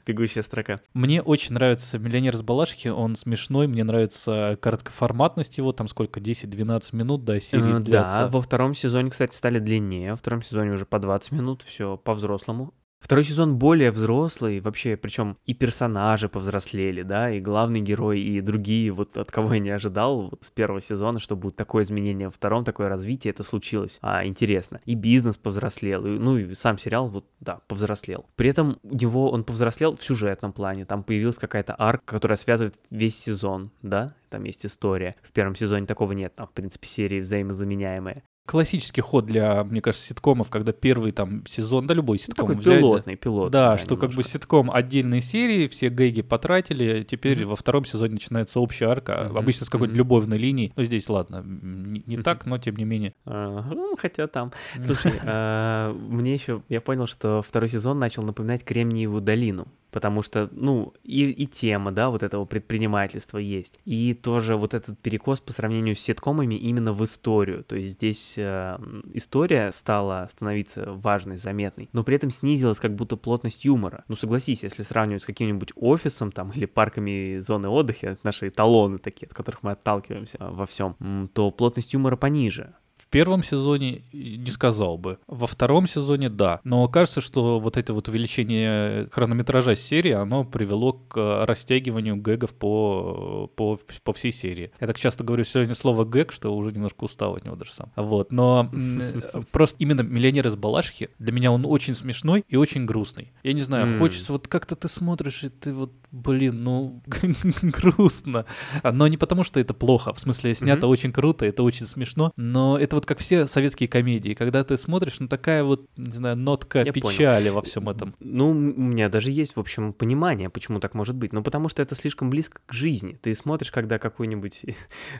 бегущая 0.05 0.41
строка. 0.41 0.79
Мне 0.93 1.21
очень 1.21 1.53
нравится 1.53 1.97
«Миллионер 1.99 2.35
с 2.35 2.41
Балашихи», 2.41 2.89
он 2.89 3.15
смешной, 3.15 3.67
мне 3.67 3.83
нравится 3.83 4.57
короткоформатность 4.61 5.57
его, 5.57 5.71
там 5.71 5.87
сколько, 5.87 6.19
10-12 6.19 6.95
минут, 6.95 7.23
да, 7.23 7.39
серии 7.39 7.79
uh, 7.79 7.79
Да, 7.79 8.27
во 8.27 8.41
втором 8.41 8.73
сезоне, 8.73 9.09
кстати, 9.09 9.35
стали 9.35 9.59
длиннее, 9.59 10.11
во 10.11 10.17
втором 10.17 10.41
сезоне 10.41 10.71
уже 10.71 10.85
по 10.85 10.99
20 10.99 11.31
минут, 11.31 11.63
все 11.63 11.97
по-взрослому. 11.97 12.73
Второй 12.99 13.23
сезон 13.23 13.57
более 13.57 13.91
взрослый, 13.91 14.59
вообще, 14.59 14.97
причем 14.97 15.37
и 15.45 15.53
персонажи 15.53 16.27
повзрослели, 16.27 17.01
да, 17.01 17.31
и 17.31 17.39
главный 17.39 17.79
герой, 17.79 18.19
и 18.19 18.41
другие, 18.41 18.91
вот 18.91 19.17
от 19.17 19.31
кого 19.31 19.53
я 19.53 19.59
не 19.59 19.69
ожидал 19.69 20.29
вот 20.29 20.43
с 20.43 20.49
первого 20.51 20.81
сезона, 20.81 21.19
что 21.19 21.35
будет 21.35 21.55
такое 21.55 21.83
изменение 21.83 22.27
во 22.27 22.31
втором, 22.31 22.65
такое 22.65 22.89
развитие, 22.89 23.31
это 23.31 23.43
случилось. 23.43 23.99
А, 24.01 24.25
интересно. 24.25 24.81
И 24.85 24.95
бизнес 24.95 25.37
повзрослел, 25.37 26.05
и, 26.05 26.09
ну 26.19 26.37
и 26.37 26.53
сам 26.53 26.77
сериал, 26.77 27.07
вот, 27.07 27.25
да, 27.39 27.61
повзрослел. 27.67 28.25
При 28.35 28.49
этом 28.49 28.77
у 28.83 28.95
него 28.95 29.31
он 29.31 29.43
повзрослел 29.43 29.95
в 29.95 30.03
сюжетном 30.03 30.51
плане, 30.51 30.85
там 30.85 31.03
появилась 31.03 31.37
какая-то 31.37 31.75
арка, 31.77 32.03
которая 32.05 32.37
связывает 32.37 32.75
весь 32.91 33.17
сезон, 33.17 33.71
да, 33.81 34.13
там 34.29 34.43
есть 34.43 34.65
история. 34.65 35.15
В 35.23 35.31
первом 35.31 35.55
сезоне 35.55 35.87
такого 35.87 36.11
нет, 36.11 36.35
там, 36.35 36.47
в 36.47 36.51
принципе, 36.51 36.87
серии 36.87 37.21
взаимозаменяемые. 37.21 38.23
Классический 38.49 39.01
ход 39.01 39.27
для, 39.27 39.63
мне 39.63 39.79
кажется, 39.79 40.07
ситкомов, 40.07 40.49
когда 40.49 40.71
первый 40.71 41.11
там 41.11 41.45
сезон, 41.45 41.85
да 41.85 41.93
любой 41.93 42.17
ситком 42.17 42.47
Ну, 42.47 42.55
такой 42.55 42.61
взять, 42.63 42.79
пилотный, 42.79 43.15
пилотный. 43.15 43.51
Да, 43.51 43.77
что 43.77 43.95
как 43.95 44.09
бы 44.09 44.15
немножко. 44.15 44.31
ситком 44.31 44.71
отдельные 44.71 45.21
серии, 45.21 45.67
все 45.67 45.89
гэги 45.89 46.23
потратили, 46.23 47.03
теперь 47.03 47.45
во 47.45 47.55
втором 47.55 47.85
сезоне 47.85 48.13
начинается 48.13 48.59
общая 48.59 48.87
арка, 48.87 49.27
Мгм, 49.29 49.37
обычно 49.37 49.67
с 49.67 49.69
какой-нибудь 49.69 49.91
мгм. 49.91 49.97
любовной 49.99 50.37
линией. 50.39 50.73
Ну, 50.75 50.83
здесь, 50.83 51.07
ладно, 51.09 51.43
не, 51.45 52.01
не 52.07 52.17
так, 52.17 52.47
но 52.47 52.57
тем 52.57 52.75
не 52.75 52.85
менее. 52.85 53.13
Ну, 53.25 53.95
Хотя 53.99 54.27
там. 54.27 54.51
Слушай, 54.83 55.13
а, 55.23 55.93
мне 55.93 56.33
еще, 56.33 56.63
я 56.69 56.81
понял, 56.81 57.05
что 57.05 57.43
второй 57.45 57.69
сезон 57.69 57.99
начал 57.99 58.23
напоминать 58.23 58.63
Кремниевую 58.63 59.21
долину. 59.21 59.67
Потому 59.91 60.21
что, 60.21 60.49
ну, 60.51 60.93
и, 61.03 61.29
и 61.29 61.47
тема, 61.47 61.91
да, 61.91 62.09
вот 62.09 62.23
этого 62.23 62.45
предпринимательства 62.45 63.37
есть. 63.37 63.79
И 63.85 64.13
тоже 64.13 64.55
вот 64.55 64.73
этот 64.73 64.99
перекос 64.99 65.39
по 65.39 65.51
сравнению 65.51 65.95
с 65.95 65.99
ситкомами 65.99 66.55
именно 66.55 66.93
в 66.93 67.03
историю. 67.03 67.63
То 67.63 67.75
есть 67.75 67.93
здесь 67.93 68.35
э, 68.37 68.77
история 69.13 69.71
стала 69.71 70.27
становиться 70.31 70.93
важной, 70.93 71.37
заметной, 71.37 71.89
но 71.93 72.03
при 72.03 72.15
этом 72.15 72.29
снизилась 72.29 72.79
как 72.79 72.95
будто 72.95 73.17
плотность 73.17 73.65
юмора. 73.65 74.03
Ну, 74.07 74.15
согласись, 74.15 74.63
если 74.63 74.83
сравнивать 74.83 75.23
с 75.23 75.25
каким-нибудь 75.25 75.71
офисом 75.75 76.31
там 76.31 76.51
или 76.55 76.65
парками 76.65 77.39
зоны 77.39 77.67
отдыха, 77.67 78.17
наши 78.23 78.49
эталоны 78.49 78.99
такие, 78.99 79.27
от 79.27 79.33
которых 79.33 79.63
мы 79.63 79.71
отталкиваемся 79.71 80.37
а, 80.39 80.51
во 80.51 80.65
всем, 80.65 80.95
то 81.33 81.51
плотность 81.51 81.93
юмора 81.93 82.15
пониже. 82.15 82.73
В 83.09 83.11
первом 83.11 83.43
сезоне 83.43 84.03
не 84.13 84.51
сказал 84.51 84.99
бы. 84.99 85.17
Во 85.25 85.47
втором 85.47 85.87
сезоне 85.87 86.29
да. 86.29 86.59
Но 86.63 86.87
кажется, 86.87 87.21
что 87.21 87.59
вот 87.59 87.75
это 87.75 87.91
вот 87.91 88.07
увеличение 88.07 89.09
хронометража 89.11 89.75
серии, 89.75 90.11
оно 90.11 90.43
привело 90.43 90.93
к 90.93 91.43
растягиванию 91.47 92.17
гэгов 92.17 92.53
по, 92.53 93.49
по, 93.55 93.79
по 94.03 94.13
всей 94.13 94.31
серии. 94.31 94.71
Я 94.79 94.85
так 94.85 94.99
часто 94.99 95.23
говорю 95.23 95.43
сегодня 95.43 95.73
слово 95.73 96.05
гэг, 96.05 96.31
что 96.31 96.55
уже 96.55 96.71
немножко 96.71 97.05
устал 97.05 97.35
от 97.35 97.45
него 97.45 97.55
даже 97.55 97.73
сам. 97.73 97.91
Вот. 97.95 98.31
Но 98.31 98.69
просто 99.51 99.77
именно 99.79 100.01
«Миллионер 100.01 100.45
из 100.45 100.55
Балашихи» 100.55 101.09
для 101.17 101.33
меня 101.33 101.51
он 101.51 101.65
очень 101.65 101.95
смешной 101.95 102.45
и 102.47 102.57
очень 102.57 102.85
грустный. 102.85 103.33
Я 103.41 103.53
не 103.53 103.61
знаю, 103.61 103.97
хочется 103.97 104.33
вот 104.33 104.47
как-то 104.47 104.75
ты 104.75 104.87
смотришь, 104.87 105.43
и 105.43 105.49
ты 105.49 105.73
вот, 105.73 105.93
блин, 106.11 106.63
ну, 106.63 107.01
грустно. 107.63 108.45
Но 108.83 109.07
не 109.07 109.17
потому, 109.17 109.43
что 109.43 109.59
это 109.59 109.73
плохо. 109.73 110.13
В 110.13 110.19
смысле, 110.19 110.53
снято 110.53 110.85
очень 110.85 111.11
круто, 111.11 111.47
это 111.47 111.63
очень 111.63 111.87
смешно. 111.87 112.33
Но 112.35 112.77
это 112.77 112.98
вот 112.99 113.05
как 113.05 113.19
все 113.19 113.47
советские 113.47 113.87
комедии. 113.87 114.33
Когда 114.33 114.63
ты 114.63 114.75
смотришь, 114.75 115.19
ну 115.19 115.27
такая 115.27 115.63
вот, 115.63 115.87
не 115.95 116.11
знаю, 116.11 116.35
нотка 116.35 116.79
Я 116.79 116.91
понял. 116.91 117.09
печали 117.09 117.49
во 117.49 117.61
всем 117.61 117.87
этом. 117.87 118.13
Ну, 118.19 118.49
у 118.49 118.53
меня 118.53 119.07
даже 119.07 119.31
есть, 119.31 119.55
в 119.55 119.59
общем, 119.59 119.93
понимание, 119.93 120.49
почему 120.49 120.81
так 120.81 120.93
может 120.93 121.15
быть. 121.15 121.31
Ну, 121.31 121.41
потому 121.41 121.69
что 121.69 121.81
это 121.81 121.95
слишком 121.95 122.29
близко 122.29 122.59
к 122.65 122.73
жизни. 122.73 123.17
Ты 123.21 123.33
смотришь, 123.33 123.71
когда 123.71 123.99
какой-нибудь... 123.99 124.65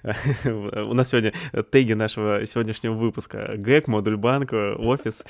У 0.44 0.94
нас 0.94 1.10
сегодня 1.10 1.34
теги 1.72 1.94
нашего 1.94 2.46
сегодняшнего 2.46 2.94
выпуска. 2.96 3.54
ГЭК, 3.56 3.88
модуль 3.88 4.18
банка, 4.18 4.76
офис, 4.76 5.24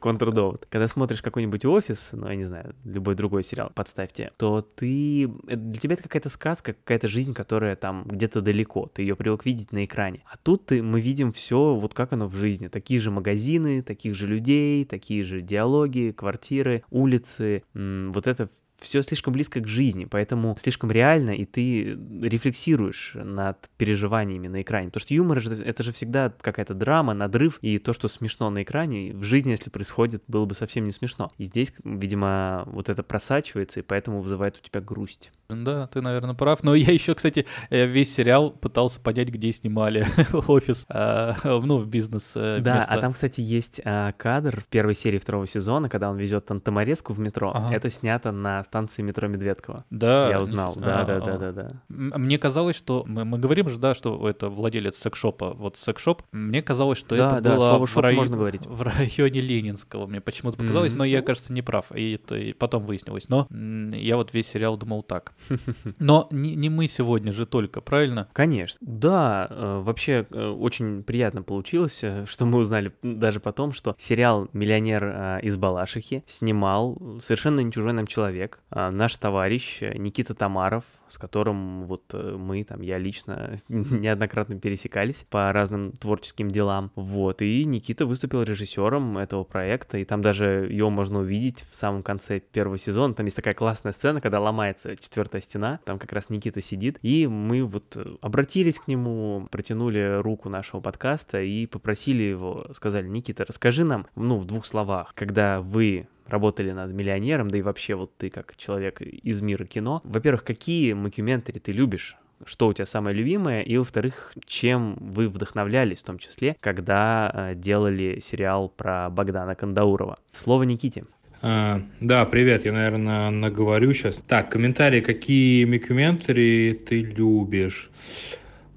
контрдовод. 0.00 0.66
Когда 0.70 0.86
смотришь 0.86 1.20
какой-нибудь 1.20 1.64
офис, 1.64 2.10
ну, 2.12 2.28
я 2.28 2.36
не 2.36 2.44
знаю, 2.44 2.76
любой 2.84 3.16
другой 3.16 3.42
сериал, 3.42 3.72
подставьте, 3.74 4.30
то 4.36 4.62
ты... 4.62 5.28
Для 5.48 5.80
тебя 5.80 5.94
это 5.94 6.04
какая-то 6.04 6.28
сказка, 6.28 6.74
какая-то 6.74 7.08
жизнь, 7.08 7.34
которая 7.34 7.74
там 7.74 8.04
где-то 8.06 8.40
далеко. 8.40 8.88
Ты 8.94 9.02
ее 9.02 9.16
привык 9.16 9.44
видеть 9.44 9.72
на 9.72 9.84
экране. 9.84 10.22
А 10.30 10.36
тут 10.36 10.66
ты, 10.66 10.80
мы 10.80 11.00
видим 11.00 11.32
все 11.32 11.74
вот 11.74 11.87
как 11.94 12.12
оно 12.12 12.28
в 12.28 12.34
жизни. 12.34 12.68
Такие 12.68 13.00
же 13.00 13.10
магазины, 13.10 13.82
таких 13.82 14.14
же 14.14 14.26
людей, 14.26 14.84
такие 14.84 15.22
же 15.22 15.40
диалоги, 15.40 16.14
квартиры, 16.16 16.84
улицы. 16.90 17.62
Вот 17.74 18.26
это 18.26 18.50
все 18.80 19.02
слишком 19.02 19.32
близко 19.32 19.60
к 19.60 19.66
жизни, 19.66 20.04
поэтому 20.04 20.56
слишком 20.60 20.90
реально, 20.90 21.32
и 21.32 21.44
ты 21.44 21.98
рефлексируешь 22.22 23.12
над 23.14 23.68
переживаниями 23.76 24.48
на 24.48 24.62
экране. 24.62 24.88
Потому 24.88 25.00
что 25.00 25.14
юмор 25.14 25.38
это 25.38 25.82
же 25.82 25.92
всегда 25.92 26.32
какая-то 26.40 26.74
драма, 26.74 27.14
надрыв, 27.14 27.58
и 27.60 27.78
то, 27.78 27.92
что 27.92 28.08
смешно 28.08 28.50
на 28.50 28.62
экране, 28.62 29.12
в 29.14 29.22
жизни, 29.22 29.50
если 29.50 29.70
происходит, 29.70 30.22
было 30.28 30.44
бы 30.44 30.54
совсем 30.54 30.84
не 30.84 30.92
смешно. 30.92 31.32
И 31.38 31.44
здесь, 31.44 31.72
видимо, 31.84 32.64
вот 32.66 32.88
это 32.88 33.02
просачивается, 33.02 33.80
и 33.80 33.82
поэтому 33.82 34.20
вызывает 34.20 34.56
у 34.56 34.60
тебя 34.60 34.80
грусть. 34.80 35.32
Да, 35.48 35.86
ты, 35.86 36.02
наверное, 36.02 36.34
прав. 36.34 36.62
Но 36.62 36.74
я 36.74 36.92
еще, 36.92 37.14
кстати, 37.14 37.46
э, 37.70 37.86
весь 37.86 38.14
сериал 38.14 38.50
пытался 38.50 39.00
понять, 39.00 39.28
где 39.28 39.50
снимали 39.50 40.06
офис, 40.46 40.84
а, 40.90 41.36
ну, 41.44 41.78
в 41.78 41.86
бизнес 41.86 42.32
э, 42.36 42.58
Да, 42.60 42.76
место. 42.76 42.92
а 42.92 43.00
там, 43.00 43.14
кстати, 43.14 43.40
есть 43.40 43.80
а, 43.84 44.12
кадр 44.12 44.60
в 44.60 44.66
первой 44.66 44.94
серии 44.94 45.18
второго 45.18 45.46
сезона, 45.46 45.88
когда 45.88 46.10
он 46.10 46.18
везет 46.18 46.44
Тантамареску 46.44 47.14
в 47.14 47.18
метро. 47.18 47.52
Ага. 47.54 47.74
Это 47.74 47.88
снято 47.88 48.30
на 48.30 48.62
станции 48.68 49.02
метро 49.02 49.28
Медведково. 49.28 49.84
Да, 49.90 50.28
Я 50.30 50.40
узнал, 50.40 50.74
да, 50.76 51.00
А, 51.00 51.04
да, 51.04 51.20
да, 51.20 51.34
а. 51.34 51.38
да, 51.38 51.52
да. 51.52 51.70
М- 51.90 52.12
Мне 52.16 52.38
казалось, 52.38 52.76
что 52.76 53.04
мы, 53.06 53.24
мы 53.24 53.38
говорим 53.38 53.68
же, 53.68 53.78
да, 53.78 53.94
что 53.94 54.28
это 54.28 54.48
владелец 54.50 54.96
секшопа, 54.98 55.54
вот 55.54 55.76
секшоп. 55.76 56.22
Мне 56.32 56.62
казалось, 56.62 56.98
что 56.98 57.16
Да, 57.16 57.26
это 57.28 57.40
да, 57.40 57.56
было 57.56 57.86
в, 57.86 57.96
рай- 57.96 58.14
можно 58.14 58.36
говорить. 58.36 58.66
в 58.66 58.82
районе 58.82 59.40
Ленинского. 59.40 60.06
Мне 60.06 60.20
почему-то 60.20 60.58
показалось, 60.58 60.92
Мгм. 60.92 60.98
но 60.98 61.04
я, 61.04 61.22
кажется, 61.22 61.52
не 61.52 61.62
прав. 61.62 61.90
И 61.94 62.12
это 62.14 62.36
и 62.36 62.52
потом 62.52 62.84
выяснилось. 62.84 63.28
Но 63.28 63.46
я 63.50 64.16
вот 64.16 64.34
весь 64.34 64.48
сериал 64.48 64.76
думал 64.76 65.02
так. 65.02 65.32
Но 65.98 66.28
не, 66.30 66.54
не 66.54 66.68
мы 66.68 66.86
сегодня 66.88 67.32
же 67.32 67.46
только, 67.46 67.80
правильно? 67.80 68.28
Конечно. 68.32 68.78
Да, 68.82 69.46
э, 69.50 69.80
вообще 69.82 70.26
э, 70.30 70.48
очень 70.48 71.02
приятно 71.02 71.42
получилось, 71.42 72.04
э, 72.04 72.26
что 72.26 72.44
мы 72.44 72.58
узнали 72.58 72.92
даже 73.02 73.40
потом, 73.40 73.72
что 73.72 73.96
сериал 73.98 74.48
«Миллионер 74.52 75.38
из 75.42 75.56
Балашихи» 75.56 76.22
снимал 76.26 76.98
совершенно 77.20 77.60
не 77.60 77.72
чужой 77.72 77.92
нам 77.92 78.06
человек, 78.06 78.57
а, 78.70 78.90
наш 78.90 79.16
товарищ 79.16 79.80
Никита 79.80 80.34
Тамаров, 80.34 80.84
с 81.08 81.16
которым 81.16 81.82
вот 81.82 82.02
э, 82.12 82.36
мы, 82.38 82.64
там, 82.64 82.82
я 82.82 82.98
лично 82.98 83.60
неоднократно 83.68 84.60
пересекались 84.60 85.24
по 85.28 85.50
разным 85.52 85.92
творческим 85.92 86.50
делам. 86.50 86.90
Вот, 86.94 87.40
и 87.40 87.64
Никита 87.64 88.04
выступил 88.04 88.42
режиссером 88.42 89.16
этого 89.16 89.44
проекта, 89.44 89.98
и 89.98 90.04
там 90.04 90.20
даже 90.20 90.68
его 90.70 90.90
можно 90.90 91.20
увидеть 91.20 91.64
в 91.68 91.74
самом 91.74 92.02
конце 92.02 92.40
первого 92.40 92.76
сезона. 92.76 93.14
Там 93.14 93.26
есть 93.26 93.36
такая 93.36 93.54
классная 93.54 93.92
сцена, 93.92 94.20
когда 94.20 94.38
ломается 94.40 94.96
четвертая 94.96 95.40
стена, 95.40 95.80
там 95.84 95.98
как 95.98 96.12
раз 96.12 96.28
Никита 96.28 96.60
сидит, 96.60 96.98
и 97.02 97.26
мы 97.26 97.64
вот 97.64 97.96
э, 97.96 98.16
обратились 98.20 98.78
к 98.78 98.86
нему, 98.86 99.46
протянули 99.50 100.20
руку 100.20 100.50
нашего 100.50 100.80
подкаста 100.80 101.40
и 101.40 101.66
попросили 101.66 102.22
его, 102.22 102.66
сказали, 102.74 103.08
Никита, 103.08 103.46
расскажи 103.46 103.84
нам, 103.84 104.06
ну, 104.14 104.38
в 104.38 104.44
двух 104.44 104.66
словах, 104.66 105.14
когда 105.14 105.62
вы 105.62 106.06
работали 106.28 106.70
над 106.70 106.92
миллионером, 106.92 107.48
да 107.48 107.58
и 107.58 107.62
вообще 107.62 107.94
вот 107.94 108.16
ты 108.16 108.30
как 108.30 108.56
человек 108.56 109.00
из 109.00 109.40
мира 109.40 109.64
кино. 109.64 110.00
Во-первых, 110.04 110.44
какие 110.44 110.92
мокюментари 110.92 111.58
ты 111.58 111.72
любишь? 111.72 112.16
Что 112.44 112.68
у 112.68 112.72
тебя 112.72 112.86
самое 112.86 113.16
любимое? 113.16 113.62
И, 113.62 113.76
во-вторых, 113.76 114.32
чем 114.46 114.96
вы 115.00 115.28
вдохновлялись, 115.28 116.02
в 116.02 116.04
том 116.04 116.18
числе, 116.18 116.56
когда 116.60 117.32
э, 117.34 117.54
делали 117.56 118.20
сериал 118.20 118.68
про 118.68 119.10
Богдана 119.10 119.56
Кандаурова? 119.56 120.18
Слово 120.30 120.62
Никите. 120.62 121.04
А, 121.42 121.80
да, 122.00 122.24
привет, 122.26 122.64
я, 122.64 122.72
наверное, 122.72 123.30
наговорю 123.30 123.92
сейчас. 123.92 124.20
Так, 124.28 124.50
мокюментари, 124.50 125.00
какие 125.00 125.64
мокюментари 125.64 126.80
ты 126.88 127.02
любишь? 127.02 127.90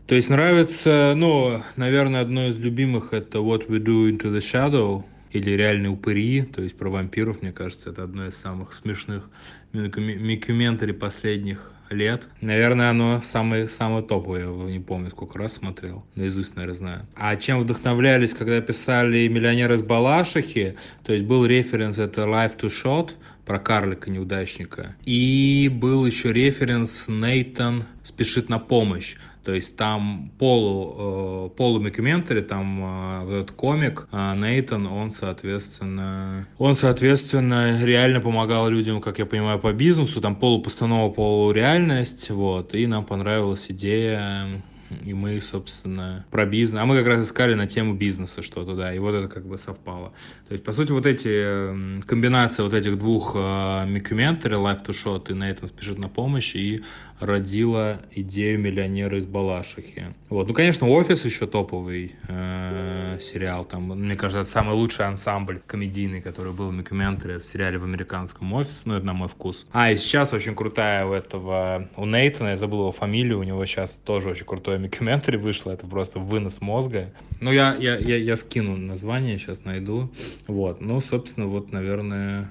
То 0.08 0.16
есть 0.16 0.30
нравится, 0.30 1.14
ну, 1.16 1.64
наверное, 1.76 2.22
одно 2.22 2.48
из 2.48 2.60
любимых 2.60 3.14
это 3.14 3.38
What 3.40 3.68
We 3.68 3.80
Do 3.80 4.10
in 4.10 4.32
the 4.32 4.40
Shadows 4.40 5.04
или 5.32 5.52
Реальные 5.52 5.90
упыри, 5.90 6.44
то 6.44 6.62
есть 6.62 6.78
про 6.78 6.90
вампиров, 6.90 7.42
мне 7.42 7.52
кажется, 7.52 7.90
это 7.90 8.04
одно 8.04 8.28
из 8.28 8.38
самых 8.38 8.74
смешных 8.74 9.30
микументари 9.74 10.92
последних 10.92 11.72
лет. 11.90 12.24
Наверное, 12.42 12.90
оно 12.90 13.22
самое, 13.22 13.70
самое 13.70 14.04
топовое, 14.04 14.46
я 14.46 14.72
не 14.72 14.80
помню, 14.80 15.10
сколько 15.12 15.38
раз 15.38 15.54
смотрел. 15.54 16.06
Наизусть, 16.16 16.56
наверное, 16.56 16.78
знаю. 16.78 17.08
А 17.16 17.36
чем 17.36 17.60
вдохновлялись, 17.60 18.34
когда 18.34 18.60
писали 18.62 19.28
«Миллионер 19.28 19.74
из 19.74 19.82
Балашихи», 19.82 20.76
то 21.04 21.14
есть 21.14 21.26
был 21.26 21.46
референс, 21.46 21.98
это 21.98 22.22
«Life 22.22 22.58
to 22.58 22.70
Shot», 22.70 23.12
про 23.46 23.60
карлика-неудачника. 23.60 24.96
И 25.04 25.70
был 25.74 26.06
еще 26.06 26.32
референс 26.32 27.06
«Нейтан 27.08 27.86
спешит 28.04 28.50
на 28.50 28.60
помощь». 28.60 29.18
То 29.44 29.54
есть 29.54 29.76
там 29.76 30.32
полу, 30.38 30.96
э, 30.98 31.50
полумикументари, 31.58 32.42
там 32.42 33.26
э, 33.28 33.40
этот 33.42 33.52
комик 33.52 34.08
э, 34.12 34.36
Нейтан, 34.36 34.86
он, 34.86 35.10
соответственно, 35.10 36.48
он, 36.60 36.76
соответственно, 36.76 37.84
реально 37.84 38.22
помогал 38.22 38.70
людям, 38.70 39.02
как 39.02 39.18
я 39.18 39.26
понимаю, 39.26 39.58
по 39.58 39.74
бизнесу, 39.74 40.22
там 40.22 40.36
полупостанова, 40.36 41.12
полуреальность, 41.12 42.30
вот, 42.30 42.76
и 42.76 42.86
нам 42.86 43.04
понравилась 43.04 43.66
идея 43.70 44.62
и 45.06 45.14
мы, 45.14 45.40
собственно, 45.42 46.26
про 46.32 46.46
бизнес. 46.46 46.82
А 46.82 46.86
мы 46.86 46.98
как 46.98 47.08
раз 47.08 47.26
искали 47.26 47.54
на 47.54 47.68
тему 47.68 47.94
бизнеса 47.94 48.42
что-то, 48.42 48.76
да, 48.76 48.94
и 48.94 49.00
вот 49.00 49.14
это 49.14 49.28
как 49.28 49.46
бы 49.46 49.58
совпало. 49.58 50.14
То 50.48 50.54
есть, 50.54 50.64
по 50.64 50.72
сути, 50.72 50.92
вот 50.92 51.06
эти 51.06 52.02
комбинация 52.04 52.64
вот 52.64 52.74
этих 52.74 52.98
двух 52.98 53.34
э, 53.36 53.86
микументари, 53.88 54.56
Life 54.56 54.86
to 54.86 54.92
Shot 54.92 55.32
и 55.32 55.34
Нейтан 55.34 55.68
спешит 55.68 55.98
на 55.98 56.10
помощь, 56.10 56.56
и 56.56 56.84
родила 57.22 58.02
идею 58.12 58.60
миллионера 58.60 59.18
из 59.18 59.26
Балашихи. 59.26 60.14
Вот, 60.30 60.48
ну, 60.48 60.54
конечно, 60.54 60.88
Офис 60.88 61.24
еще 61.24 61.46
топовый 61.46 62.16
э, 62.28 63.20
сериал, 63.22 63.64
там, 63.64 63.84
мне 63.84 64.16
кажется, 64.16 64.42
это 64.42 64.50
самый 64.50 64.76
лучший 64.76 65.06
ансамбль 65.06 65.62
комедийный, 65.68 66.22
который 66.22 66.52
был 66.52 66.70
в 66.70 66.74
микументаре 66.74 67.38
в 67.38 67.46
сериале 67.46 67.78
в 67.78 67.84
американском 67.84 68.52
Офис, 68.54 68.86
ну, 68.86 68.96
это 68.96 69.06
на 69.06 69.14
мой 69.14 69.28
вкус. 69.28 69.66
А, 69.72 69.92
и 69.92 69.98
сейчас 69.98 70.34
очень 70.34 70.56
крутая 70.56 71.06
у 71.06 71.14
этого, 71.14 71.88
у 71.96 72.06
Нейтана, 72.06 72.50
я 72.50 72.58
забыл 72.58 72.80
его 72.80 72.92
фамилию, 72.92 73.40
у 73.40 73.44
него 73.44 73.66
сейчас 73.66 73.96
тоже 73.96 74.30
очень 74.30 74.46
крутое 74.82 75.02
микументари 75.12 75.38
вышло, 75.38 75.72
это 75.72 75.88
просто 75.88 76.20
вынос 76.20 76.62
мозга. 76.62 77.14
Ну, 77.40 77.52
я, 77.52 77.76
я, 77.76 77.98
я, 77.98 78.18
я 78.18 78.36
скину 78.36 78.78
название, 78.78 79.38
сейчас 79.38 79.66
найду. 79.66 80.10
Вот, 80.48 80.82
ну, 80.82 81.00
собственно, 81.02 81.48
вот, 81.48 81.72
наверное, 81.72 82.50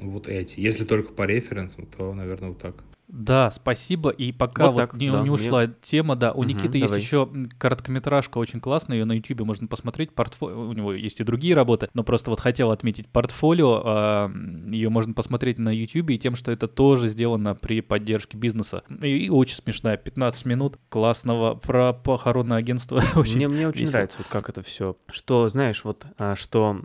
вот 0.00 0.28
эти. 0.28 0.60
Если 0.60 0.84
только 0.84 1.12
по 1.12 1.22
референсам, 1.22 1.86
то, 1.86 2.12
наверное, 2.14 2.50
вот 2.50 2.58
так. 2.58 2.74
Да, 3.12 3.50
спасибо. 3.50 4.08
И 4.08 4.32
пока 4.32 4.64
Вот 4.66 4.72
вот, 4.72 4.76
так, 4.78 4.94
не, 4.94 5.10
да, 5.10 5.16
не 5.18 5.28
мне- 5.28 5.30
ушла 5.30 5.66
тема, 5.66 6.16
да, 6.16 6.32
у 6.32 6.42
Мгм, 6.42 6.48
Никиты 6.48 6.78
есть 6.78 6.88
давай. 6.92 7.00
еще 7.00 7.28
м, 7.30 7.48
короткометражка 7.58 8.38
очень 8.38 8.58
классная, 8.58 8.96
ее 8.96 9.04
на 9.04 9.12
Ютубе 9.12 9.44
можно 9.44 9.66
посмотреть. 9.68 10.14
Портфо... 10.14 10.46
У 10.46 10.72
него 10.72 10.94
есть 10.94 11.20
и 11.20 11.24
другие 11.24 11.54
работы, 11.54 11.88
но 11.92 12.04
просто 12.04 12.30
вот 12.30 12.40
хотел 12.40 12.70
отметить 12.70 13.06
портфолио. 13.08 14.30
ее 14.70 14.88
можно 14.88 15.12
посмотреть 15.12 15.58
на 15.58 15.68
Ютубе 15.74 16.14
и 16.14 16.18
тем, 16.18 16.34
что 16.34 16.50
это 16.52 16.68
тоже 16.68 17.08
сделано 17.08 17.54
при 17.54 17.82
поддержке 17.82 18.36
бизнеса. 18.38 18.82
И, 19.02 19.26
и 19.26 19.28
очень 19.28 19.56
смешная, 19.56 19.96
15 19.98 20.46
минут 20.46 20.78
классного 20.88 21.54
про 21.54 21.92
похоронное 21.92 22.56
агентство. 22.56 23.02
очень 23.14 23.36
Мне, 23.36 23.48
мне 23.48 23.68
очень 23.68 23.80
весело. 23.80 23.92
нравится, 23.92 24.18
вот 24.18 24.26
как 24.28 24.48
это 24.48 24.62
все. 24.62 24.96
Что, 25.10 25.48
знаешь, 25.50 25.84
вот, 25.84 26.06
а, 26.16 26.34
что 26.34 26.78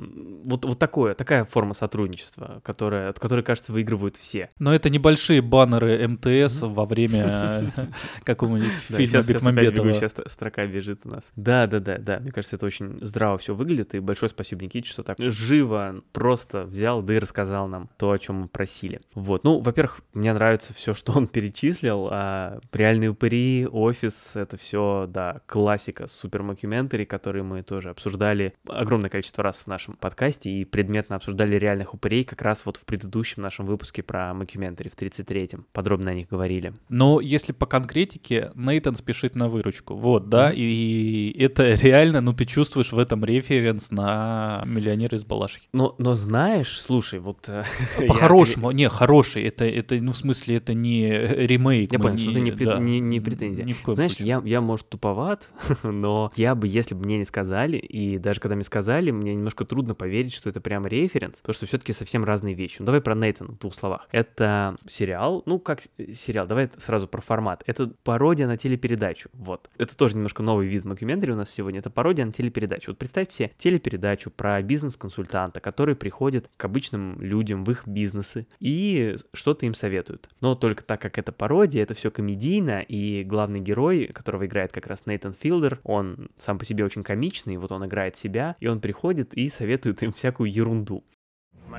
вот, 0.43 0.65
вот 0.65 0.77
такое, 0.77 1.13
такая 1.13 1.45
форма 1.45 1.73
сотрудничества, 1.73 2.59
которая, 2.63 3.09
от 3.09 3.19
которой, 3.19 3.43
кажется, 3.43 3.71
выигрывают 3.71 4.17
все. 4.17 4.49
Но 4.59 4.73
это 4.75 4.89
небольшие 4.89 5.41
баннеры 5.41 6.16
МТС 6.17 6.61
во 6.61 6.85
время 6.85 7.71
какого-нибудь 8.23 8.69
фильма 8.71 9.05
сейчас, 9.05 9.25
сейчас 9.25 9.27
Бекмамбетова. 9.27 9.93
ст- 9.93 10.29
строка 10.29 10.65
бежит 10.65 11.01
у 11.05 11.09
нас. 11.09 11.31
Да, 11.35 11.67
да, 11.67 11.79
да, 11.79 11.97
да. 11.97 12.19
Мне 12.19 12.31
кажется, 12.31 12.55
это 12.55 12.65
очень 12.65 12.99
здраво 13.01 13.37
все 13.37 13.53
выглядит. 13.53 13.95
И 13.95 13.99
большое 13.99 14.29
спасибо 14.29 14.63
Никите, 14.63 14.89
что 14.89 15.03
так 15.03 15.17
живо, 15.19 16.01
просто 16.13 16.63
взял, 16.63 17.01
да 17.01 17.15
и 17.15 17.19
рассказал 17.19 17.67
нам 17.67 17.89
то, 17.97 18.11
о 18.11 18.19
чем 18.19 18.35
мы 18.41 18.47
просили. 18.47 19.01
Вот. 19.13 19.43
Ну, 19.43 19.59
во-первых, 19.59 20.01
мне 20.13 20.33
нравится 20.33 20.73
все, 20.73 20.93
что 20.93 21.13
он 21.13 21.27
перечислил. 21.27 22.07
А, 22.11 22.59
реальные 22.73 23.11
упыри, 23.11 23.67
офис, 23.69 24.35
это 24.35 24.57
все, 24.57 25.07
да, 25.09 25.41
классика 25.45 26.07
супер 26.07 26.43
мокюментари, 26.43 27.05
которые 27.05 27.43
мы 27.43 27.63
тоже 27.63 27.89
обсуждали 27.89 28.53
огромное 28.67 29.09
количество 29.09 29.43
раз 29.43 29.63
в 29.63 29.67
нашем 29.67 29.95
подкасте 29.95 30.49
и 30.49 30.65
предметно 30.65 31.15
обсуждали 31.15 31.55
реальных 31.57 31.93
упырей 31.93 32.23
как 32.23 32.41
раз 32.41 32.65
вот 32.65 32.77
в 32.77 32.85
предыдущем 32.85 33.41
нашем 33.43 33.65
выпуске 33.65 34.03
про 34.03 34.33
мокюментари 34.33 34.89
в 34.89 34.95
33-м. 34.97 35.65
Подробно 35.73 36.06
о 36.11 36.13
них 36.13 36.27
говорили. 36.27 36.73
Но 36.89 37.19
если 37.21 37.51
по 37.51 37.65
конкретике, 37.65 38.51
Нейтан 38.55 38.95
спешит 38.95 39.35
на 39.35 39.47
выручку. 39.47 39.95
Вот, 39.95 40.29
да, 40.29 40.51
и 40.53 41.33
это 41.37 41.73
реально, 41.81 42.21
ну, 42.21 42.33
ты 42.33 42.45
чувствуешь 42.45 42.91
в 42.91 42.99
этом 42.99 43.23
референс 43.23 43.91
на 43.91 44.63
«Миллионер 44.65 45.13
из 45.15 45.23
Балашихи». 45.23 45.67
Но, 45.73 45.95
но 45.97 46.15
знаешь, 46.15 46.79
слушай, 46.79 47.19
вот... 47.19 47.47
э, 47.47 47.63
По-хорошему, 48.07 48.71
не, 48.71 48.89
хороший, 48.89 49.43
это, 49.43 49.65
это, 49.65 49.95
ну, 49.95 50.11
в 50.11 50.17
смысле, 50.17 50.57
это 50.57 50.73
не 50.73 51.07
ремейк. 51.07 51.91
Я 51.91 51.99
понял, 51.99 52.17
что 52.17 52.31
это 52.31 52.39
не, 52.39 52.51
да, 52.51 52.79
не, 52.79 52.99
не 52.99 53.19
претензия. 53.19 53.65
Ни 53.65 53.73
в 53.73 53.81
коем 53.81 53.95
Знаешь, 53.95 54.11
случае. 54.13 54.27
я, 54.27 54.41
я, 54.45 54.61
может, 54.61 54.89
туповат, 54.89 55.49
но 55.83 56.31
я 56.35 56.55
бы, 56.55 56.67
если 56.67 56.95
бы 56.95 57.03
мне 57.05 57.17
не 57.17 57.25
сказали, 57.25 57.77
и 57.77 58.17
даже 58.17 58.39
когда 58.39 58.55
мне 58.55 58.63
сказали, 58.63 59.11
мне 59.11 59.33
немножко 59.35 59.65
трудно 59.65 59.95
поверить, 59.95 60.33
что 60.33 60.49
это 60.49 60.61
прям 60.61 60.87
референс, 60.87 61.41
потому 61.41 61.53
что 61.53 61.65
все-таки 61.65 61.93
совсем 61.93 62.23
разные 62.23 62.53
вещи. 62.53 62.77
Ну, 62.79 62.85
давай 62.85 63.01
про 63.01 63.15
Нейтана 63.15 63.53
в 63.53 63.59
двух 63.59 63.73
словах. 63.75 64.07
Это 64.11 64.77
сериал, 64.87 65.43
ну, 65.45 65.59
как 65.59 65.81
сериал, 66.13 66.47
давай 66.47 66.69
сразу 66.77 67.07
про 67.07 67.21
формат. 67.21 67.63
Это 67.65 67.87
пародия 68.03 68.47
на 68.47 68.57
телепередачу, 68.57 69.29
вот. 69.33 69.69
Это 69.77 69.95
тоже 69.95 70.15
немножко 70.15 70.43
новый 70.43 70.67
вид 70.67 70.85
мокюментари 70.85 71.31
у 71.31 71.35
нас 71.35 71.49
сегодня, 71.49 71.79
это 71.79 71.89
пародия 71.89 72.25
на 72.25 72.31
телепередачу. 72.31 72.91
Вот 72.91 72.97
представьте 72.97 73.35
себе 73.35 73.51
телепередачу 73.57 74.29
про 74.31 74.61
бизнес-консультанта, 74.61 75.59
который 75.59 75.95
приходит 75.95 76.49
к 76.57 76.65
обычным 76.65 77.19
людям 77.21 77.63
в 77.63 77.71
их 77.71 77.87
бизнесы 77.87 78.47
и 78.59 79.15
что-то 79.33 79.65
им 79.65 79.73
советует. 79.73 80.29
Но 80.41 80.55
только 80.55 80.83
так 80.83 81.01
как 81.01 81.17
это 81.17 81.31
пародия, 81.31 81.83
это 81.83 81.93
все 81.93 82.11
комедийно, 82.11 82.81
и 82.81 83.23
главный 83.23 83.59
герой, 83.59 84.07
которого 84.13 84.45
играет 84.45 84.71
как 84.71 84.87
раз 84.87 85.05
Нейтан 85.05 85.33
Филдер, 85.33 85.79
он 85.83 86.29
сам 86.37 86.59
по 86.59 86.65
себе 86.65 86.85
очень 86.85 87.03
комичный, 87.03 87.57
вот 87.57 87.71
он 87.71 87.85
играет 87.85 88.15
себя, 88.15 88.55
и 88.59 88.67
он 88.67 88.79
приходит 88.79 89.33
и 89.33 89.49
советует 89.49 90.03
им 90.03 90.13
всякую 90.13 90.51
ерунду. 90.51 91.03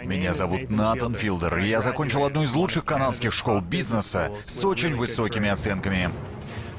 Меня 0.04 0.32
зовут 0.32 0.70
Натан 0.70 1.14
Филдер, 1.14 1.58
и 1.58 1.68
я 1.68 1.80
закончил 1.80 2.24
одну 2.24 2.42
из 2.42 2.54
лучших 2.54 2.84
канадских 2.84 3.32
школ 3.32 3.60
бизнеса 3.60 4.30
с 4.46 4.64
очень 4.64 4.94
высокими 4.94 5.48
оценками. 5.48 6.10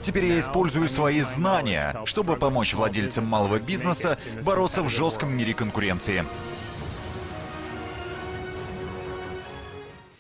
Теперь 0.01 0.26
я 0.26 0.39
использую 0.39 0.88
свои 0.88 1.22
знания, 1.22 1.99
чтобы 2.05 2.38
помочь 2.38 2.74
владельцам 2.74 3.28
малого 3.28 3.60
бизнеса 3.60 4.18
бороться 4.43 4.84
в 4.84 4.89
жестком 4.89 5.36
мире 5.36 5.53
конкуренции. 5.53 6.26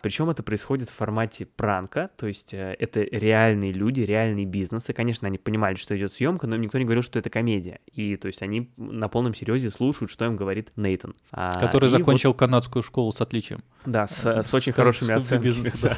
Причем 0.01 0.29
это 0.29 0.43
происходит 0.43 0.89
в 0.89 0.93
формате 0.93 1.45
пранка, 1.45 2.09
то 2.17 2.27
есть 2.27 2.53
э, 2.53 2.75
это 2.79 3.01
реальные 3.01 3.71
люди, 3.73 4.01
реальные 4.01 4.45
бизнесы. 4.45 4.93
Конечно, 4.93 5.27
они 5.27 5.37
понимали, 5.37 5.75
что 5.75 5.97
идет 5.97 6.13
съемка, 6.13 6.47
но 6.47 6.55
никто 6.55 6.77
не 6.77 6.85
говорил, 6.85 7.03
что 7.03 7.19
это 7.19 7.29
комедия. 7.29 7.79
И 7.91 8.15
то 8.15 8.27
есть 8.27 8.41
они 8.41 8.71
на 8.77 9.07
полном 9.09 9.33
серьезе 9.33 9.71
слушают, 9.71 10.11
что 10.11 10.25
им 10.25 10.35
говорит 10.35 10.71
Нейтан. 10.75 11.15
А, 11.31 11.59
Который 11.59 11.87
и 11.87 11.91
вот- 11.91 11.99
закончил 11.99 12.33
канадскую 12.33 12.83
школу 12.83 13.11
с 13.11 13.21
отличием. 13.21 13.63
да, 13.85 14.07
с, 14.07 14.25
с 14.25 14.53
очень 14.53 14.71
хорошими 14.73 15.13
оценками. 15.13 15.49
бизнеса, 15.49 15.77
да. 15.81 15.97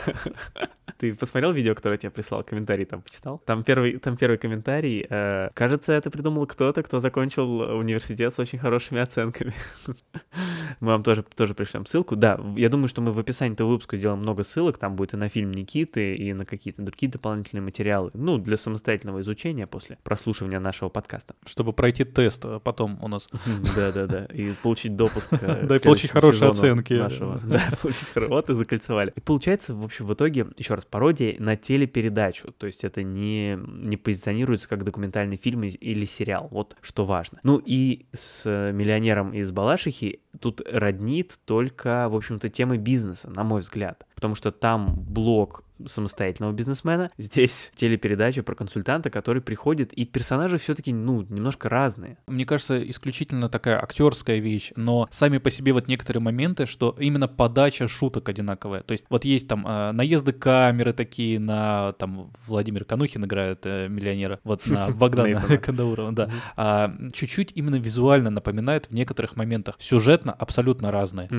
да. 0.56 0.70
Ты 0.98 1.16
посмотрел 1.16 1.52
видео, 1.52 1.74
которое 1.74 1.96
я 1.96 1.98
тебе 1.98 2.12
прислал, 2.12 2.44
комментарий 2.44 2.86
там 2.86 3.02
почитал? 3.02 3.40
Там 3.46 3.64
первый, 3.64 3.98
там 3.98 4.18
первый 4.18 4.38
комментарий. 4.38 5.06
э, 5.10 5.50
кажется, 5.56 5.94
это 5.94 6.12
придумал 6.12 6.46
кто-то, 6.46 6.84
кто 6.84 7.00
закончил 7.00 7.62
университет 7.62 8.34
с 8.34 8.40
очень 8.40 8.60
хорошими 8.60 9.02
оценками. 9.02 9.54
Мы 10.80 10.88
вам 10.90 11.02
тоже, 11.04 11.24
тоже 11.24 11.56
пришлем 11.56 11.86
ссылку. 11.88 12.16
Да, 12.16 12.40
я 12.56 12.70
думаю, 12.70 12.88
что 12.88 13.02
мы 13.02 13.12
в 13.12 13.20
описании 13.20 13.54
этого 13.54 13.70
выпуска 13.70 13.91
сделаем 13.98 14.20
много 14.20 14.44
ссылок. 14.44 14.78
Там 14.78 14.96
будет 14.96 15.14
и 15.14 15.18
на 15.18 15.30
фильм 15.30 15.52
Никиты, 15.52 16.16
и 16.16 16.34
на 16.34 16.46
какие-то 16.46 16.82
другие 16.82 17.12
дополнительные 17.12 17.64
материалы. 17.64 18.12
Ну, 18.14 18.38
для 18.38 18.58
самостоятельного 18.58 19.22
изучения 19.22 19.68
после 19.68 19.98
прослушивания 20.04 20.60
нашего 20.60 20.90
подкаста. 20.90 21.36
Чтобы 21.46 21.74
пройти 21.74 22.04
тест 22.04 22.46
а 22.46 22.60
потом 22.60 22.98
у 23.02 23.08
нас. 23.08 23.28
Да-да-да. 23.76 24.26
И 24.26 24.52
получить 24.64 24.96
допуск. 24.96 25.34
э, 25.34 25.66
Да, 25.66 25.76
и 25.76 25.80
получить 25.80 26.12
хорошие 26.12 26.50
оценки. 26.50 26.94
Нашего. 26.94 27.40
Да, 27.52 27.62
получить 27.82 28.08
хорошие. 28.14 28.30
Вот 28.30 28.50
и 28.50 28.54
закольцевали. 28.54 29.14
И 29.16 29.20
получается, 29.20 29.74
в 29.74 29.84
общем, 29.84 30.06
в 30.06 30.14
итоге, 30.14 30.48
еще 30.58 30.76
раз, 30.76 30.86
пародия 30.86 31.36
на 31.40 31.56
телепередачу. 31.56 32.52
То 32.54 32.68
есть 32.68 32.84
это 32.84 33.04
не, 33.04 33.56
не 33.56 33.98
позиционируется 33.98 34.70
как 34.70 34.84
документальный 34.84 35.38
фильм 35.38 35.64
или 35.64 36.06
сериал. 36.06 36.48
Вот 36.52 36.76
что 36.82 37.06
важно. 37.06 37.40
Ну 37.44 37.62
и 37.64 38.06
с 38.14 38.46
миллионером 38.72 39.34
из 39.34 39.52
Балашихи 39.52 40.22
тут 40.40 40.62
роднит 40.70 41.40
только, 41.46 42.08
в 42.10 42.16
общем-то, 42.16 42.50
темы 42.50 42.78
бизнеса, 42.78 43.30
на 43.30 43.44
мой 43.44 43.62
взгляд 43.62 43.81
взгляд. 43.82 44.06
Потому 44.22 44.36
что 44.36 44.52
там 44.52 44.94
блок 44.96 45.64
самостоятельного 45.88 46.52
бизнесмена, 46.52 47.12
здесь 47.18 47.72
телепередача 47.76 48.44
про 48.44 48.56
консультанта, 48.56 49.10
который 49.10 49.42
приходит, 49.42 49.94
и 49.94 50.06
персонажи 50.06 50.58
все-таки, 50.58 50.94
ну, 50.94 51.26
немножко 51.30 51.70
разные. 51.70 52.18
Мне 52.28 52.46
кажется, 52.46 52.88
исключительно 52.90 53.50
такая 53.50 53.82
актерская 53.82 54.40
вещь, 54.40 54.72
но 54.76 55.08
сами 55.12 55.38
по 55.38 55.52
себе 55.52 55.74
вот 55.74 55.88
некоторые 55.88 56.22
моменты, 56.22 56.66
что 56.66 56.96
именно 57.00 57.28
подача 57.28 57.88
шуток 57.88 58.30
одинаковая. 58.30 58.82
То 58.82 58.92
есть 58.92 59.06
вот 59.10 59.26
есть 59.26 59.48
там 59.48 59.66
э, 59.68 59.92
наезды 59.92 60.34
камеры 60.34 60.94
такие 60.94 61.40
на 61.40 61.94
там 61.94 62.32
Владимир 62.48 62.86
Канухин 62.86 63.26
играет 63.26 63.62
э, 63.66 63.88
миллионера, 63.88 64.40
вот 64.44 64.66
на 64.68 64.90
Богдана. 64.90 65.42
Кандаурова, 65.62 66.12
да. 66.12 66.30
А, 66.56 66.94
чуть-чуть 67.14 67.52
именно 67.56 67.76
визуально 67.76 68.30
напоминает 68.30 68.88
в 68.88 68.94
некоторых 68.94 69.36
моментах. 69.36 69.76
Сюжетно 69.80 70.32
абсолютно 70.34 70.92
разные. 70.92 71.30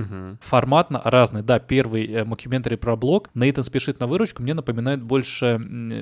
Форматно 0.40 1.00
разные. 1.04 1.42
Да, 1.42 1.58
первый 1.58 2.06
э, 2.06 2.24
мокюментари 2.24 2.71
про 2.76 2.96
блог. 2.96 3.30
Нейтан 3.34 3.64
спешит 3.64 4.00
на 4.00 4.06
выручку. 4.06 4.42
Мне 4.42 4.54
напоминает 4.54 5.02
больше, 5.02 5.60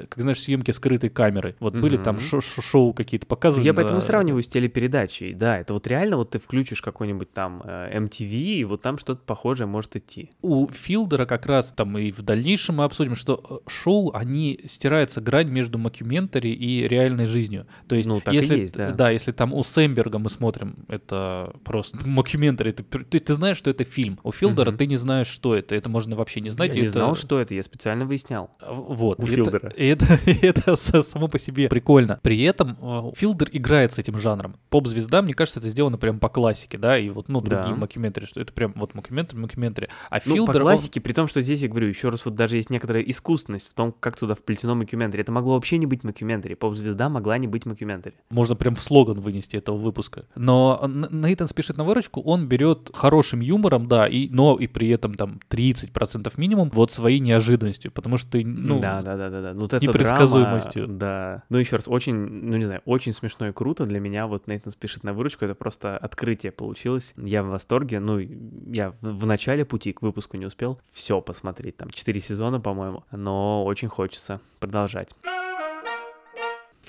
как 0.08 0.20
знаешь, 0.22 0.40
съемки 0.40 0.70
скрытой 0.70 1.10
камеры. 1.10 1.56
Вот 1.60 1.74
были 1.76 1.96
там 1.96 2.16
Мгм. 2.16 2.24
шо- 2.24 2.40
шо- 2.40 2.62
шоу 2.62 2.92
какие-то 2.92 3.26
показывали. 3.26 3.66
Я 3.66 3.74
поэтому 3.74 4.00
да. 4.00 4.06
сравниваю 4.06 4.42
с 4.42 4.46
телепередачей. 4.46 5.32
Да, 5.34 5.58
это 5.58 5.74
вот 5.74 5.86
реально 5.86 6.16
вот 6.16 6.30
ты 6.30 6.38
включишь 6.38 6.82
какой-нибудь 6.82 7.32
там 7.32 7.62
э, 7.64 7.98
MTV, 7.98 8.30
и 8.30 8.64
вот 8.64 8.82
там 8.82 8.98
что-то 8.98 9.22
похожее 9.24 9.66
может 9.66 9.96
идти. 9.96 10.30
у 10.42 10.68
Филдера 10.68 11.26
как 11.26 11.46
раз 11.46 11.72
там 11.76 11.96
и 11.98 12.10
в 12.10 12.22
дальнейшем 12.22 12.76
мы 12.76 12.84
обсудим, 12.84 13.14
что 13.14 13.62
э, 13.66 13.70
шоу, 13.70 14.12
они 14.14 14.60
стирается 14.66 15.20
грань 15.20 15.48
между 15.48 15.78
мокюментари 15.78 16.48
и 16.50 16.86
реальной 16.88 17.26
жизнью. 17.26 17.66
То 17.88 17.94
есть, 17.96 18.08
Ну, 18.08 18.20
так 18.20 18.34
и 18.34 18.36
если, 18.36 18.58
есть, 18.60 18.76
да. 18.76 19.10
если 19.10 19.32
там 19.32 19.52
у 19.54 19.62
Сэмберга 19.64 20.18
мы 20.18 20.30
смотрим, 20.30 20.76
это 20.88 21.52
просто 21.64 21.98
мокюментари, 22.06 22.72
ты, 22.72 22.82
ты, 22.82 23.18
ты 23.18 23.34
знаешь, 23.34 23.56
что 23.56 23.70
это 23.70 23.84
фильм. 23.84 24.18
У 24.22 24.32
Филдера 24.32 24.70
Мгм. 24.70 24.78
ты 24.78 24.86
не 24.86 24.96
знаешь, 24.96 25.26
что 25.28 25.54
это. 25.54 25.74
Это 25.74 25.88
можно 25.88 26.16
вообще 26.16 26.40
не 26.40 26.50
знать. 26.50 26.59
Я 26.64 26.72
и 26.72 26.76
не 26.76 26.82
это- 26.82 26.90
знал, 26.92 27.14
что 27.16 27.40
это, 27.40 27.54
я 27.54 27.62
специально 27.62 28.04
выяснял. 28.04 28.50
Вот. 28.68 29.18
У 29.20 29.26
Филдера. 29.26 29.72
Это, 29.76 30.18
и 30.26 30.32
это, 30.46 30.70
это 30.70 30.76
само 31.02 31.28
по 31.28 31.38
себе 31.38 31.68
прикольно. 31.68 32.20
При 32.22 32.42
этом 32.42 32.76
э, 32.80 33.12
Филдер 33.16 33.48
играет 33.52 33.92
с 33.92 33.98
этим 33.98 34.18
жанром. 34.18 34.56
Поп-звезда, 34.70 35.22
мне 35.22 35.34
кажется, 35.34 35.60
это 35.60 35.68
сделано 35.68 35.98
прям 35.98 36.18
по 36.18 36.28
классике, 36.28 36.78
да, 36.78 36.98
и 36.98 37.08
вот, 37.10 37.28
ну, 37.28 37.40
другие 37.40 37.74
Да. 37.74 37.80
мокюментари, 37.80 38.24
что 38.26 38.40
это 38.40 38.52
прям 38.52 38.72
вот 38.76 38.94
мокюментари, 38.94 39.38
мокюментари. 39.40 39.88
А 40.10 40.20
Ну, 40.24 40.34
Филдер, 40.34 40.52
по 40.54 40.56
он- 40.58 40.62
классике, 40.62 41.00
при 41.00 41.12
том, 41.12 41.26
что 41.28 41.40
здесь, 41.40 41.60
я 41.60 41.68
говорю, 41.68 41.88
еще 41.88 42.08
раз, 42.08 42.24
вот 42.24 42.34
даже 42.34 42.56
есть 42.56 42.70
некоторая 42.70 43.02
искусственность 43.02 43.70
в 43.70 43.74
том, 43.74 43.92
как 43.98 44.18
туда 44.18 44.34
вплетено 44.34 44.74
мокюментари. 44.74 45.22
Это 45.22 45.32
могло 45.32 45.54
вообще 45.54 45.78
не 45.78 45.86
быть 45.86 46.04
мокюментари. 46.04 46.54
Поп-звезда 46.54 47.08
могла 47.08 47.38
не 47.38 47.46
быть 47.46 47.66
мокюментари. 47.66 48.14
Можно 48.30 48.56
прям 48.56 48.74
в 48.74 48.80
слоган 48.82 49.20
вынести 49.20 49.56
этого 49.56 49.76
выпуска. 49.76 50.24
Но 50.34 50.80
Нейтан 51.10 51.48
спешит 51.48 51.76
на 51.76 51.84
выручку, 51.84 52.20
он 52.22 52.46
берет 52.46 52.90
хорошим 52.94 53.40
юмором, 53.40 53.86
да, 53.88 54.06
и, 54.06 54.28
но 54.28 54.56
и 54.56 54.66
при 54.66 54.88
этом 54.88 55.14
там 55.14 55.40
30% 55.50 56.32
минимум 56.36 56.49
вот 56.56 56.90
своей 56.90 57.20
неожиданностью. 57.20 57.92
Потому 57.92 58.16
что 58.16 58.32
ты, 58.32 58.44
ну, 58.44 58.80
да, 58.80 59.02
да, 59.02 59.16
да, 59.16 59.30
да, 59.30 59.40
да. 59.42 59.52
Вот 59.54 59.72
непредсказуемостью. 59.80 60.86
драма, 60.86 60.98
да. 60.98 61.42
Ну, 61.50 61.58
еще 61.58 61.76
раз, 61.76 61.86
очень, 61.86 62.14
ну, 62.14 62.56
не 62.56 62.64
знаю, 62.64 62.82
очень 62.84 63.12
смешно 63.12 63.48
и 63.48 63.52
круто 63.52 63.84
для 63.84 64.00
меня. 64.00 64.26
Вот 64.26 64.48
Нейтан 64.48 64.72
спешит 64.72 65.04
на 65.04 65.12
выручку, 65.12 65.44
это 65.44 65.54
просто 65.54 65.96
открытие 65.96 66.52
получилось. 66.52 67.14
Я 67.16 67.42
в 67.42 67.46
восторге. 67.46 68.00
Ну, 68.00 68.18
я 68.18 68.92
в 69.00 69.20
в 69.20 69.26
начале 69.26 69.64
пути 69.64 69.92
к 69.92 70.02
выпуску 70.02 70.36
не 70.38 70.46
успел 70.46 70.80
все 70.92 71.20
посмотреть. 71.20 71.76
Там 71.76 71.90
4 71.90 72.20
сезона, 72.20 72.58
по-моему. 72.58 73.04
Но 73.12 73.64
очень 73.64 73.88
хочется 73.88 74.40
продолжать. 74.58 75.10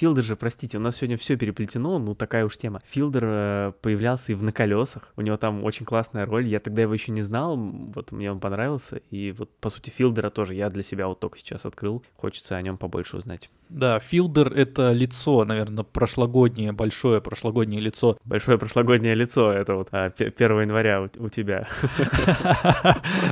Филдер 0.01 0.23
же, 0.23 0.35
простите, 0.35 0.79
у 0.79 0.81
нас 0.81 0.95
сегодня 0.95 1.15
все 1.15 1.37
переплетено, 1.37 1.99
ну 1.99 2.15
такая 2.15 2.43
уж 2.43 2.57
тема. 2.57 2.81
Филдер 2.89 3.23
э, 3.23 3.71
появлялся 3.83 4.31
и 4.31 4.35
в 4.35 4.41
«На 4.41 4.51
колесах», 4.51 5.13
у 5.15 5.21
него 5.21 5.37
там 5.37 5.63
очень 5.63 5.85
классная 5.85 6.25
роль, 6.25 6.47
я 6.47 6.59
тогда 6.59 6.81
его 6.81 6.91
еще 6.95 7.11
не 7.11 7.21
знал, 7.21 7.55
вот 7.55 8.11
мне 8.11 8.31
он 8.31 8.39
понравился, 8.39 8.99
и 9.11 9.31
вот 9.31 9.51
по 9.59 9.69
сути 9.69 9.91
Филдера 9.91 10.31
тоже 10.31 10.55
я 10.55 10.71
для 10.71 10.81
себя 10.81 11.05
вот 11.07 11.19
только 11.19 11.37
сейчас 11.37 11.67
открыл, 11.67 12.03
хочется 12.15 12.55
о 12.55 12.61
нем 12.63 12.79
побольше 12.79 13.17
узнать. 13.17 13.51
Да, 13.69 13.99
Филдер— 13.99 14.51
это 14.55 14.91
лицо, 14.91 15.45
наверное, 15.45 15.83
прошлогоднее, 15.83 16.71
большое 16.71 17.21
прошлогоднее 17.21 17.79
лицо. 17.79 18.17
Большое 18.25 18.57
прошлогоднее 18.57 19.13
лицо, 19.13 19.51
это 19.51 19.75
вот 19.75 19.89
а, 19.91 20.09
пе- 20.09 20.33
1 20.35 20.61
января 20.61 21.03
у, 21.03 21.25
у 21.25 21.29
тебя. 21.29 21.67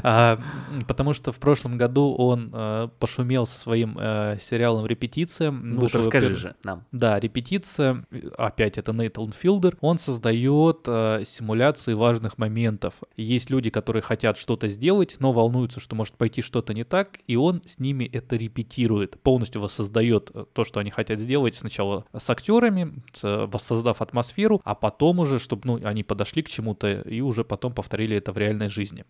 А, 0.01 0.39
Потому 0.88 1.13
что 1.13 1.32
в 1.32 1.39
прошлом 1.39 1.78
году 1.78 2.13
он 2.17 2.51
э, 2.53 2.88
пошумел 2.99 3.45
со 3.45 3.59
своим 3.59 3.97
э, 3.99 4.38
сериалом 4.39 4.86
«Репетиция». 4.86 5.51
Ну 5.51 5.82
вот 5.82 5.93
расскажи 5.93 6.36
же 6.36 6.55
нам. 6.64 6.86
Да, 6.91 7.20
репетиция, 7.20 8.05
опять 8.38 8.78
это 8.78 8.93
Нейтан 8.93 9.32
Филдер, 9.32 9.78
он 9.82 9.97
создает 9.97 10.82
э, 10.88 11.24
симуляции 11.26 11.93
важных 11.93 12.38
моментов. 12.38 12.95
Есть 13.18 13.49
люди, 13.49 13.70
которые 13.70 14.01
хотят 14.01 14.38
что-то 14.38 14.68
сделать, 14.68 15.18
но 15.20 15.32
волнуются, 15.32 15.80
что 15.80 15.95
может 15.95 16.16
пойти 16.16 16.41
что-то 16.41 16.74
не 16.74 16.84
так, 16.84 17.20
и 17.28 17.36
он 17.36 17.62
с 17.66 17.80
ними 17.80 18.05
это 18.05 18.36
репетирует, 18.36 19.20
полностью 19.22 19.62
воссоздает 19.62 20.32
э, 20.34 20.45
то, 20.53 20.64
что 20.64 20.80
они 20.80 20.91
хотят 20.91 21.20
сделать 21.20 21.55
сначала 21.55 22.05
с 22.18 22.30
актерами, 22.30 22.93
с- 23.14 23.24
э, 23.24 23.45
воссоздав 23.45 24.01
атмосферу, 24.01 24.62
а 24.64 24.76
потом 24.76 25.20
уже, 25.20 25.39
чтобы 25.39 25.62
ну, 25.66 25.80
они 25.84 26.03
подошли 26.03 26.43
к 26.43 26.49
чему-то 26.49 27.01
и 27.01 27.22
уже 27.22 27.43
потом 27.43 27.74
повторили 27.74 28.16
это 28.18 28.32
в 28.32 28.38
реальной 28.38 28.70
жизни. 28.70 29.05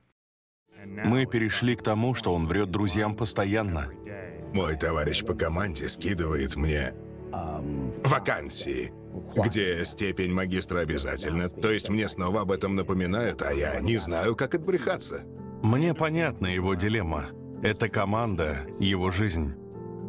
Мы 0.86 1.26
перешли 1.26 1.76
к 1.76 1.84
тому, 1.84 2.16
что 2.16 2.34
он 2.34 2.48
врет 2.48 2.72
друзьям 2.72 3.14
постоянно. 3.14 3.90
Мой 4.54 4.78
товарищ 4.78 5.24
по 5.24 5.34
команде 5.34 5.88
скидывает 5.88 6.56
мне 6.56 6.94
вакансии, 8.04 8.92
где 9.36 9.84
степень 9.86 10.32
магистра 10.32 10.80
обязательна. 10.80 11.50
То 11.50 11.70
есть 11.70 11.90
мне 11.90 12.08
снова 12.08 12.42
об 12.42 12.52
этом 12.52 12.76
напоминают, 12.76 13.42
а 13.42 13.54
я 13.54 13.80
не 13.80 13.98
знаю, 13.98 14.36
как 14.36 14.56
отбрехаться. 14.56 15.24
Мне 15.62 15.94
понятна 15.94 16.48
его 16.48 16.74
дилемма. 16.76 17.30
Это 17.62 17.90
команда, 17.90 18.68
его 18.80 19.12
жизнь. 19.12 19.54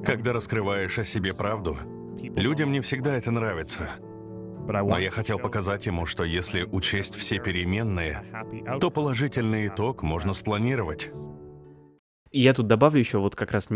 Когда 0.04 0.32
раскрываешь 0.32 0.98
о 0.98 1.04
себе 1.04 1.34
правду, 1.34 1.76
людям 2.18 2.72
не 2.72 2.80
всегда 2.80 3.16
это 3.16 3.30
нравится. 3.30 3.90
Но 4.66 4.98
я 4.98 5.10
хотел 5.10 5.38
показать 5.38 5.86
ему, 5.86 6.06
что 6.06 6.24
если 6.24 6.62
учесть 6.62 7.16
все 7.16 7.38
переменные, 7.38 8.22
то 8.80 8.90
положительный 8.90 9.66
итог 9.66 10.02
можно 10.02 10.32
спланировать. 10.32 11.10
И 12.32 12.40
я 12.40 12.54
тут 12.54 12.68
добавлю 12.68 13.00
еще 13.00 13.18
вот 13.18 13.34
как 13.34 13.50
раз 13.50 13.68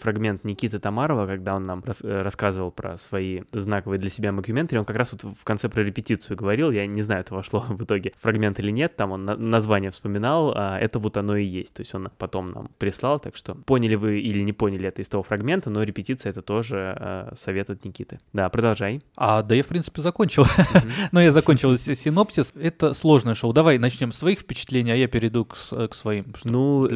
фрагмент 0.00 0.42
Никиты 0.44 0.78
Тамарова, 0.78 1.26
когда 1.26 1.54
он 1.54 1.64
нам 1.64 1.82
рас- 1.84 2.02
э, 2.02 2.22
рассказывал 2.22 2.70
про 2.70 2.96
свои 2.96 3.42
знаковые 3.52 3.98
для 3.98 4.08
себя 4.08 4.32
мокюментари, 4.32 4.78
он 4.78 4.84
как 4.86 4.96
раз 4.96 5.12
вот 5.12 5.24
в 5.24 5.44
конце 5.44 5.68
про 5.68 5.82
репетицию 5.82 6.36
говорил, 6.36 6.70
я 6.70 6.86
не 6.86 7.02
знаю, 7.02 7.20
это 7.20 7.34
вошло 7.34 7.60
в 7.68 7.84
итоге 7.84 8.12
фрагмент 8.20 8.58
или 8.60 8.70
нет, 8.70 8.96
там 8.96 9.12
он 9.12 9.24
на- 9.26 9.36
название 9.36 9.90
вспоминал, 9.90 10.52
а 10.56 10.78
это 10.78 10.98
вот 10.98 11.16
оно 11.18 11.36
и 11.36 11.44
есть, 11.44 11.74
то 11.74 11.82
есть 11.82 11.94
он 11.94 12.08
потом 12.16 12.52
нам 12.52 12.70
прислал, 12.78 13.20
так 13.20 13.36
что 13.36 13.54
поняли 13.54 13.94
вы 13.94 14.20
или 14.20 14.40
не 14.42 14.52
поняли 14.54 14.88
это 14.88 15.02
из 15.02 15.08
того 15.10 15.22
фрагмента, 15.22 15.68
но 15.68 15.82
репетиция 15.82 16.30
это 16.30 16.40
тоже 16.40 16.96
э, 16.98 17.32
совет 17.36 17.68
от 17.68 17.84
Никиты. 17.84 18.20
Да, 18.32 18.48
продолжай. 18.48 19.02
А, 19.16 19.42
да 19.42 19.54
я, 19.54 19.62
в 19.62 19.66
принципе, 19.66 20.00
закончил. 20.00 20.46
Но 21.12 21.20
я 21.20 21.30
закончил 21.30 21.76
си- 21.76 21.94
синопсис. 21.94 22.52
Это 22.60 22.94
сложное 22.94 23.34
шоу. 23.34 23.52
Давай 23.52 23.78
начнем 23.78 24.12
с 24.12 24.18
своих 24.18 24.40
впечатлений, 24.40 24.92
а 24.92 24.94
я 24.96 25.08
перейду 25.08 25.44
к, 25.44 25.56
с- 25.56 25.88
своим. 25.92 26.26
Ну, 26.44 26.86
э, 26.86 26.88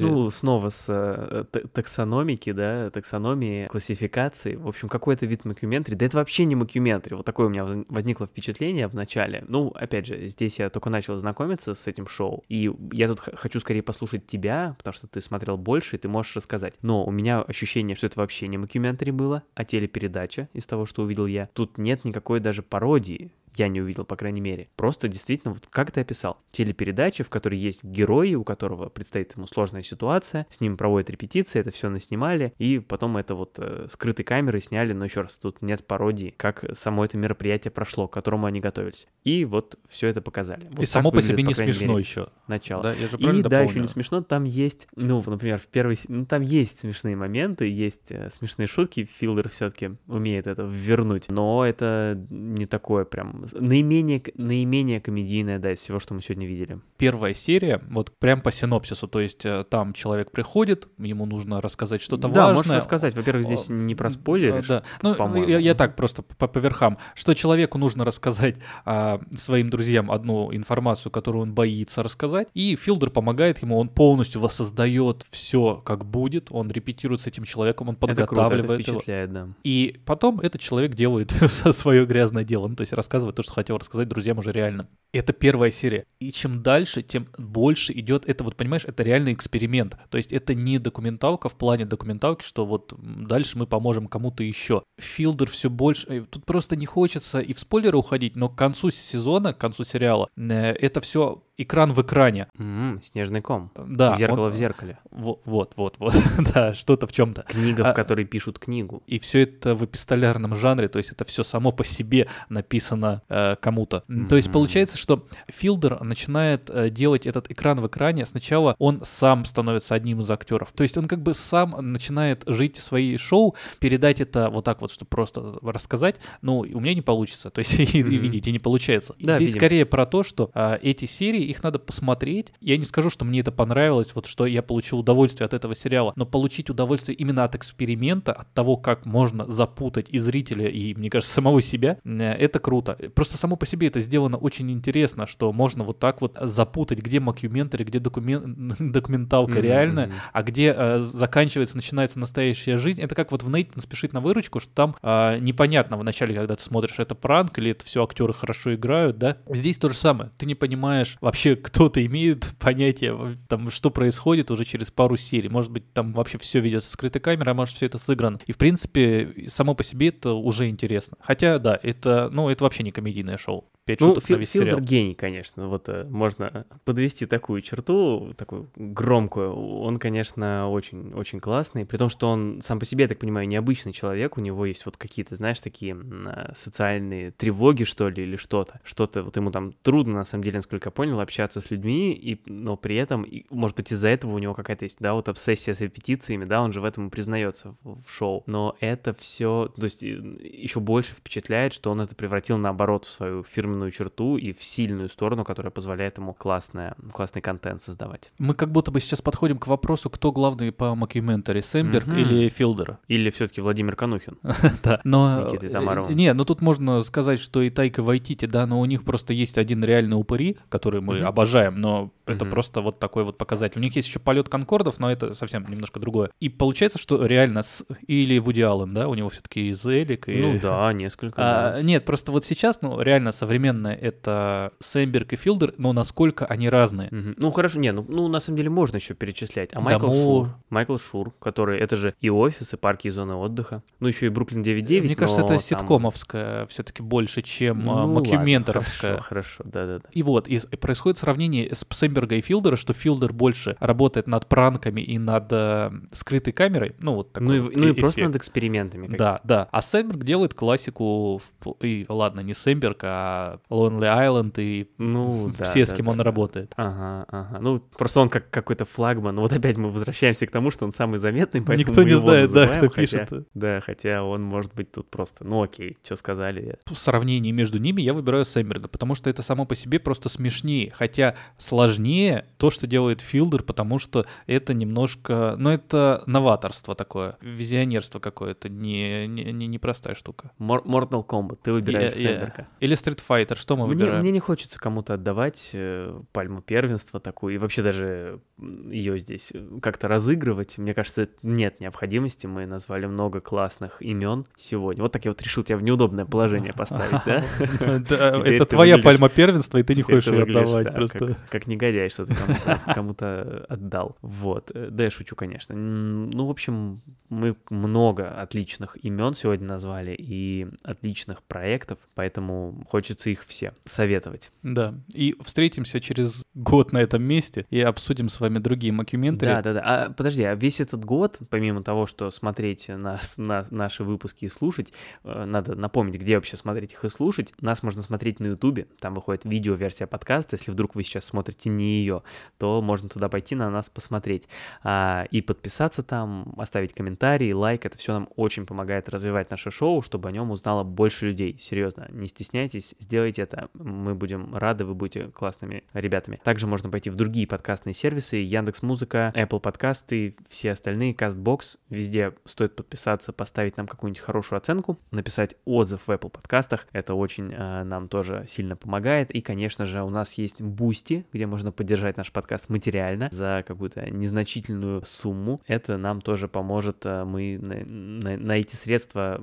начну 0.00 0.30
снова 0.30 0.51
с 0.70 0.86
э, 0.88 1.44
таксономики, 1.72 2.52
да, 2.52 2.90
таксономии, 2.90 3.66
классификации. 3.66 4.56
В 4.56 4.68
общем, 4.68 4.88
какой-то 4.88 5.26
вид 5.26 5.44
мокюментари. 5.44 5.94
Да 5.94 6.06
это 6.06 6.16
вообще 6.16 6.44
не 6.44 6.54
мокюментари. 6.54 7.14
Вот 7.14 7.26
такое 7.26 7.46
у 7.46 7.50
меня 7.50 7.64
воз- 7.64 7.84
возникло 7.88 8.26
впечатление 8.26 8.88
в 8.88 8.94
начале. 8.94 9.44
Ну, 9.48 9.68
опять 9.68 10.06
же, 10.06 10.28
здесь 10.28 10.58
я 10.58 10.70
только 10.70 10.90
начал 10.90 11.18
знакомиться 11.18 11.74
с 11.74 11.86
этим 11.86 12.06
шоу. 12.06 12.44
И 12.48 12.70
я 12.92 13.08
тут 13.08 13.20
хочу 13.20 13.60
скорее 13.60 13.82
послушать 13.82 14.26
тебя, 14.26 14.74
потому 14.78 14.94
что 14.94 15.06
ты 15.06 15.20
смотрел 15.20 15.56
больше, 15.56 15.96
и 15.96 15.98
ты 15.98 16.08
можешь 16.08 16.36
рассказать. 16.36 16.74
Но 16.82 17.04
у 17.04 17.10
меня 17.10 17.42
ощущение, 17.42 17.96
что 17.96 18.06
это 18.06 18.20
вообще 18.20 18.48
не 18.48 18.58
мокюментари 18.58 19.10
было, 19.10 19.42
а 19.54 19.64
телепередача 19.64 20.48
из 20.52 20.66
того, 20.66 20.86
что 20.86 21.02
увидел 21.02 21.26
я. 21.26 21.48
Тут 21.52 21.78
нет 21.78 22.04
никакой 22.04 22.40
даже 22.40 22.62
пародии 22.62 23.32
я 23.56 23.68
не 23.68 23.80
увидел, 23.80 24.04
по 24.04 24.16
крайней 24.16 24.40
мере. 24.40 24.68
Просто 24.76 25.08
действительно, 25.08 25.54
вот 25.54 25.66
как 25.68 25.90
ты 25.90 26.00
описал, 26.00 26.38
телепередача, 26.50 27.24
в 27.24 27.30
которой 27.30 27.58
есть 27.58 27.84
герои, 27.84 28.34
у 28.34 28.44
которого 28.44 28.88
предстоит 28.88 29.36
ему 29.36 29.46
сложная 29.46 29.82
ситуация, 29.82 30.46
с 30.50 30.60
ним 30.60 30.76
проводят 30.76 31.10
репетиции, 31.10 31.60
это 31.60 31.70
все 31.70 31.88
наснимали, 31.88 32.54
и 32.58 32.78
потом 32.78 33.16
это 33.16 33.34
вот 33.34 33.58
э, 33.58 33.86
скрытой 33.88 34.24
камерой 34.24 34.62
сняли, 34.62 34.92
но 34.92 35.04
еще 35.04 35.22
раз, 35.22 35.36
тут 35.36 35.62
нет 35.62 35.86
пародии, 35.86 36.34
как 36.36 36.64
само 36.74 37.04
это 37.04 37.16
мероприятие 37.16 37.70
прошло, 37.70 38.08
к 38.08 38.12
которому 38.12 38.46
они 38.46 38.60
готовились. 38.60 39.06
И 39.24 39.44
вот 39.44 39.78
все 39.88 40.08
это 40.08 40.20
показали. 40.20 40.66
Вот 40.70 40.82
И 40.82 40.86
само 40.86 41.10
по 41.10 41.22
себе 41.22 41.42
не 41.42 41.54
крайней 41.54 41.72
смешно 41.72 41.92
мере, 41.94 42.00
еще. 42.00 42.28
Начало. 42.48 42.82
Да, 42.82 42.92
я 42.92 43.08
же 43.08 43.16
И 43.16 43.22
правильно 43.22 43.48
да, 43.48 43.60
еще 43.60 43.80
не 43.80 43.88
смешно, 43.88 44.22
там 44.22 44.44
есть, 44.44 44.88
ну, 44.96 45.22
например, 45.24 45.58
в 45.58 45.66
первой, 45.66 45.98
ну, 46.08 46.26
там 46.26 46.42
есть 46.42 46.80
смешные 46.80 47.16
моменты, 47.16 47.68
есть 47.68 48.10
э, 48.10 48.30
смешные 48.30 48.66
шутки, 48.66 49.08
Филдер 49.18 49.48
все-таки 49.48 49.92
умеет 50.06 50.46
это 50.46 50.62
вернуть, 50.62 51.28
но 51.28 51.64
это 51.66 52.18
не 52.30 52.66
такое 52.66 53.04
прям, 53.04 53.41
наименее, 53.52 54.22
наименее 54.34 55.00
комедийное, 55.00 55.58
да, 55.58 55.72
из 55.72 55.78
всего, 55.78 56.00
что 56.00 56.14
мы 56.14 56.22
сегодня 56.22 56.46
видели. 56.46 56.80
Первая 56.96 57.34
серия, 57.34 57.80
вот 57.90 58.12
прям 58.18 58.40
по 58.40 58.52
синопсису, 58.52 59.08
то 59.08 59.20
есть 59.20 59.44
э, 59.44 59.64
там 59.68 59.92
человек 59.92 60.30
приходит, 60.30 60.88
ему 60.98 61.26
нужно 61.26 61.60
рассказать 61.60 62.02
что-то 62.02 62.28
да, 62.28 62.46
важное. 62.46 62.54
можешь 62.54 62.72
рассказать, 62.72 63.14
во-первых, 63.14 63.44
здесь 63.44 63.68
не 63.68 63.94
про 63.94 64.10
спойлеришь, 64.10 64.66
Да, 64.66 64.82
ну 65.02 65.14
по-моему. 65.14 65.48
я, 65.48 65.58
я 65.58 65.74
так 65.74 65.96
просто 65.96 66.22
по, 66.22 66.46
по 66.46 66.58
верхам, 66.58 66.98
что 67.14 67.34
человеку 67.34 67.78
нужно 67.78 68.04
рассказать 68.04 68.56
а, 68.84 69.20
своим 69.36 69.70
друзьям 69.70 70.10
одну 70.10 70.54
информацию, 70.54 71.10
которую 71.10 71.42
он 71.42 71.54
боится 71.54 72.02
рассказать, 72.02 72.48
и 72.54 72.76
Филдер 72.76 73.10
помогает 73.10 73.62
ему, 73.62 73.78
он 73.78 73.88
полностью 73.88 74.40
воссоздает 74.40 75.24
все, 75.30 75.76
как 75.84 76.04
будет, 76.04 76.48
он 76.50 76.70
репетирует 76.70 77.20
с 77.20 77.26
этим 77.26 77.44
человеком, 77.44 77.88
он 77.88 77.94
это 77.94 78.06
круто, 78.06 78.22
это 78.22 78.26
подготавливает 78.26 78.86
его. 78.86 78.98
впечатляет, 78.98 79.32
да. 79.32 79.48
И 79.64 80.00
потом 80.04 80.40
этот 80.40 80.60
человек 80.60 80.94
делает 80.94 81.30
свое 81.72 82.06
грязное 82.06 82.44
дело, 82.44 82.68
ну, 82.68 82.76
то 82.76 82.82
есть 82.82 82.92
рассказывает 82.92 83.31
то, 83.32 83.42
что 83.42 83.52
хотел 83.52 83.78
рассказать 83.78 84.08
друзьям 84.08 84.38
уже 84.38 84.52
реально. 84.52 84.88
Это 85.12 85.32
первая 85.34 85.70
серия. 85.70 86.06
И 86.20 86.32
чем 86.32 86.62
дальше, 86.62 87.02
тем 87.02 87.28
больше 87.36 87.92
идет 87.92 88.24
это, 88.26 88.44
вот 88.44 88.56
понимаешь, 88.56 88.84
это 88.86 89.02
реальный 89.02 89.34
эксперимент. 89.34 89.96
То 90.08 90.16
есть 90.16 90.32
это 90.32 90.54
не 90.54 90.78
документалка 90.78 91.48
в 91.48 91.54
плане 91.54 91.84
документалки, 91.84 92.44
что 92.44 92.64
вот 92.64 92.94
дальше 92.98 93.58
мы 93.58 93.66
поможем 93.66 94.06
кому-то 94.06 94.42
еще. 94.42 94.82
Филдер 94.98 95.48
все 95.50 95.68
больше... 95.68 96.06
э, 96.08 96.20
Тут 96.30 96.46
просто 96.46 96.76
не 96.76 96.86
хочется 96.86 97.40
и 97.40 97.52
в 97.52 97.58
спойлеры 97.60 97.98
уходить, 97.98 98.36
но 98.36 98.48
к 98.48 98.56
концу 98.56 98.90
сезона, 98.90 99.52
к 99.52 99.58
концу 99.58 99.84
сериала, 99.84 100.28
э, 100.36 100.72
это 100.72 101.00
все 101.02 101.44
экран 101.58 101.92
в 101.92 102.00
экране. 102.02 102.48
М, 102.58 103.00
снежный 103.02 103.40
ком. 103.42 103.70
Да, 103.76 104.16
Зеркало 104.16 104.46
он- 104.46 104.52
в 104.52 104.56
зеркале. 104.56 104.98
Вот, 105.10 105.42
вот, 105.44 105.74
вот, 105.76 105.96
вот. 105.98 106.14
да, 106.54 106.74
что-то 106.74 107.06
в 107.06 107.12
чем-то. 107.12 107.42
Книга, 107.48 107.88
А- 107.88 107.92
в 107.92 107.94
которой 107.94 108.24
пишут 108.24 108.58
книгу. 108.58 109.02
И 109.06 109.18
все 109.18 109.42
это 109.42 109.74
в 109.74 109.84
эпистолярном 109.84 110.54
жанре, 110.56 110.88
то 110.88 110.98
есть 110.98 111.12
это 111.12 111.24
все 111.24 111.42
само 111.42 111.70
по 111.72 111.84
себе 111.84 112.28
написано 112.48 113.22
э, 113.28 113.56
кому-то. 113.60 114.04
М, 114.08 114.28
То 114.28 114.36
есть 114.36 114.50
получается, 114.50 114.96
что 114.96 115.26
Филдер 115.48 116.02
начинает 116.02 116.70
э, 116.70 116.90
делать 116.90 117.26
этот 117.26 117.50
экран 117.50 117.80
в 117.80 117.86
экране. 117.86 118.24
Сначала 118.26 118.74
он 118.78 119.02
сам 119.04 119.44
становится 119.44 119.94
одним 119.94 120.20
из 120.20 120.30
актеров. 120.30 120.72
То 120.72 120.82
есть 120.82 120.96
он 120.96 121.06
как 121.08 121.22
бы 121.22 121.34
сам 121.34 121.74
начинает 121.92 122.44
жить 122.46 122.76
свои 122.76 123.16
шоу, 123.16 123.54
передать 123.78 124.20
это 124.20 124.48
вот 124.50 124.64
так 124.64 124.80
вот, 124.80 124.90
чтобы 124.90 125.08
просто 125.08 125.58
рассказать. 125.62 126.16
Ну, 126.40 126.60
у 126.60 126.80
меня 126.80 126.94
не 126.94 127.02
получится. 127.02 127.50
То 127.50 127.58
есть, 127.60 127.72
Мгм. 127.94 128.08
видите, 128.08 128.50
не 128.52 128.58
получается. 128.58 129.14
Да, 129.20 129.36
Здесь 129.36 129.50
видим. 129.50 129.60
скорее 129.60 129.86
про 129.86 130.06
то, 130.06 130.22
что 130.22 130.50
а, 130.54 130.78
эти 130.82 131.04
серии, 131.04 131.41
их 131.44 131.62
надо 131.62 131.78
посмотреть. 131.78 132.52
Я 132.60 132.76
не 132.76 132.84
скажу, 132.84 133.10
что 133.10 133.24
мне 133.24 133.40
это 133.40 133.52
понравилось, 133.52 134.14
вот 134.14 134.26
что 134.26 134.46
я 134.46 134.62
получил 134.62 135.00
удовольствие 135.00 135.46
от 135.46 135.54
этого 135.54 135.74
сериала, 135.74 136.12
но 136.16 136.26
получить 136.26 136.70
удовольствие 136.70 137.16
именно 137.16 137.44
от 137.44 137.54
эксперимента, 137.54 138.32
от 138.32 138.52
того, 138.52 138.76
как 138.76 139.06
можно 139.06 139.46
запутать 139.50 140.06
и 140.10 140.18
зрителя, 140.18 140.68
и, 140.68 140.94
мне 140.94 141.10
кажется, 141.10 141.34
самого 141.34 141.60
себя, 141.62 141.98
э, 142.04 142.22
это 142.22 142.58
круто. 142.58 142.96
Просто 143.14 143.36
само 143.36 143.56
по 143.56 143.66
себе 143.66 143.88
это 143.88 144.00
сделано 144.00 144.36
очень 144.36 144.70
интересно, 144.70 145.26
что 145.26 145.52
можно 145.52 145.84
вот 145.84 145.98
так 145.98 146.20
вот 146.20 146.36
запутать, 146.40 147.00
где 147.00 147.20
мокюментари, 147.20 147.84
где 147.84 147.98
докумен- 147.98 148.74
документалка 148.92 149.52
Мгм, 149.52 149.62
реальная, 149.62 150.10
а 150.32 150.42
где 150.42 150.74
э, 150.76 150.98
заканчивается, 150.98 151.76
начинается 151.76 152.18
настоящая 152.18 152.78
жизнь. 152.78 153.00
Это 153.00 153.14
как 153.14 153.32
вот 153.32 153.42
в 153.42 153.50
Нейтан 153.50 153.80
спешит 153.80 154.12
на 154.12 154.20
выручку, 154.20 154.60
что 154.60 154.72
там 154.74 154.96
э, 155.02 155.38
непонятно 155.38 155.96
вначале, 155.96 156.34
когда 156.34 156.56
ты 156.56 156.62
смотришь, 156.62 156.98
это 156.98 157.14
пранк 157.14 157.58
или 157.58 157.70
это 157.70 157.84
все 157.84 158.02
актеры 158.02 158.32
хорошо 158.32 158.74
играют, 158.74 159.18
да? 159.18 159.36
Здесь 159.48 159.78
то 159.78 159.88
же 159.88 159.94
самое. 159.94 160.30
Ты 160.38 160.46
не 160.46 160.54
понимаешь 160.54 161.16
вообще 161.32 161.56
кто-то 161.56 162.04
имеет 162.04 162.54
понятие, 162.58 163.38
там, 163.48 163.70
что 163.70 163.90
происходит 163.90 164.50
уже 164.50 164.66
через 164.66 164.90
пару 164.90 165.16
серий. 165.16 165.48
Может 165.48 165.70
быть, 165.72 165.90
там 165.94 166.12
вообще 166.12 166.36
все 166.36 166.60
ведется 166.60 166.90
скрытой 166.90 167.22
камерой, 167.22 167.52
а 167.52 167.54
может, 167.54 167.74
все 167.74 167.86
это 167.86 167.96
сыграно. 167.96 168.38
И, 168.46 168.52
в 168.52 168.58
принципе, 168.58 169.46
само 169.48 169.74
по 169.74 169.82
себе 169.82 170.08
это 170.08 170.32
уже 170.34 170.68
интересно. 170.68 171.16
Хотя, 171.20 171.58
да, 171.58 171.78
это, 171.82 172.28
ну, 172.30 172.50
это 172.50 172.64
вообще 172.64 172.82
не 172.82 172.92
комедийное 172.92 173.38
шоу. 173.38 173.64
Пять 173.84 174.00
Ну, 174.00 174.08
шуток 174.10 174.22
на 174.24 174.26
Фил- 174.28 174.38
весь 174.38 174.50
Филдер 174.50 174.70
сериал. 174.74 174.80
гений, 174.80 175.14
конечно. 175.14 175.66
Вот 175.68 175.88
э, 175.88 176.04
можно 176.04 176.66
подвести 176.84 177.26
такую 177.26 177.62
черту, 177.62 178.32
такую 178.36 178.70
громкую. 178.76 179.52
Он, 179.80 179.98
конечно, 179.98 180.68
очень, 180.68 181.12
очень 181.14 181.40
классный. 181.40 181.84
При 181.84 181.96
том, 181.96 182.08
что 182.08 182.28
он 182.30 182.60
сам 182.62 182.78
по 182.78 182.84
себе, 182.84 183.04
я 183.04 183.08
так 183.08 183.18
понимаю, 183.18 183.48
необычный 183.48 183.92
человек. 183.92 184.36
У 184.36 184.40
него 184.40 184.66
есть 184.66 184.86
вот 184.86 184.96
какие-то, 184.98 185.34
знаешь, 185.34 185.58
такие 185.58 185.96
э, 185.96 186.52
социальные 186.54 187.32
тревоги, 187.32 187.82
что 187.82 188.08
ли, 188.08 188.22
или 188.22 188.36
что-то. 188.36 188.78
Что-то 188.84 189.24
вот 189.24 189.36
ему 189.36 189.50
там 189.50 189.72
трудно, 189.82 190.14
на 190.14 190.24
самом 190.24 190.44
деле, 190.44 190.58
насколько 190.58 190.86
я 190.86 190.92
понял, 190.92 191.18
общаться 191.22 191.60
с 191.60 191.70
людьми, 191.70 192.12
и, 192.12 192.40
но 192.46 192.76
при 192.76 192.96
этом, 192.96 193.22
и, 193.22 193.44
может 193.50 193.76
быть, 193.76 193.92
из-за 193.92 194.08
этого 194.08 194.34
у 194.34 194.38
него 194.38 194.54
какая-то 194.54 194.84
есть, 194.84 194.98
да, 195.00 195.14
вот 195.14 195.28
обсессия 195.28 195.74
с 195.74 195.80
репетициями, 195.80 196.44
да, 196.44 196.62
он 196.62 196.72
же 196.72 196.80
в 196.80 196.84
этом 196.84 197.08
и 197.08 197.10
признается 197.10 197.74
в, 197.82 198.02
в 198.02 198.12
шоу. 198.12 198.42
Но 198.46 198.76
это 198.80 199.14
все, 199.14 199.72
то 199.76 199.84
есть 199.84 200.02
еще 200.02 200.80
больше 200.80 201.12
впечатляет, 201.12 201.72
что 201.72 201.90
он 201.90 202.00
это 202.00 202.14
превратил 202.14 202.58
наоборот 202.58 203.04
в 203.04 203.10
свою 203.10 203.44
фирменную 203.44 203.90
черту 203.90 204.36
и 204.36 204.52
в 204.52 204.62
сильную 204.62 205.08
сторону, 205.08 205.44
которая 205.44 205.70
позволяет 205.70 206.18
ему 206.18 206.34
классное, 206.34 206.94
классный 207.12 207.42
контент 207.42 207.82
создавать. 207.82 208.32
Мы 208.38 208.54
как 208.54 208.70
будто 208.70 208.90
бы 208.90 209.00
сейчас 209.00 209.22
подходим 209.22 209.58
к 209.58 209.66
вопросу, 209.66 210.10
кто 210.10 210.32
главный 210.32 210.72
по 210.72 210.94
мокюментари, 210.94 211.60
Сэмберг 211.60 212.06
Мгм. 212.06 212.18
или 212.18 212.48
Филдер. 212.48 212.98
Или 213.08 213.30
все-таки 213.30 213.60
Владимир 213.60 213.96
Конухин. 213.96 214.38
Да, 214.82 214.96
С 214.98 215.04
но... 215.04 215.44
Никитой 215.46 215.68
э, 215.68 215.72
Тамаровым. 215.72 216.14
Не, 216.14 216.32
ну 216.34 216.44
тут 216.44 216.60
можно 216.60 217.02
сказать, 217.02 217.40
что 217.40 217.62
и 217.62 217.70
Тайка 217.70 218.02
Вайтити, 218.02 218.46
да, 218.46 218.66
но 218.66 218.80
у 218.80 218.84
них 218.84 219.04
просто 219.04 219.32
есть 219.32 219.58
один 219.58 219.84
реальный 219.84 220.16
упыри, 220.16 220.56
который 220.68 221.00
мы 221.00 221.11
Мгм. 221.18 221.26
обожаем, 221.28 221.80
но 221.80 222.10
это 222.26 222.44
Мгм. 222.44 222.50
просто 222.52 222.80
вот 222.80 222.98
такой 222.98 223.24
вот 223.24 223.36
показатель. 223.38 223.78
У 223.78 223.82
них 223.82 223.96
есть 223.96 224.08
еще 224.08 224.18
полет 224.20 224.48
Конкордов, 224.48 224.98
но 225.00 225.10
это 225.10 225.34
совсем 225.34 225.66
немножко 225.68 225.98
другое. 226.00 226.30
И 226.40 226.48
получается, 226.48 226.98
что 226.98 227.24
реально 227.26 227.62
с... 227.62 227.84
Или 228.06 228.38
Вуди 228.38 228.60
Аллен, 228.62 228.94
да, 228.94 229.08
у 229.08 229.14
него 229.14 229.28
все-таки 229.28 229.68
и 229.68 229.74
Зелик, 229.74 230.28
и... 230.28 230.40
Ну 230.40 230.58
да, 230.60 230.92
несколько. 230.92 231.34
А, 231.42 231.72
да. 231.72 231.82
Нет, 231.82 232.04
просто 232.04 232.30
вот 232.32 232.44
сейчас, 232.44 232.80
ну, 232.80 233.00
реально 233.00 233.32
современное 233.32 233.94
это 233.94 234.72
Сэмберг 234.80 235.32
и 235.32 235.36
Филдер, 235.36 235.74
но 235.78 235.92
насколько 235.92 236.46
они 236.46 236.68
разные. 236.68 237.08
Мгм. 237.10 237.34
Ну 237.38 237.50
хорошо, 237.50 237.78
не, 237.80 237.92
ну, 237.92 238.04
ну 238.08 238.28
на 238.28 238.40
самом 238.40 238.56
деле 238.56 238.70
можно 238.70 238.96
еще 238.96 239.14
перечислять. 239.14 239.70
А 239.74 239.80
Майкл 239.80 240.06
мо- 240.06 240.14
Шур, 240.14 240.48
Майкл 240.70 240.96
Шур, 240.98 241.32
который, 241.40 241.78
это 241.80 241.96
же 241.96 242.14
и 242.20 242.30
офис, 242.30 242.72
и 242.72 242.76
парки, 242.76 243.08
и 243.08 243.10
зоны 243.10 243.34
отдыха. 243.34 243.82
Ну 244.00 244.08
еще 244.08 244.26
и 244.26 244.28
Бруклин 244.28 244.62
9.9. 244.62 245.02
Мне 245.02 245.16
кажется, 245.16 245.40
это 245.40 245.48
там- 245.50 245.58
ситкомовская 245.60 246.66
все-таки 246.66 247.02
больше, 247.02 247.42
чем 247.42 247.84
Ну, 247.84 247.90
а, 247.92 247.94
ладно, 248.04 248.12
мокюментаровская. 248.14 249.12
Хорошо, 249.18 249.28
хорошо, 249.28 249.64
да-да-да. 249.66 250.08
И 250.12 250.22
вот, 250.22 250.48
и 250.48 250.56
и 250.70 250.76
происходит 250.76 251.01
сравнение 251.18 251.74
с 251.74 251.84
Сэмберга 251.90 252.36
и 252.36 252.40
Филдера, 252.40 252.76
что 252.76 252.92
Филдер 252.92 253.32
больше 253.32 253.76
работает 253.80 254.26
над 254.26 254.46
пранками 254.48 255.00
и 255.00 255.18
над 255.18 255.46
э, 255.50 255.90
скрытой 256.12 256.52
камерой. 256.52 256.94
Ну, 256.98 257.14
вот 257.16 257.32
такой 257.32 257.46
Ну 257.48 257.54
и, 257.54 257.60
вот 257.60 257.76
ну 257.76 257.88
и 257.88 257.92
просто 257.92 258.20
над 258.22 258.36
экспериментами. 258.36 259.06
как- 259.08 259.16
Да, 259.18 259.40
да. 259.44 259.68
А 259.70 259.82
Сэмберг 259.82 260.24
делает 260.24 260.54
классику, 260.54 261.38
в 261.60 261.70
и, 261.84 262.06
ладно, 262.08 262.40
не 262.40 262.54
Сэмберг, 262.54 263.00
а 263.04 263.58
Lonely 263.70 264.00
Island 264.02 264.54
и 264.58 264.88
Ну, 264.98 265.52
да, 265.58 265.64
все, 265.64 265.84
с 265.86 265.90
да, 265.90 265.96
кем 265.96 266.06
да, 266.06 266.12
он 266.12 266.18
да. 266.18 266.24
работает. 266.24 266.72
Ага, 266.76 267.26
ага. 267.28 267.58
Ну, 267.60 267.78
просто 267.96 268.20
он 268.20 268.28
как 268.28 268.50
какой-то 268.50 268.84
флагман. 268.84 269.36
Вот 269.36 269.52
опять 269.52 269.76
мы 269.76 269.90
возвращаемся 269.90 270.46
к 270.46 270.50
тому, 270.50 270.70
что 270.70 270.84
он 270.84 270.92
самый 270.92 271.18
заметный, 271.18 271.62
поэтому 271.62 271.88
Никто 271.90 272.02
не 272.02 272.16
знает, 272.18 272.52
да, 272.52 272.66
кто 272.68 272.88
хотя- 272.88 273.00
пишет. 273.00 273.46
Да, 273.54 273.80
хотя 273.80 274.22
он 274.24 274.42
может 274.42 274.74
быть 274.74 274.92
тут 274.92 275.10
просто, 275.10 275.44
ну 275.44 275.62
окей, 275.62 275.96
что 276.04 276.16
сказали. 276.16 276.78
в 276.86 276.94
сравнении 276.96 277.50
между 277.52 277.78
ними 277.78 278.02
я 278.02 278.14
выбираю 278.14 278.44
Сэмберга, 278.44 278.88
потому 278.88 279.14
что 279.14 279.30
это 279.30 279.42
само 279.42 279.64
по 279.64 279.74
себе 279.74 279.98
просто 279.98 280.28
смешнее. 280.28 280.91
Хотя 280.94 281.34
сложнее 281.58 282.46
то, 282.58 282.70
что 282.70 282.86
делает 282.86 283.20
Филдер, 283.20 283.62
потому 283.62 283.98
что 283.98 284.26
это 284.46 284.74
немножко... 284.74 285.56
Ну, 285.58 285.70
это 285.70 286.22
новаторство 286.26 286.94
такое, 286.94 287.36
визионерство 287.40 288.18
какое-то, 288.20 288.68
не, 288.68 289.26
не, 289.26 289.52
не, 289.52 289.66
непростая 289.66 290.14
штука. 290.14 290.50
Mortal 290.58 291.26
Kombat, 291.26 291.58
ты 291.62 291.72
выбираешь 291.72 292.14
я- 292.14 292.30
Сэмберга. 292.30 292.66
Или 292.80 292.96
Street 292.96 293.20
Fighter, 293.26 293.56
что 293.58 293.76
мы 293.76 293.86
Мне, 293.86 293.94
выбираем? 293.96 294.20
мне 294.20 294.30
не 294.30 294.40
хочется 294.40 294.78
кому-то 294.78 295.14
отдавать 295.14 295.70
э, 295.72 296.20
пальму 296.32 296.62
первенства 296.62 297.20
такую, 297.20 297.54
и 297.54 297.58
вообще 297.58 297.82
даже 297.82 298.40
ее 298.58 299.18
здесь 299.18 299.50
э, 299.54 299.78
как-то 299.80 300.08
разыгрывать. 300.08 300.78
Мне 300.78 300.94
кажется, 300.94 301.28
нет 301.42 301.80
необходимости. 301.80 302.46
Мы 302.46 302.66
назвали 302.66 303.06
много 303.06 303.40
классных 303.40 304.00
имен 304.02 304.46
сегодня. 304.56 305.02
Вот 305.02 305.12
так 305.12 305.24
я 305.24 305.30
вот 305.30 305.42
решил 305.42 305.62
тебя 305.64 305.76
в 305.76 305.82
неудобное 305.82 306.24
положение 306.24 306.72
поставить, 306.76 307.22
да? 307.26 307.44
Это 308.44 308.66
твоя 308.66 308.98
пальма 308.98 309.28
первенства, 309.28 309.78
и 309.78 309.82
ты 309.82 309.94
не 309.94 310.02
хочешь 310.02 310.26
ее 310.26 310.40
выглядишь, 310.40 310.68
отдавать 310.82 311.12
да, 311.12 311.18
просто. 311.18 311.34
Как, 311.40 311.50
как 311.50 311.66
негодяй, 311.66 312.08
что 312.08 312.26
ты 312.26 312.34
кому-то, 312.34 312.80
кому-то 312.94 313.66
отдал. 313.68 314.16
Вот. 314.22 314.70
Да, 314.74 315.04
я 315.04 315.10
шучу, 315.10 315.36
конечно. 315.36 315.74
Ну, 315.74 316.46
в 316.46 316.50
общем, 316.50 317.02
мы 317.28 317.56
много 317.70 318.28
отличных 318.30 319.02
имен 319.02 319.34
сегодня 319.34 319.66
назвали 319.66 320.14
и 320.18 320.66
отличных 320.82 321.42
проектов, 321.42 321.98
поэтому 322.14 322.84
хочется 322.88 323.30
их 323.30 323.44
все 323.44 323.74
советовать. 323.84 324.52
Да, 324.62 324.94
и 325.14 325.34
встретимся 325.42 326.00
через 326.00 326.42
год 326.54 326.92
на 326.92 326.98
этом 326.98 327.22
месте 327.22 327.66
и 327.70 327.80
обсудим 327.80 328.28
с 328.28 328.40
вами 328.40 328.58
другие 328.58 328.92
мокюменты. 328.92 329.46
Да, 329.46 329.62
да, 329.62 329.74
да. 329.74 329.82
А 329.84 330.10
подожди, 330.10 330.42
а 330.42 330.54
весь 330.54 330.80
этот 330.80 331.04
год, 331.04 331.40
помимо 331.50 331.82
того, 331.82 332.06
что 332.06 332.30
смотреть 332.30 332.88
нас, 332.88 333.38
на 333.38 333.66
наши 333.70 334.04
выпуски 334.04 334.44
и 334.44 334.48
слушать, 334.48 334.92
э, 335.24 335.44
надо 335.44 335.74
напомнить, 335.74 336.20
где 336.20 336.36
вообще 336.36 336.56
смотреть 336.56 336.92
их 336.92 337.04
и 337.04 337.08
слушать. 337.08 337.54
Нас 337.60 337.82
можно 337.82 338.02
смотреть 338.02 338.40
на 338.40 338.48
Ютубе, 338.48 338.86
там 339.00 339.14
выходит 339.14 339.44
видео-версия 339.44 340.06
подкаста. 340.06 340.56
Если 340.56 340.70
вдруг 340.72 340.94
вы 340.94 341.04
сейчас 341.04 341.26
смотрите 341.26 341.70
не 341.70 342.00
ее, 342.00 342.22
то 342.58 342.82
можно 342.82 343.08
туда 343.08 343.28
пойти 343.28 343.54
на 343.54 343.70
нас 343.70 343.90
посмотреть 343.90 344.48
а, 344.82 345.26
и 345.30 345.40
подписаться 345.40 346.02
там, 346.02 346.54
оставить 346.56 346.92
комментарий, 346.94 347.52
лайк. 347.52 347.86
Это 347.86 347.98
все 347.98 348.12
нам 348.12 348.28
очень 348.36 348.66
помогает 348.66 349.08
развивать 349.08 349.50
наше 349.50 349.70
шоу, 349.70 350.02
чтобы 350.02 350.28
о 350.28 350.32
нем 350.32 350.50
узнало 350.50 350.82
больше 350.82 351.26
людей. 351.26 351.56
Серьезно, 351.58 352.08
не 352.10 352.28
стесняйтесь, 352.28 352.94
сделайте 352.98 353.42
это. 353.42 353.68
Мы 353.74 354.14
будем 354.14 354.56
рады, 354.56 354.84
вы 354.84 354.94
будете 354.94 355.28
классными 355.28 355.84
ребятами. 355.92 356.40
Также 356.42 356.66
можно 356.66 356.90
пойти 356.90 357.10
в 357.10 357.14
другие 357.14 357.46
подкастные 357.46 357.94
сервисы, 357.94 358.36
Яндекс 358.36 358.82
Музыка, 358.82 359.32
Apple 359.36 359.60
подкасты, 359.60 360.34
все 360.48 360.72
остальные, 360.72 361.14
Castbox. 361.14 361.78
Везде 361.88 362.34
стоит 362.44 362.74
подписаться, 362.76 363.32
поставить 363.32 363.76
нам 363.76 363.86
какую-нибудь 363.86 364.22
хорошую 364.22 364.58
оценку, 364.58 364.98
написать 365.10 365.56
отзыв 365.64 366.02
в 366.06 366.10
Apple 366.10 366.30
подкастах. 366.30 366.86
Это 366.92 367.14
очень 367.14 367.52
э, 367.52 367.84
нам 367.84 368.08
тоже 368.08 368.44
сильно 368.48 368.76
помогает. 368.76 369.30
И, 369.30 369.40
конечно 369.40 369.86
же, 369.86 370.02
у 370.02 370.10
нас 370.10 370.34
есть 370.34 370.51
Бусти, 370.60 371.24
где 371.32 371.46
можно 371.46 371.72
поддержать 371.72 372.16
наш 372.16 372.32
подкаст 372.32 372.68
материально 372.68 373.28
за 373.30 373.64
какую-то 373.66 374.08
незначительную 374.10 375.04
сумму. 375.04 375.60
Это 375.66 375.96
нам 375.96 376.20
тоже 376.20 376.48
поможет. 376.48 377.04
э, 377.04 377.24
Мы 377.24 377.58
на, 377.60 377.84
на- 377.84 378.36
на 378.36 378.52
эти 378.58 378.76
средства 378.76 379.40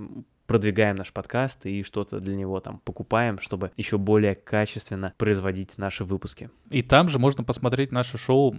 продвигаем 0.47 0.95
наш 0.95 1.14
подкаст 1.14 1.68
и 1.68 1.84
что-то 1.84 2.20
для 2.20 2.36
него 2.36 2.60
там 2.60 2.82
покупаем, 2.84 3.38
чтобы 3.39 3.70
еще 3.78 3.99
более 3.99 4.34
качественно 4.34 5.14
производить 5.18 5.78
наши 5.78 6.03
выпуски. 6.03 6.49
И 6.72 6.82
там 6.82 7.07
же 7.07 7.20
можно 7.20 7.43
посмотреть 7.43 7.91
наше 7.91 8.18
шоу, 8.18 8.55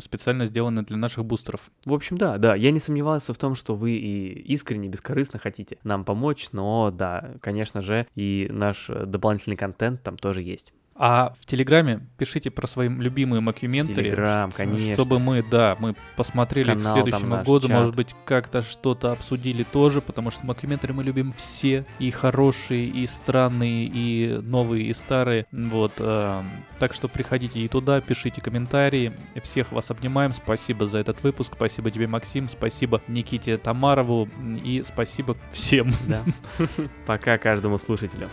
специально 0.00 0.46
сделанное 0.46 0.84
для 0.84 0.96
наших 0.96 1.24
бустеров. 1.24 1.72
В 1.84 1.92
общем, 1.92 2.18
да, 2.18 2.38
да, 2.38 2.54
я 2.54 2.70
не 2.70 2.78
сомневался 2.78 3.34
в 3.34 3.38
том, 3.38 3.56
что 3.56 3.74
вы 3.74 3.92
и 3.96 4.28
искренне, 4.52 4.88
бескорыстно 4.88 5.40
хотите 5.40 5.78
нам 5.82 6.04
помочь, 6.04 6.50
но 6.52 6.92
да, 6.92 7.32
конечно 7.40 7.82
же, 7.82 8.06
и 8.14 8.46
наш 8.52 8.88
э, 8.88 9.04
дополнительный 9.04 9.56
контент 9.56 10.04
там 10.04 10.16
тоже 10.16 10.40
есть. 10.40 10.72
А 10.96 11.34
в 11.40 11.46
Телеграме 11.46 12.00
пишите 12.18 12.50
про 12.50 12.68
свои 12.68 12.88
любимые 12.88 13.40
мокюменты. 13.40 13.94
Телеграм, 13.94 14.52
конечно. 14.52 14.94
Чтобы 14.94 15.18
мы, 15.18 15.42
да, 15.42 15.76
мы 15.80 15.96
посмотрели 16.16 16.68
Канал 16.68 16.82
к 16.82 16.94
следующему 16.94 17.36
году, 17.38 17.60
чат. 17.68 17.70
может 17.70 17.96
быть, 17.96 18.14
как-то 18.24 18.62
что-то 18.62 19.10
обсудили 19.10 19.64
тоже, 19.64 20.00
потому 20.00 20.30
что 20.30 20.46
мокюменты 20.46 20.92
мы 20.92 21.02
любим 21.02 21.32
все, 21.32 21.84
и 21.98 22.10
хорошие, 22.12 22.86
и 22.86 23.06
странные, 23.08 23.86
и 23.86 24.38
новые, 24.40 24.86
и 24.86 24.92
старые. 24.92 25.46
Вот, 25.50 25.94
э, 25.98 26.42
так 26.78 26.92
что 26.92 27.08
приходите 27.08 27.58
и 27.58 27.66
туда, 27.66 28.00
пишите 28.00 28.40
комментарии. 28.40 29.12
Всех 29.42 29.72
вас 29.72 29.90
обнимаем. 29.90 30.32
Спасибо 30.32 30.86
за 30.86 30.98
этот 30.98 31.22
выпуск. 31.24 31.54
Спасибо 31.56 31.90
тебе, 31.90 32.06
Максим. 32.06 32.48
Спасибо 32.48 33.02
Никите 33.08 33.56
Тамарову. 33.56 34.28
И 34.62 34.84
спасибо 34.86 35.36
всем. 35.52 35.90
Да. 36.06 36.22
Пока 37.06 37.36
каждому 37.38 37.78
слушателю. 37.78 38.28